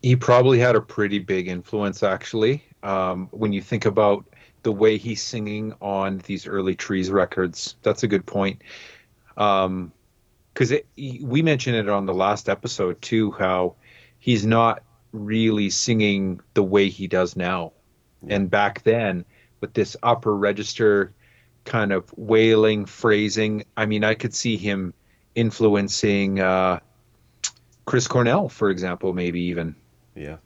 He 0.00 0.16
probably 0.16 0.58
had 0.58 0.74
a 0.74 0.80
pretty 0.80 1.18
big 1.18 1.48
influence, 1.48 2.02
actually. 2.02 2.64
Um, 2.82 3.28
when 3.30 3.52
you 3.52 3.60
think 3.60 3.84
about 3.84 4.24
the 4.62 4.72
way 4.72 4.96
he's 4.96 5.20
singing 5.20 5.74
on 5.82 6.22
these 6.24 6.46
early 6.46 6.74
Trees 6.74 7.10
records, 7.10 7.76
that's 7.82 8.04
a 8.04 8.08
good 8.08 8.24
point. 8.24 8.62
Um, 9.36 9.92
because 10.58 10.72
we 10.96 11.40
mentioned 11.40 11.76
it 11.76 11.88
on 11.88 12.06
the 12.06 12.14
last 12.14 12.48
episode 12.48 13.00
too 13.00 13.30
how 13.32 13.76
he's 14.18 14.44
not 14.44 14.82
really 15.12 15.70
singing 15.70 16.40
the 16.54 16.62
way 16.64 16.88
he 16.88 17.06
does 17.06 17.36
now. 17.36 17.72
Yeah. 18.26 18.34
and 18.34 18.50
back 18.50 18.82
then 18.82 19.24
with 19.60 19.74
this 19.74 19.96
upper 20.02 20.36
register 20.36 21.14
kind 21.64 21.92
of 21.92 22.12
wailing 22.16 22.84
phrasing 22.84 23.64
i 23.76 23.86
mean 23.86 24.02
i 24.02 24.14
could 24.14 24.34
see 24.34 24.56
him 24.56 24.92
influencing 25.36 26.40
uh, 26.40 26.80
chris 27.84 28.08
cornell 28.08 28.48
for 28.48 28.70
example 28.70 29.12
maybe 29.12 29.40
even. 29.42 29.76
Yeah. 30.16 30.38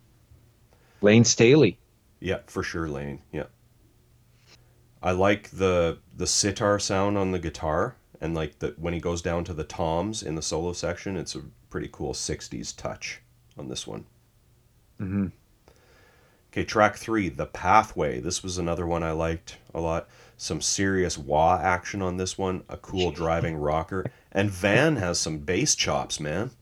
Layne 1.00 1.24
staley. 1.24 1.78
Yeah 2.20 2.40
for 2.46 2.62
sure 2.62 2.86
lane. 2.86 3.22
Yeah. 3.32 3.46
I 5.02 5.12
like 5.12 5.48
the 5.48 5.98
the 6.14 6.26
sitar 6.26 6.78
sound 6.78 7.16
on 7.16 7.32
the 7.32 7.38
guitar 7.38 7.96
and 8.22 8.36
like 8.36 8.60
the 8.60 8.74
when 8.78 8.94
he 8.94 9.00
goes 9.00 9.20
down 9.20 9.42
to 9.44 9.52
the 9.52 9.64
toms 9.64 10.22
in 10.22 10.36
the 10.36 10.42
solo 10.42 10.72
section, 10.72 11.16
it's 11.16 11.34
a 11.34 11.42
pretty 11.68 11.90
cool 11.92 12.14
'60s 12.14 12.74
touch 12.74 13.20
on 13.58 13.68
this 13.68 13.84
one. 13.86 14.06
Mm-hmm. 15.00 15.26
Okay, 16.52 16.64
track 16.64 16.96
three, 16.96 17.28
The 17.28 17.46
Pathway. 17.46 18.20
This 18.20 18.42
was 18.42 18.58
another 18.58 18.86
one 18.86 19.02
I 19.02 19.10
liked 19.10 19.58
a 19.74 19.80
lot. 19.80 20.08
Some 20.36 20.60
serious 20.60 21.18
wah 21.18 21.58
action 21.60 22.00
on 22.00 22.16
this 22.16 22.38
one, 22.38 22.62
a 22.68 22.76
cool 22.76 23.10
driving 23.22 23.56
rocker, 23.56 24.06
and 24.30 24.50
Van 24.50 24.96
has 24.96 25.18
some 25.18 25.38
bass 25.38 25.74
chops, 25.74 26.20
man. 26.20 26.52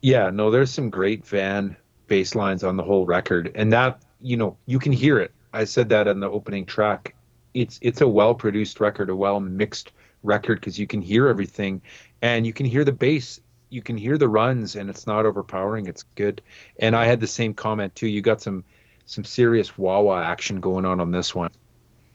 Yeah, 0.00 0.30
no, 0.30 0.50
there's 0.50 0.72
some 0.72 0.90
great 0.90 1.24
Van 1.24 1.76
bass 2.08 2.34
lines 2.34 2.64
on 2.64 2.76
the 2.76 2.82
whole 2.82 3.06
record, 3.06 3.52
and 3.54 3.72
that 3.72 4.02
you 4.20 4.36
know 4.36 4.56
you 4.66 4.80
can 4.80 4.92
hear 4.92 5.20
it. 5.20 5.30
I 5.52 5.64
said 5.64 5.88
that 5.90 6.08
in 6.08 6.18
the 6.18 6.28
opening 6.28 6.66
track. 6.66 7.14
It's 7.54 7.78
it's 7.80 8.00
a 8.00 8.08
well 8.08 8.34
produced 8.34 8.80
record, 8.80 9.08
a 9.08 9.14
well 9.14 9.38
mixed 9.38 9.92
record 10.22 10.60
because 10.60 10.78
you 10.78 10.86
can 10.86 11.02
hear 11.02 11.28
everything 11.28 11.82
and 12.20 12.46
you 12.46 12.52
can 12.52 12.66
hear 12.66 12.84
the 12.84 12.92
bass 12.92 13.40
you 13.70 13.82
can 13.82 13.96
hear 13.96 14.18
the 14.18 14.28
runs 14.28 14.76
and 14.76 14.90
it's 14.90 15.06
not 15.06 15.24
overpowering 15.24 15.86
it's 15.86 16.02
good. 16.14 16.42
And 16.78 16.94
i 16.94 17.06
had 17.06 17.20
the 17.20 17.26
same 17.26 17.54
comment 17.54 17.94
too 17.94 18.06
you 18.06 18.20
got 18.20 18.40
some 18.40 18.64
some 19.06 19.24
serious 19.24 19.76
wah 19.76 20.20
action 20.20 20.60
going 20.60 20.84
on 20.84 21.00
on 21.00 21.10
this 21.10 21.34
one. 21.34 21.50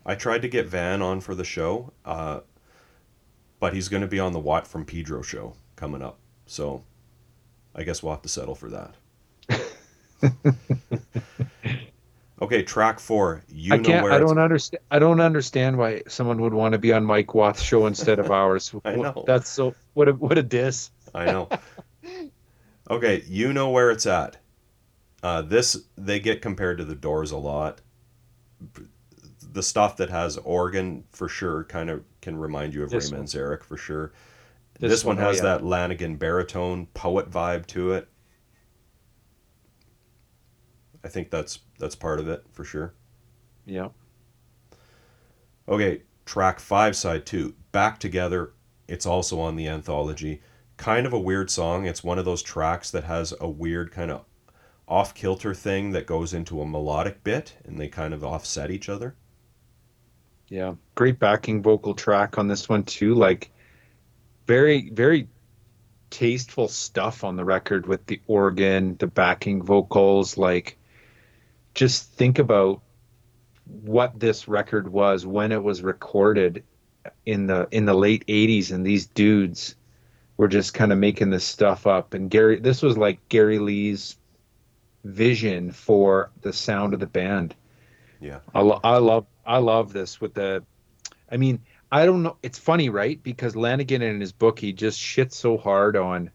I 0.05 0.15
tried 0.15 0.41
to 0.43 0.47
get 0.47 0.67
van 0.67 1.01
on 1.01 1.19
for 1.19 1.35
the 1.35 1.43
show 1.43 1.91
uh, 2.05 2.41
but 3.59 3.73
he's 3.73 3.89
going 3.89 4.01
to 4.01 4.07
be 4.07 4.19
on 4.19 4.33
the 4.33 4.39
watt 4.39 4.67
from 4.67 4.85
pedro 4.85 5.21
show 5.21 5.55
coming 5.75 6.01
up. 6.01 6.19
So 6.45 6.83
i 7.75 7.83
guess 7.83 8.01
we'll 8.01 8.13
have 8.13 8.21
to 8.21 8.29
settle 8.29 8.55
for 8.55 8.69
that 8.69 8.95
Okay, 12.39 12.61
track 12.61 12.99
four. 12.99 13.43
You 13.47 13.77
know 13.77 13.77
where 13.77 13.81
I 13.81 14.01
can't. 14.01 14.13
I 14.13 14.19
don't 14.19 14.37
understand. 14.37 14.83
I 14.91 14.99
don't 14.99 15.19
understand 15.19 15.77
why 15.77 16.03
someone 16.07 16.39
would 16.41 16.53
want 16.53 16.73
to 16.73 16.77
be 16.77 16.93
on 16.93 17.03
Mike 17.03 17.33
Watt's 17.33 17.61
show 17.61 17.87
instead 17.87 18.19
of 18.19 18.29
ours. 18.31 18.73
I 18.85 18.95
know. 18.95 19.23
That's 19.25 19.49
so. 19.49 19.73
What 19.93 20.07
a 20.07 20.13
what 20.13 20.37
a 20.37 20.43
diss. 20.43 20.91
I 21.15 21.25
know. 21.25 21.49
okay, 22.91 23.23
you 23.27 23.53
know 23.53 23.71
where 23.71 23.89
it's 23.89 24.05
at. 24.05 24.37
Uh, 25.23 25.41
this 25.41 25.77
they 25.97 26.19
get 26.19 26.43
compared 26.43 26.77
to 26.77 26.85
the 26.85 26.95
Doors 26.95 27.31
a 27.31 27.37
lot. 27.37 27.81
The 29.51 29.63
stuff 29.63 29.97
that 29.97 30.11
has 30.11 30.37
organ 30.37 31.05
for 31.11 31.27
sure 31.27 31.63
kind 31.63 31.89
of 31.89 32.03
can 32.21 32.37
remind 32.37 32.75
you 32.75 32.83
of 32.83 32.91
this 32.91 33.11
Ray 33.11 33.17
Manzarek 33.17 33.63
for 33.63 33.77
sure. 33.77 34.13
This, 34.79 34.91
this 34.91 35.05
one, 35.05 35.15
one, 35.15 35.25
has 35.25 35.41
oh, 35.41 35.45
yeah. 35.45 35.57
that 35.57 35.63
Lanegan 35.63 36.19
baritone 36.19 36.85
poet 36.93 37.31
vibe 37.31 37.65
to 37.67 37.93
it. 37.93 38.07
I 41.03 41.07
think 41.07 41.31
that's 41.31 41.59
that's 41.77 41.95
part 41.95 42.19
of 42.19 42.27
it 42.27 42.43
for 42.51 42.63
sure. 42.63 42.93
Yeah. 43.65 43.89
Okay, 45.67 46.01
track 46.25 46.59
five, 46.59 46.95
side 46.95 47.25
two, 47.25 47.55
back 47.71 47.99
together. 47.99 48.53
It's 48.87 49.05
also 49.05 49.39
on 49.39 49.55
the 49.55 49.67
anthology. 49.67 50.41
Kind 50.77 51.05
of 51.05 51.13
a 51.13 51.19
weird 51.19 51.49
song. 51.49 51.85
It's 51.85 52.03
one 52.03 52.19
of 52.19 52.25
those 52.25 52.41
tracks 52.41 52.91
that 52.91 53.03
has 53.03 53.33
a 53.39 53.49
weird 53.49 53.91
kind 53.91 54.11
of 54.11 54.23
off 54.87 55.13
kilter 55.13 55.53
thing 55.53 55.91
that 55.91 56.05
goes 56.05 56.33
into 56.33 56.61
a 56.61 56.65
melodic 56.65 57.23
bit, 57.23 57.57
and 57.65 57.77
they 57.77 57.89
kind 57.89 58.13
of 58.13 58.23
offset 58.23 58.71
each 58.71 58.87
other. 58.87 59.15
Yeah, 60.47 60.75
great 60.95 61.19
backing 61.19 61.61
vocal 61.61 61.93
track 61.93 62.37
on 62.37 62.47
this 62.47 62.69
one 62.69 62.83
too. 62.83 63.13
Like, 63.15 63.51
very 64.45 64.89
very 64.91 65.27
tasteful 66.09 66.69
stuff 66.69 67.25
on 67.25 67.35
the 67.35 67.43
record 67.43 67.85
with 67.85 68.05
the 68.05 68.21
organ, 68.27 68.95
the 68.97 69.07
backing 69.07 69.61
vocals, 69.61 70.37
like 70.37 70.76
just 71.77 72.11
think 72.13 72.39
about 72.39 72.81
what 73.83 74.19
this 74.19 74.47
record 74.47 74.91
was 74.91 75.25
when 75.25 75.51
it 75.51 75.63
was 75.63 75.83
recorded 75.83 76.63
in 77.25 77.45
the 77.45 77.67
in 77.71 77.85
the 77.85 77.93
late 77.93 78.25
80s 78.27 78.71
and 78.71 78.85
these 78.85 79.05
dudes 79.05 79.75
were 80.37 80.47
just 80.47 80.73
kind 80.73 80.91
of 80.91 80.97
making 80.97 81.29
this 81.29 81.45
stuff 81.45 81.85
up 81.85 82.13
and 82.15 82.31
Gary 82.31 82.59
this 82.59 82.81
was 82.81 82.97
like 82.97 83.29
Gary 83.29 83.59
Lee's 83.59 84.17
vision 85.03 85.71
for 85.71 86.31
the 86.41 86.51
sound 86.51 86.93
of 86.95 86.99
the 86.99 87.07
band. 87.07 87.55
Yeah. 88.19 88.39
I, 88.55 88.61
lo- 88.61 88.79
I 88.83 88.97
love 88.97 89.27
I 89.45 89.59
love 89.59 89.93
this 89.93 90.19
with 90.19 90.33
the 90.33 90.63
I 91.31 91.37
mean, 91.37 91.59
I 91.91 92.07
don't 92.07 92.23
know 92.23 92.37
it's 92.41 92.57
funny, 92.57 92.89
right? 92.89 93.21
Because 93.21 93.53
Lanegan 93.53 94.01
in 94.01 94.19
his 94.19 94.31
book 94.31 94.57
he 94.57 94.73
just 94.73 94.99
shits 94.99 95.33
so 95.33 95.57
hard 95.57 95.95
on 95.95 96.31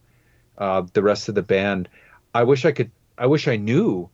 uh, 0.56 0.82
the 0.92 1.02
rest 1.02 1.28
of 1.28 1.34
the 1.34 1.42
band. 1.42 1.88
I 2.32 2.44
wish 2.44 2.64
I 2.64 2.70
could 2.70 2.92
I 3.18 3.26
wish 3.26 3.48
I 3.48 3.56
knew 3.56 4.08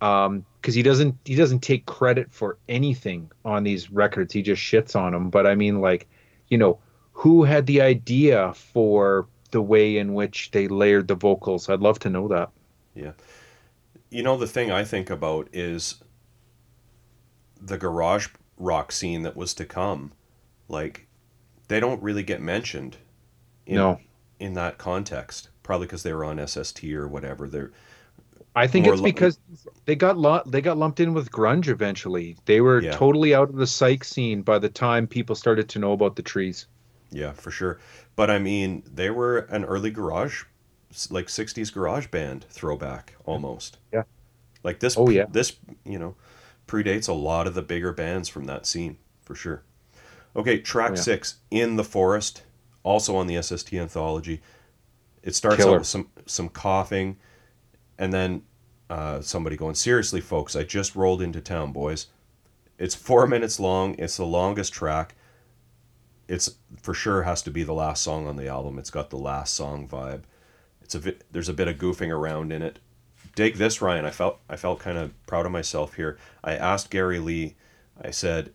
um 0.00 0.44
because 0.60 0.74
he 0.74 0.82
doesn't 0.82 1.16
he 1.24 1.34
doesn't 1.34 1.60
take 1.60 1.86
credit 1.86 2.32
for 2.32 2.58
anything 2.68 3.30
on 3.44 3.64
these 3.64 3.90
records. 3.90 4.32
He 4.32 4.42
just 4.42 4.62
shits 4.62 4.94
on 4.94 5.12
them 5.12 5.30
but 5.30 5.46
i 5.46 5.54
mean 5.54 5.80
like 5.80 6.08
you 6.48 6.58
know 6.58 6.78
who 7.12 7.44
had 7.44 7.66
the 7.66 7.80
idea 7.80 8.52
for 8.54 9.28
the 9.50 9.60
way 9.60 9.98
in 9.98 10.14
which 10.14 10.50
they 10.52 10.68
layered 10.68 11.08
the 11.08 11.14
vocals? 11.14 11.68
I'd 11.68 11.80
love 11.80 11.98
to 12.00 12.10
know 12.10 12.28
that. 12.28 12.50
Yeah. 12.94 13.12
You 14.10 14.22
know 14.22 14.36
the 14.36 14.46
thing 14.46 14.70
i 14.70 14.84
think 14.84 15.10
about 15.10 15.48
is 15.52 15.96
the 17.60 17.78
garage 17.78 18.28
rock 18.56 18.92
scene 18.92 19.22
that 19.22 19.36
was 19.36 19.54
to 19.54 19.64
come. 19.64 20.12
Like 20.68 21.06
they 21.68 21.80
don't 21.80 22.02
really 22.02 22.22
get 22.22 22.40
mentioned 22.40 22.96
in, 23.66 23.76
no. 23.76 24.00
in 24.38 24.54
that 24.54 24.78
context 24.78 25.48
probably 25.62 25.86
because 25.86 26.02
they 26.02 26.12
were 26.12 26.24
on 26.24 26.44
sst 26.46 26.82
or 26.84 27.06
whatever. 27.06 27.48
They're 27.48 27.70
I 28.56 28.66
think 28.66 28.86
it's 28.86 29.00
because 29.00 29.38
they 29.84 29.94
got 29.94 30.16
lu- 30.16 30.42
they 30.46 30.60
got 30.60 30.76
lumped 30.76 31.00
in 31.00 31.14
with 31.14 31.30
grunge 31.30 31.68
eventually. 31.68 32.36
They 32.46 32.60
were 32.60 32.82
yeah. 32.82 32.92
totally 32.92 33.34
out 33.34 33.48
of 33.48 33.56
the 33.56 33.66
psych 33.66 34.02
scene 34.02 34.42
by 34.42 34.58
the 34.58 34.68
time 34.68 35.06
people 35.06 35.36
started 35.36 35.68
to 35.70 35.78
know 35.78 35.92
about 35.92 36.16
the 36.16 36.22
trees. 36.22 36.66
Yeah, 37.12 37.32
for 37.32 37.50
sure. 37.50 37.78
But 38.16 38.30
I 38.30 38.38
mean, 38.38 38.82
they 38.92 39.10
were 39.10 39.38
an 39.38 39.64
early 39.64 39.90
garage, 39.90 40.44
like 41.10 41.26
'60s 41.26 41.72
garage 41.72 42.08
band 42.08 42.44
throwback 42.48 43.14
almost. 43.24 43.78
Yeah. 43.92 44.02
Like 44.64 44.80
this. 44.80 44.96
Oh 44.98 45.08
yeah. 45.08 45.26
This 45.30 45.56
you 45.84 45.98
know 45.98 46.16
predates 46.66 47.08
a 47.08 47.12
lot 47.12 47.46
of 47.46 47.54
the 47.54 47.62
bigger 47.62 47.92
bands 47.92 48.28
from 48.28 48.44
that 48.46 48.66
scene 48.66 48.98
for 49.22 49.34
sure. 49.34 49.62
Okay, 50.34 50.58
track 50.60 50.92
oh, 50.92 50.94
yeah. 50.94 51.00
six, 51.00 51.36
"In 51.50 51.76
the 51.76 51.84
Forest," 51.84 52.42
also 52.82 53.14
on 53.16 53.26
the 53.26 53.40
SST 53.40 53.74
anthology. 53.74 54.40
It 55.22 55.34
starts 55.34 55.58
Killer. 55.58 55.74
out 55.74 55.78
with 55.80 55.88
some 55.88 56.08
some 56.26 56.48
coughing 56.48 57.16
and 58.00 58.14
then 58.14 58.42
uh, 58.88 59.20
somebody 59.20 59.56
going, 59.56 59.74
seriously, 59.74 60.22
folks, 60.22 60.56
I 60.56 60.64
just 60.64 60.96
rolled 60.96 61.20
into 61.20 61.40
town, 61.40 61.70
boys. 61.70 62.06
It's 62.78 62.94
four 62.94 63.26
minutes 63.28 63.60
long. 63.60 63.94
It's 63.98 64.16
the 64.16 64.24
longest 64.24 64.72
track. 64.72 65.14
It's 66.26 66.56
for 66.80 66.94
sure 66.94 67.22
has 67.22 67.42
to 67.42 67.50
be 67.50 67.62
the 67.62 67.74
last 67.74 68.02
song 68.02 68.26
on 68.26 68.36
the 68.36 68.48
album. 68.48 68.78
It's 68.78 68.90
got 68.90 69.10
the 69.10 69.18
last 69.18 69.54
song 69.54 69.86
vibe. 69.86 70.22
It's 70.80 70.94
a 70.94 71.14
there's 71.30 71.48
a 71.48 71.54
bit 71.54 71.68
of 71.68 71.76
goofing 71.76 72.10
around 72.10 72.52
in 72.52 72.62
it, 72.62 72.78
dig 73.34 73.56
this, 73.56 73.82
Ryan. 73.82 74.06
I 74.06 74.10
felt 74.10 74.40
I 74.48 74.56
felt 74.56 74.80
kind 74.80 74.96
of 74.96 75.12
proud 75.26 75.44
of 75.44 75.52
myself 75.52 75.94
here. 75.94 76.18
I 76.42 76.54
asked 76.54 76.90
Gary 76.90 77.18
Lee. 77.18 77.56
I 78.00 78.10
said, 78.12 78.52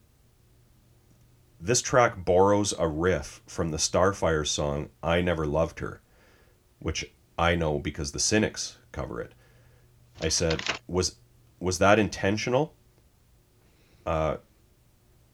"This 1.60 1.82
track 1.82 2.26
borrows 2.26 2.74
a 2.80 2.88
riff 2.88 3.42
from 3.46 3.72
the 3.72 3.78
Starfire 3.78 4.48
song 4.48 4.90
"I 5.04 5.22
Never 5.22 5.46
Loved 5.46 5.80
Her," 5.80 6.02
which 6.80 7.12
I 7.38 7.56
know 7.56 7.80
because 7.80 8.12
the 8.14 8.20
Cynics 8.20 8.78
cover 8.96 9.22
it." 9.22 9.34
I 10.22 10.30
said, 10.30 10.62
"Was 10.88 11.16
was 11.60 11.78
that 11.80 12.00
intentional, 12.00 12.74
uh, 14.06 14.38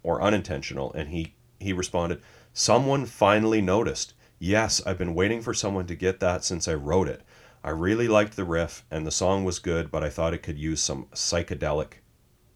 or 0.03 0.21
unintentional?" 0.21 0.91
And 0.93 1.09
he 1.09 1.35
he 1.59 1.73
responded, 1.73 2.21
"Someone 2.53 3.05
finally 3.05 3.61
noticed. 3.61 4.13
Yes, 4.39 4.81
I've 4.85 4.97
been 4.97 5.13
waiting 5.13 5.41
for 5.41 5.53
someone 5.53 5.85
to 5.87 5.95
get 5.95 6.19
that 6.19 6.43
since 6.43 6.67
I 6.67 6.73
wrote 6.73 7.07
it." 7.07 7.21
I 7.63 7.69
really 7.69 8.07
liked 8.07 8.35
the 8.35 8.43
riff 8.43 8.83
and 8.89 9.05
the 9.05 9.11
song 9.11 9.43
was 9.43 9.59
good, 9.59 9.91
but 9.91 10.03
I 10.03 10.09
thought 10.09 10.33
it 10.33 10.41
could 10.41 10.57
use 10.57 10.81
some 10.81 11.05
psychedelic 11.13 12.01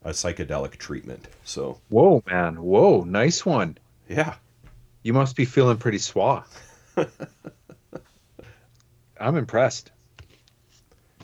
a 0.02 0.10
psychedelic 0.10 0.76
treatment. 0.78 1.26
So 1.44 1.80
Whoa, 1.88 2.22
man. 2.26 2.56
Whoa, 2.62 3.02
nice 3.02 3.44
one. 3.46 3.78
yeah. 4.08 4.34
You 5.02 5.12
must 5.12 5.36
be 5.36 5.44
feeling 5.44 5.76
pretty 5.76 5.98
swa. 5.98 6.44
I'm 9.20 9.36
impressed. 9.36 9.92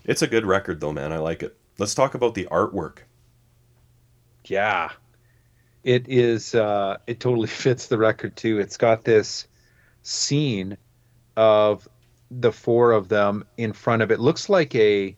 It's 0.05 0.23
a 0.23 0.27
good 0.27 0.45
record 0.47 0.81
though, 0.81 0.93
man. 0.93 1.13
I 1.13 1.19
like 1.19 1.43
it. 1.43 1.57
Let's 1.79 1.95
talk 1.95 2.15
about 2.15 2.35
the 2.35 2.47
artwork. 2.51 2.99
Yeah. 4.47 4.91
It 5.85 6.09
is 6.09 6.55
uh 6.55 6.99
it 7.07 7.21
totally 7.21 7.49
fits 7.49 7.87
the 7.87 7.99
record 7.99 8.37
too. 8.37 8.59
It's 8.59 8.77
got 8.77 9.05
this 9.05 9.47
scene 10.03 10.77
of 11.37 11.89
the 12.31 12.53
four 12.53 12.93
of 12.93 13.09
them 13.09 13.45
in 13.57 13.73
front 13.73 14.03
of 14.03 14.11
it. 14.11 14.21
Looks 14.21 14.49
like 14.49 14.75
a 14.75 15.17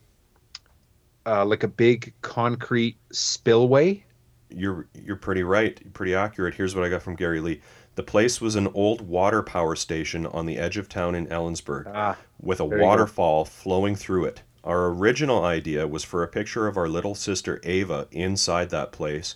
uh, 1.27 1.43
like 1.43 1.63
a 1.63 1.67
big 1.67 2.13
concrete 2.21 2.97
spillway. 3.11 4.03
You're 4.51 4.87
you're 4.93 5.15
pretty 5.15 5.41
right. 5.41 5.79
You're 5.83 5.91
pretty 5.91 6.13
accurate. 6.13 6.53
Here's 6.53 6.75
what 6.75 6.83
I 6.83 6.89
got 6.89 7.01
from 7.01 7.15
Gary 7.15 7.39
Lee. 7.39 7.61
The 7.95 8.03
place 8.03 8.39
was 8.39 8.55
an 8.55 8.67
old 8.75 9.01
water 9.01 9.41
power 9.41 9.75
station 9.75 10.27
on 10.27 10.45
the 10.45 10.57
edge 10.57 10.77
of 10.77 10.87
town 10.87 11.15
in 11.15 11.25
Ellensburg 11.27 11.91
Ah, 11.91 12.15
with 12.39 12.59
a 12.61 12.67
there 12.67 12.77
you 12.77 12.83
go. 12.83 12.87
waterfall 12.87 13.45
flowing 13.45 13.95
through 13.95 14.25
it. 14.25 14.43
Our 14.65 14.87
original 14.87 15.45
idea 15.45 15.87
was 15.87 16.03
for 16.03 16.23
a 16.23 16.27
picture 16.27 16.67
of 16.67 16.75
our 16.75 16.89
little 16.89 17.13
sister 17.13 17.61
Ava 17.63 18.07
inside 18.11 18.71
that 18.71 18.91
place 18.91 19.35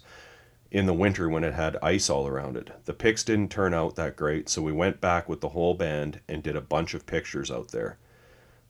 in 0.71 0.87
the 0.87 0.93
winter 0.93 1.29
when 1.29 1.43
it 1.43 1.53
had 1.53 1.77
ice 1.83 2.09
all 2.09 2.27
around 2.27 2.57
it. 2.57 2.71
The 2.85 2.93
pics 2.93 3.23
didn't 3.23 3.51
turn 3.51 3.73
out 3.73 3.95
that 3.95 4.15
great, 4.15 4.49
so 4.49 4.63
we 4.63 4.71
went 4.71 4.99
back 4.99 5.29
with 5.29 5.41
the 5.41 5.49
whole 5.49 5.75
band 5.75 6.19
and 6.27 6.41
did 6.41 6.55
a 6.55 6.61
bunch 6.61 6.95
of 6.95 7.05
pictures 7.05 7.51
out 7.51 7.69
there. 7.69 7.99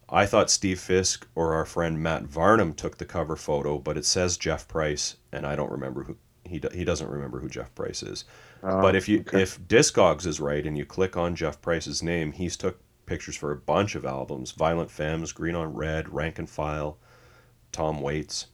I 0.10 0.26
thought 0.26 0.51
Steve 0.51 0.80
Fisk 0.80 1.28
or 1.34 1.53
our 1.53 1.66
friend 1.66 2.01
Matt 2.01 2.24
Varnum 2.24 2.74
took 2.74 2.97
the 2.97 3.05
cover 3.05 3.38
photo, 3.38 3.78
but 3.78 3.97
it 3.97 4.05
says 4.05 4.38
Jeff 4.38 4.68
Price, 4.68 5.16
and 5.32 5.45
I 5.45 5.55
don't 5.55 5.72
remember 5.72 6.03
who 6.03 6.18
he 6.45 6.62
he 6.74 6.84
doesn't 6.84 7.10
remember 7.10 7.39
who 7.39 7.47
Jeff 7.47 7.74
Price 7.76 8.01
is. 8.01 8.26
Oh, 8.64 8.82
but 8.82 8.95
if 8.95 9.07
you 9.07 9.20
okay. 9.20 9.43
if 9.43 9.62
Discogs 9.62 10.26
is 10.26 10.39
right 10.39 10.66
and 10.66 10.78
you 10.78 10.86
click 10.86 11.16
on 11.16 11.36
Jeff 11.36 11.62
Price's 11.62 12.01
name, 12.01 12.32
he's 12.32 12.57
took 12.57 12.80
pictures 13.10 13.36
for 13.36 13.51
a 13.51 13.57
bunch 13.57 13.95
of 13.95 14.05
albums: 14.05 14.51
Violent 14.51 14.91
Femmes, 14.91 15.32
Green 15.34 15.55
on 15.55 15.74
Red, 15.74 16.14
Rank 16.14 16.39
and 16.39 16.49
File, 16.49 16.97
Tom 17.72 18.01
Waits. 18.01 18.47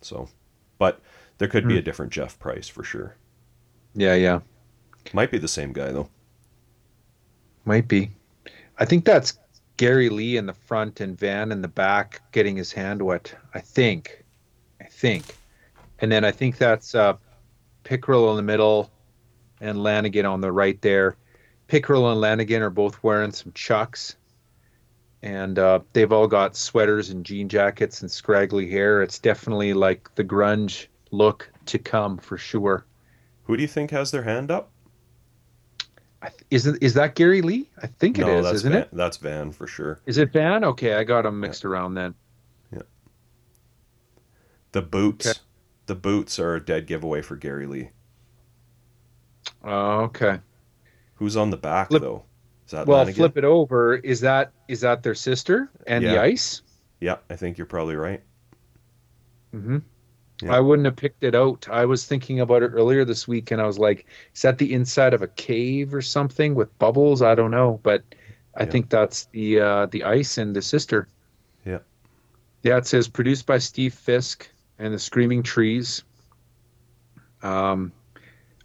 So, 0.00 0.28
but 0.78 1.00
there 1.38 1.48
could 1.48 1.64
Hmm. 1.64 1.68
be 1.68 1.78
a 1.78 1.82
different 1.82 2.12
Jeff 2.12 2.38
Price 2.38 2.68
for 2.68 2.84
sure. 2.84 3.16
yeah, 3.94 4.14
yeah, 4.14 4.40
Might 5.12 5.30
be 5.30 5.38
the 5.38 5.48
same 5.48 5.72
guy 5.72 5.90
though. 5.92 6.08
might 7.64 7.88
be. 7.88 8.10
I 8.78 8.84
think 8.84 9.04
that's 9.04 9.38
Gary 9.76 10.08
Lee 10.08 10.36
in 10.36 10.46
the 10.46 10.52
front 10.54 11.00
and 11.00 11.18
Van 11.18 11.50
in 11.52 11.62
the 11.62 11.68
back 11.68 12.22
getting 12.32 12.56
his 12.56 12.72
hand 12.72 13.02
wet. 13.02 13.34
I 13.54 13.60
think, 13.60 14.24
I 14.80 14.84
think, 14.84 15.36
and 15.98 16.10
then 16.12 16.24
I 16.24 16.30
think 16.30 16.58
that's 16.58 16.94
uh, 16.94 17.14
Pickrell 17.84 18.30
in 18.30 18.36
the 18.36 18.42
middle 18.42 18.90
and 19.60 19.78
Lanegan 19.78 20.30
on 20.30 20.40
the 20.40 20.52
right 20.52 20.80
there. 20.82 21.16
Pickrell 21.68 22.12
and 22.12 22.20
Lanegan 22.20 22.60
are 22.60 22.70
both 22.70 23.02
wearing 23.02 23.32
some 23.32 23.52
chucks, 23.52 24.16
and 25.22 25.58
uh, 25.58 25.80
they've 25.92 26.12
all 26.12 26.28
got 26.28 26.56
sweaters 26.56 27.10
and 27.10 27.24
jean 27.24 27.48
jackets 27.48 28.02
and 28.02 28.10
scraggly 28.10 28.70
hair. 28.70 29.02
It's 29.02 29.18
definitely 29.18 29.74
like 29.74 30.14
the 30.14 30.24
grunge 30.24 30.86
look 31.10 31.50
to 31.66 31.78
come 31.78 32.18
for 32.18 32.38
sure. 32.38 32.86
Who 33.44 33.56
do 33.56 33.62
you 33.62 33.68
think 33.68 33.90
has 33.90 34.10
their 34.10 34.22
hand 34.22 34.50
up? 34.50 34.70
I 36.22 36.28
th- 36.28 36.42
Isn't 36.50 36.82
is 36.82 36.94
that 36.94 37.14
Gary 37.14 37.42
Lee? 37.42 37.68
I 37.82 37.86
think 37.86 38.18
it 38.18 38.26
no, 38.26 38.38
is, 38.38 38.46
isn't 38.46 38.72
Van, 38.72 38.82
it? 38.82 38.88
That's 38.92 39.16
Van 39.16 39.52
for 39.52 39.66
sure. 39.66 40.00
Is 40.06 40.18
it 40.18 40.32
Van? 40.32 40.64
Okay, 40.64 40.94
I 40.94 41.04
got 41.04 41.22
them 41.22 41.40
mixed 41.40 41.64
around 41.64 41.94
then. 41.94 42.14
Yeah. 42.72 42.82
The 44.72 44.82
boots. 44.82 45.26
Okay. 45.26 45.38
The 45.86 45.94
boots 45.94 46.38
are 46.38 46.56
a 46.56 46.64
dead 46.64 46.86
giveaway 46.86 47.22
for 47.22 47.36
Gary 47.36 47.66
Lee. 47.66 47.90
Oh, 49.62 50.00
okay. 50.00 50.40
Who's 51.16 51.36
on 51.36 51.50
the 51.50 51.56
back 51.56 51.88
Flip- 51.88 52.02
though? 52.02 52.24
Is 52.66 52.72
that 52.72 52.86
Well, 52.86 53.06
flip 53.06 53.36
it 53.38 53.44
over. 53.44 53.94
Is 53.96 54.20
that 54.22 54.52
is 54.68 54.80
that 54.80 55.02
their 55.02 55.14
sister 55.14 55.70
and 55.86 56.04
the 56.04 56.18
ice? 56.20 56.62
Yeah, 57.00 57.16
I 57.30 57.36
think 57.36 57.58
you're 57.58 57.66
probably 57.66 57.94
right. 57.96 58.22
hmm 59.52 59.78
Yeah. 60.42 60.54
I 60.56 60.60
wouldn't 60.60 60.84
have 60.86 60.96
picked 60.96 61.22
it 61.22 61.34
out. 61.34 61.68
I 61.70 61.84
was 61.86 62.04
thinking 62.06 62.40
about 62.40 62.62
it 62.62 62.68
earlier 62.74 63.04
this 63.04 63.26
week, 63.28 63.50
and 63.52 63.60
I 63.62 63.66
was 63.66 63.78
like, 63.78 64.06
"Is 64.34 64.42
that 64.42 64.58
the 64.58 64.74
inside 64.74 65.14
of 65.14 65.22
a 65.22 65.28
cave 65.28 65.94
or 65.94 66.02
something 66.02 66.54
with 66.54 66.76
bubbles?" 66.78 67.22
I 67.22 67.34
don't 67.34 67.50
know, 67.52 67.78
but 67.82 68.02
I 68.56 68.64
Yeah. 68.64 68.70
think 68.70 68.90
that's 68.90 69.26
the 69.26 69.60
uh, 69.60 69.86
the 69.86 70.02
ice 70.04 70.36
and 70.36 70.54
the 70.56 70.60
sister. 70.62 71.08
Yeah. 71.64 71.78
Yeah, 72.64 72.78
it 72.78 72.86
says 72.86 73.06
produced 73.08 73.46
by 73.46 73.58
Steve 73.58 73.94
Fisk 73.94 74.50
and 74.78 74.92
the 74.92 74.98
Screaming 74.98 75.42
Trees. 75.44 76.02
Um, 77.42 77.92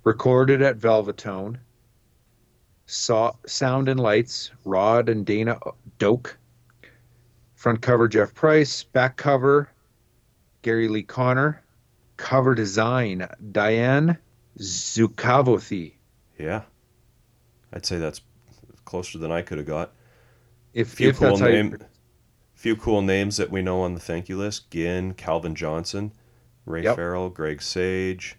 recorded 0.04 0.62
at 0.62 0.80
Velvetone. 0.80 1.58
Saw 2.92 3.32
sound 3.46 3.88
and 3.88 4.02
lights, 4.02 4.52
Rod 4.66 5.08
and 5.08 5.26
Dana 5.26 5.58
uh, 5.66 5.72
Doak. 5.98 6.38
Front 7.56 7.82
cover 7.82 8.10
Jeff 8.10 8.34
Price, 8.34 8.84
back 8.84 9.16
cover 9.16 9.70
Gary 10.62 10.90
Lee 10.90 11.02
Conner, 11.02 11.64
cover 12.18 12.54
design 12.54 13.30
Diane 13.54 14.18
Zukavothi. 14.60 15.94
Yeah. 16.38 16.64
I'd 17.72 17.86
say 17.86 17.98
that's 17.98 18.20
closer 18.84 19.18
than 19.18 19.32
I 19.32 19.42
could 19.42 19.58
have 19.58 19.68
got. 19.68 19.94
If, 20.74 20.90
few 20.90 21.10
if 21.10 21.20
cool 21.20 21.30
that's 21.30 21.40
how 21.40 21.48
you- 21.48 21.64
name, 21.64 21.78
few 22.56 22.76
cool 22.76 23.02
names 23.02 23.38
that 23.38 23.50
we 23.50 23.62
know 23.62 23.84
on 23.84 23.94
the 23.94 24.02
thank 24.02 24.28
you 24.28 24.38
list: 24.38 24.70
Ginn, 24.70 25.14
Calvin 25.14 25.56
Johnson, 25.56 26.12
Ray 26.66 26.84
Yep. 26.84 26.98
Farrell, 26.98 27.30
Greg 27.30 27.62
Sage, 27.62 28.36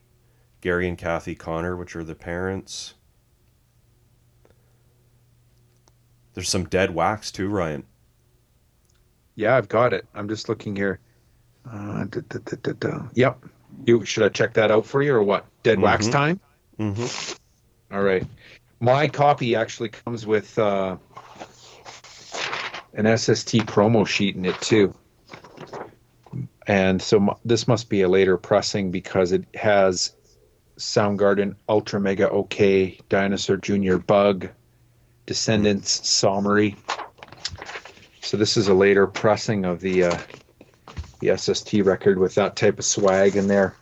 Gary 0.61 0.87
and 0.89 0.99
Kathy 0.99 1.35
Conner, 1.35 1.75
which 1.75 1.97
are 1.97 2.05
the 2.05 2.15
parents. 2.15 2.93
There's 6.35 6.49
some 6.49 6.65
dead 6.65 6.95
wax 6.95 7.31
too, 7.31 7.49
Ryan. 7.49 7.85
yeah, 9.35 9.57
I've 9.57 9.69
got 9.69 9.93
it. 9.93 10.07
I'm 10.15 10.29
just 10.29 10.49
looking 10.49 10.75
here. 10.77 10.99
Uh, 11.71 12.05
da, 12.05 12.21
da, 12.29 12.73
da. 12.79 13.03
Yep. 13.15 13.45
You 13.87 14.05
should 14.05 14.25
I 14.25 14.29
check 14.29 14.53
that 14.55 14.71
out 14.71 14.85
for 14.85 15.03
you 15.03 15.15
or 15.15 15.23
what? 15.23 15.47
Dead 15.63 15.81
wax 15.81 16.07
Mhm. 16.09 16.13
time. 16.13 16.41
Mm-hmm. 16.79 17.95
All 17.95 18.03
right. 18.03 18.27
My 18.81 19.09
copy 19.09 19.55
actually 19.55 19.89
comes 19.91 20.27
with 20.27 20.59
uh, 20.59 20.97
an 22.95 23.07
SST 23.07 23.59
promo 23.67 24.07
sheet 24.07 24.37
in 24.37 24.45
it 24.45 24.61
too. 24.61 24.95
And 26.67 27.01
so 27.01 27.17
m- 27.19 27.31
this 27.45 27.67
must 27.67 27.89
be 27.89 28.03
a 28.03 28.09
later 28.09 28.37
pressing 28.37 28.91
because 28.91 29.33
it 29.33 29.45
has 29.55 30.15
Soundgarden 30.79 31.55
Ultra 31.69 32.01
Mega 32.01 32.29
OK, 32.31 32.99
Dinosaur 33.09 33.57
Jr. 33.57 33.97
Bug, 33.97 34.49
Descendents 35.27 36.01
Somery. 36.01 36.77
So 38.21 38.37
this 38.37 38.57
is 38.57 38.69
a 38.69 38.75
later 38.75 39.07
pressing 39.07 39.65
of 39.65 39.81
the 39.81 40.05
uh, 40.05 40.19
the 41.21 41.37
SST 41.37 41.75
record 41.85 42.19
with 42.19 42.35
that 42.35 42.57
type 42.57 42.79
of 42.79 42.85
swag 42.85 43.37
in 43.37 43.47
there. 43.47 43.77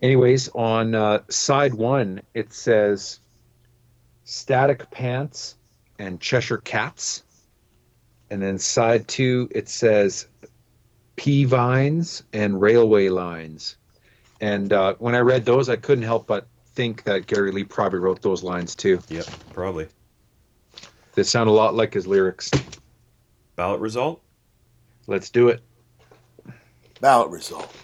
Anyways, 0.00 0.48
on 0.54 0.94
uh, 0.94 1.20
side 1.28 1.74
one, 1.74 2.22
it 2.34 2.52
says 2.52 3.20
Static 4.24 4.90
Pants 4.90 5.56
and 5.98 6.20
Cheshire 6.20 6.58
Cats. 6.58 7.22
And 8.30 8.42
then 8.42 8.58
side 8.58 9.06
two, 9.06 9.48
it 9.54 9.68
says 9.68 10.26
Pea 11.16 11.44
Vines 11.44 12.22
and 12.32 12.60
Railway 12.60 13.10
Lines. 13.10 13.76
And 14.40 14.72
uh, 14.72 14.94
when 14.98 15.14
I 15.14 15.20
read 15.20 15.44
those, 15.44 15.68
I 15.68 15.76
couldn't 15.76 16.04
help 16.04 16.26
but 16.26 16.48
think 16.74 17.04
that 17.04 17.26
Gary 17.26 17.52
Lee 17.52 17.64
probably 17.64 17.98
wrote 17.98 18.22
those 18.22 18.42
lines 18.42 18.74
too. 18.74 19.00
Yep, 19.08 19.26
probably. 19.52 19.86
They 21.14 21.22
sound 21.22 21.48
a 21.48 21.52
lot 21.52 21.74
like 21.74 21.94
his 21.94 22.06
lyrics. 22.06 22.50
Ballot 23.56 23.80
result? 23.80 24.22
Let's 25.06 25.30
do 25.30 25.48
it. 25.48 25.62
Ballot 27.00 27.30
result. 27.30 27.74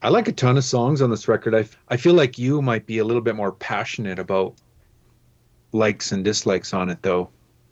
I 0.00 0.08
like 0.08 0.28
a 0.28 0.32
ton 0.32 0.56
of 0.56 0.64
songs 0.64 1.02
on 1.02 1.10
this 1.10 1.28
record. 1.28 1.54
I, 1.54 1.66
I 1.88 1.96
feel 1.96 2.14
like 2.14 2.38
you 2.38 2.62
might 2.62 2.86
be 2.86 2.98
a 2.98 3.04
little 3.04 3.22
bit 3.22 3.36
more 3.36 3.52
passionate 3.52 4.18
about 4.18 4.54
likes 5.72 6.12
and 6.12 6.24
dislikes 6.24 6.72
on 6.72 6.88
it, 6.88 7.02
though. 7.02 7.30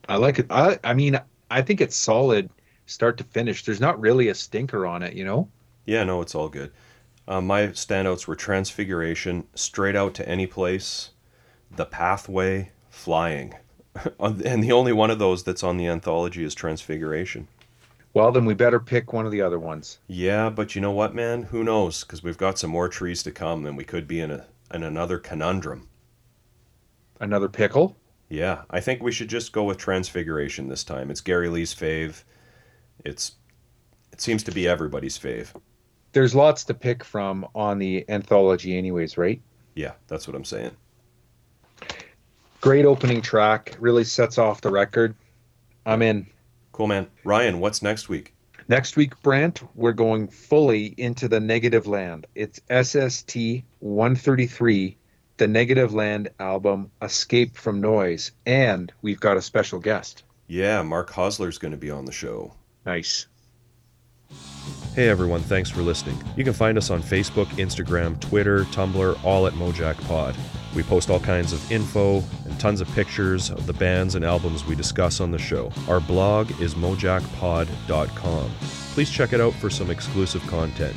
I 0.09 0.17
like 0.17 0.39
it. 0.39 0.47
I, 0.51 0.79
I 0.85 0.95
mean, 0.95 1.21
I 1.51 1.63
think 1.63 1.81
it's 1.81 1.97
solid 1.97 2.51
start 2.87 3.17
to 3.19 3.25
finish. 3.25 3.65
There's 3.65 3.81
not 3.81 4.01
really 4.01 4.29
a 4.29 4.35
stinker 4.35 4.87
on 4.87 5.03
it, 5.03 5.15
you 5.15 5.25
know? 5.25 5.49
Yeah, 5.85 6.05
no, 6.05 6.21
it's 6.21 6.35
all 6.35 6.49
good. 6.49 6.73
Uh, 7.29 7.41
my 7.41 7.69
standouts 7.69 8.27
were 8.27 8.37
Transfiguration, 8.37 9.47
Straight 9.55 9.97
Out 9.97 10.15
to 10.15 10.29
Any 10.29 10.47
Place, 10.47 11.11
The 11.75 11.87
Pathway, 11.87 12.71
Flying. 12.91 13.55
and 14.21 14.63
the 14.63 14.73
only 14.73 14.93
one 14.93 15.11
of 15.11 15.19
those 15.19 15.43
that's 15.43 15.65
on 15.65 15.77
the 15.77 15.87
anthology 15.87 16.45
is 16.45 16.55
Transfiguration. 16.55 17.49
Well, 18.15 18.33
then 18.33 18.47
we 18.47 18.55
better 18.55 18.81
pick 18.81 19.13
one 19.13 19.27
of 19.27 19.33
the 19.33 19.43
other 19.43 19.59
ones. 19.59 19.99
Yeah, 20.07 20.49
but 20.49 20.75
you 20.75 20.81
know 20.81 20.91
what, 20.91 21.15
man? 21.15 21.43
Who 21.43 21.63
knows? 21.63 22.03
Because 22.03 22.23
we've 22.23 22.39
got 22.39 22.59
some 22.59 22.71
more 22.71 22.89
trees 22.89 23.23
to 23.25 23.31
come, 23.31 23.67
and 23.67 23.77
we 23.77 23.85
could 23.85 24.09
be 24.09 24.21
in 24.21 24.31
a 24.31 24.47
in 24.73 24.83
another 24.83 25.19
conundrum. 25.19 25.89
Another 27.21 27.49
pickle? 27.49 27.97
Yeah, 28.29 28.63
I 28.71 28.81
think 28.81 29.03
we 29.03 29.13
should 29.13 29.29
just 29.29 29.53
go 29.53 29.65
with 29.65 29.77
Transfiguration 29.77 30.69
this 30.69 30.83
time. 30.83 31.11
It's 31.11 31.21
Gary 31.21 31.49
Lee's 31.49 31.75
fave. 31.75 32.25
It's 33.05 33.33
it 34.13 34.23
seems 34.23 34.43
to 34.45 34.51
be 34.51 34.67
everybody's 34.67 35.19
fave. 35.19 35.49
There's 36.13 36.35
lots 36.35 36.65
to 36.65 36.75
pick 36.75 37.05
from 37.05 37.47
on 37.55 37.79
the 37.79 38.07
anthology, 38.09 38.79
anyways, 38.79 39.19
right? 39.19 39.43
Yeah, 39.75 39.93
that's 40.09 40.27
what 40.27 40.35
I'm 40.35 40.45
saying. 40.45 40.75
Great 42.67 42.85
opening 42.85 43.23
track. 43.23 43.77
Really 43.79 44.03
sets 44.03 44.39
off 44.39 44.61
the 44.61 44.73
record. 44.73 45.15
I'm 45.87 46.03
in. 46.03 46.27
Cool, 46.73 46.89
man. 46.89 47.07
Ryan, 47.23 47.61
what's 47.61 47.81
next 47.81 48.09
week? 48.09 48.35
Next 48.67 48.97
week, 48.97 49.23
Brent, 49.23 49.63
we're 49.77 49.93
going 49.93 50.27
fully 50.27 50.87
into 50.97 51.29
the 51.29 51.39
negative 51.39 51.87
land. 51.87 52.27
It's 52.35 52.59
SST 52.69 53.63
133, 53.79 54.97
the 55.37 55.47
Negative 55.47 55.95
Land 55.95 56.31
album, 56.41 56.91
Escape 57.01 57.57
from 57.57 57.81
Noise. 57.81 58.33
And 58.47 58.93
we've 59.01 59.21
got 59.21 59.37
a 59.37 59.43
special 59.43 59.79
guest. 59.79 60.25
Yeah, 60.49 60.83
Mark 60.83 61.13
Hosler's 61.13 61.59
going 61.59 61.71
to 61.71 61.79
be 61.79 61.93
on 61.93 62.05
the 62.05 62.11
show. 62.11 62.53
Nice. 62.85 63.29
Hey 64.97 65.11
everyone, 65.11 65.43
thanks 65.43 65.69
for 65.69 65.83
listening. 65.83 66.19
You 66.37 66.45
can 66.45 66.55
find 66.55 66.79
us 66.79 66.89
on 66.89 67.03
Facebook, 67.03 67.49
Instagram, 67.59 68.19
Twitter, 68.19 68.65
Tumblr, 68.65 69.23
all 69.23 69.47
at 69.47 69.53
Mojack 69.53 70.03
Pod. 70.09 70.35
We 70.75 70.83
post 70.85 71.11
all 71.11 71.21
kinds 71.21 71.53
of 71.53 71.71
info 71.71 72.25
and 72.47 72.59
tons 72.59 72.81
of 72.81 72.91
pictures 72.95 73.51
of 73.51 73.67
the 73.67 73.75
bands 73.75 74.15
and 74.15 74.25
albums 74.25 74.65
we 74.65 74.75
discuss 74.75 75.21
on 75.21 75.31
the 75.31 75.39
show. 75.39 75.71
Our 75.87 76.01
blog 76.01 76.51
is 76.63 76.77
mojackpod.com. 76.77 78.51
Please 78.95 79.11
check 79.11 79.35
it 79.35 79.41
out 79.43 79.53
for 79.53 79.69
some 79.69 79.91
exclusive 79.91 80.41
content. 80.47 80.97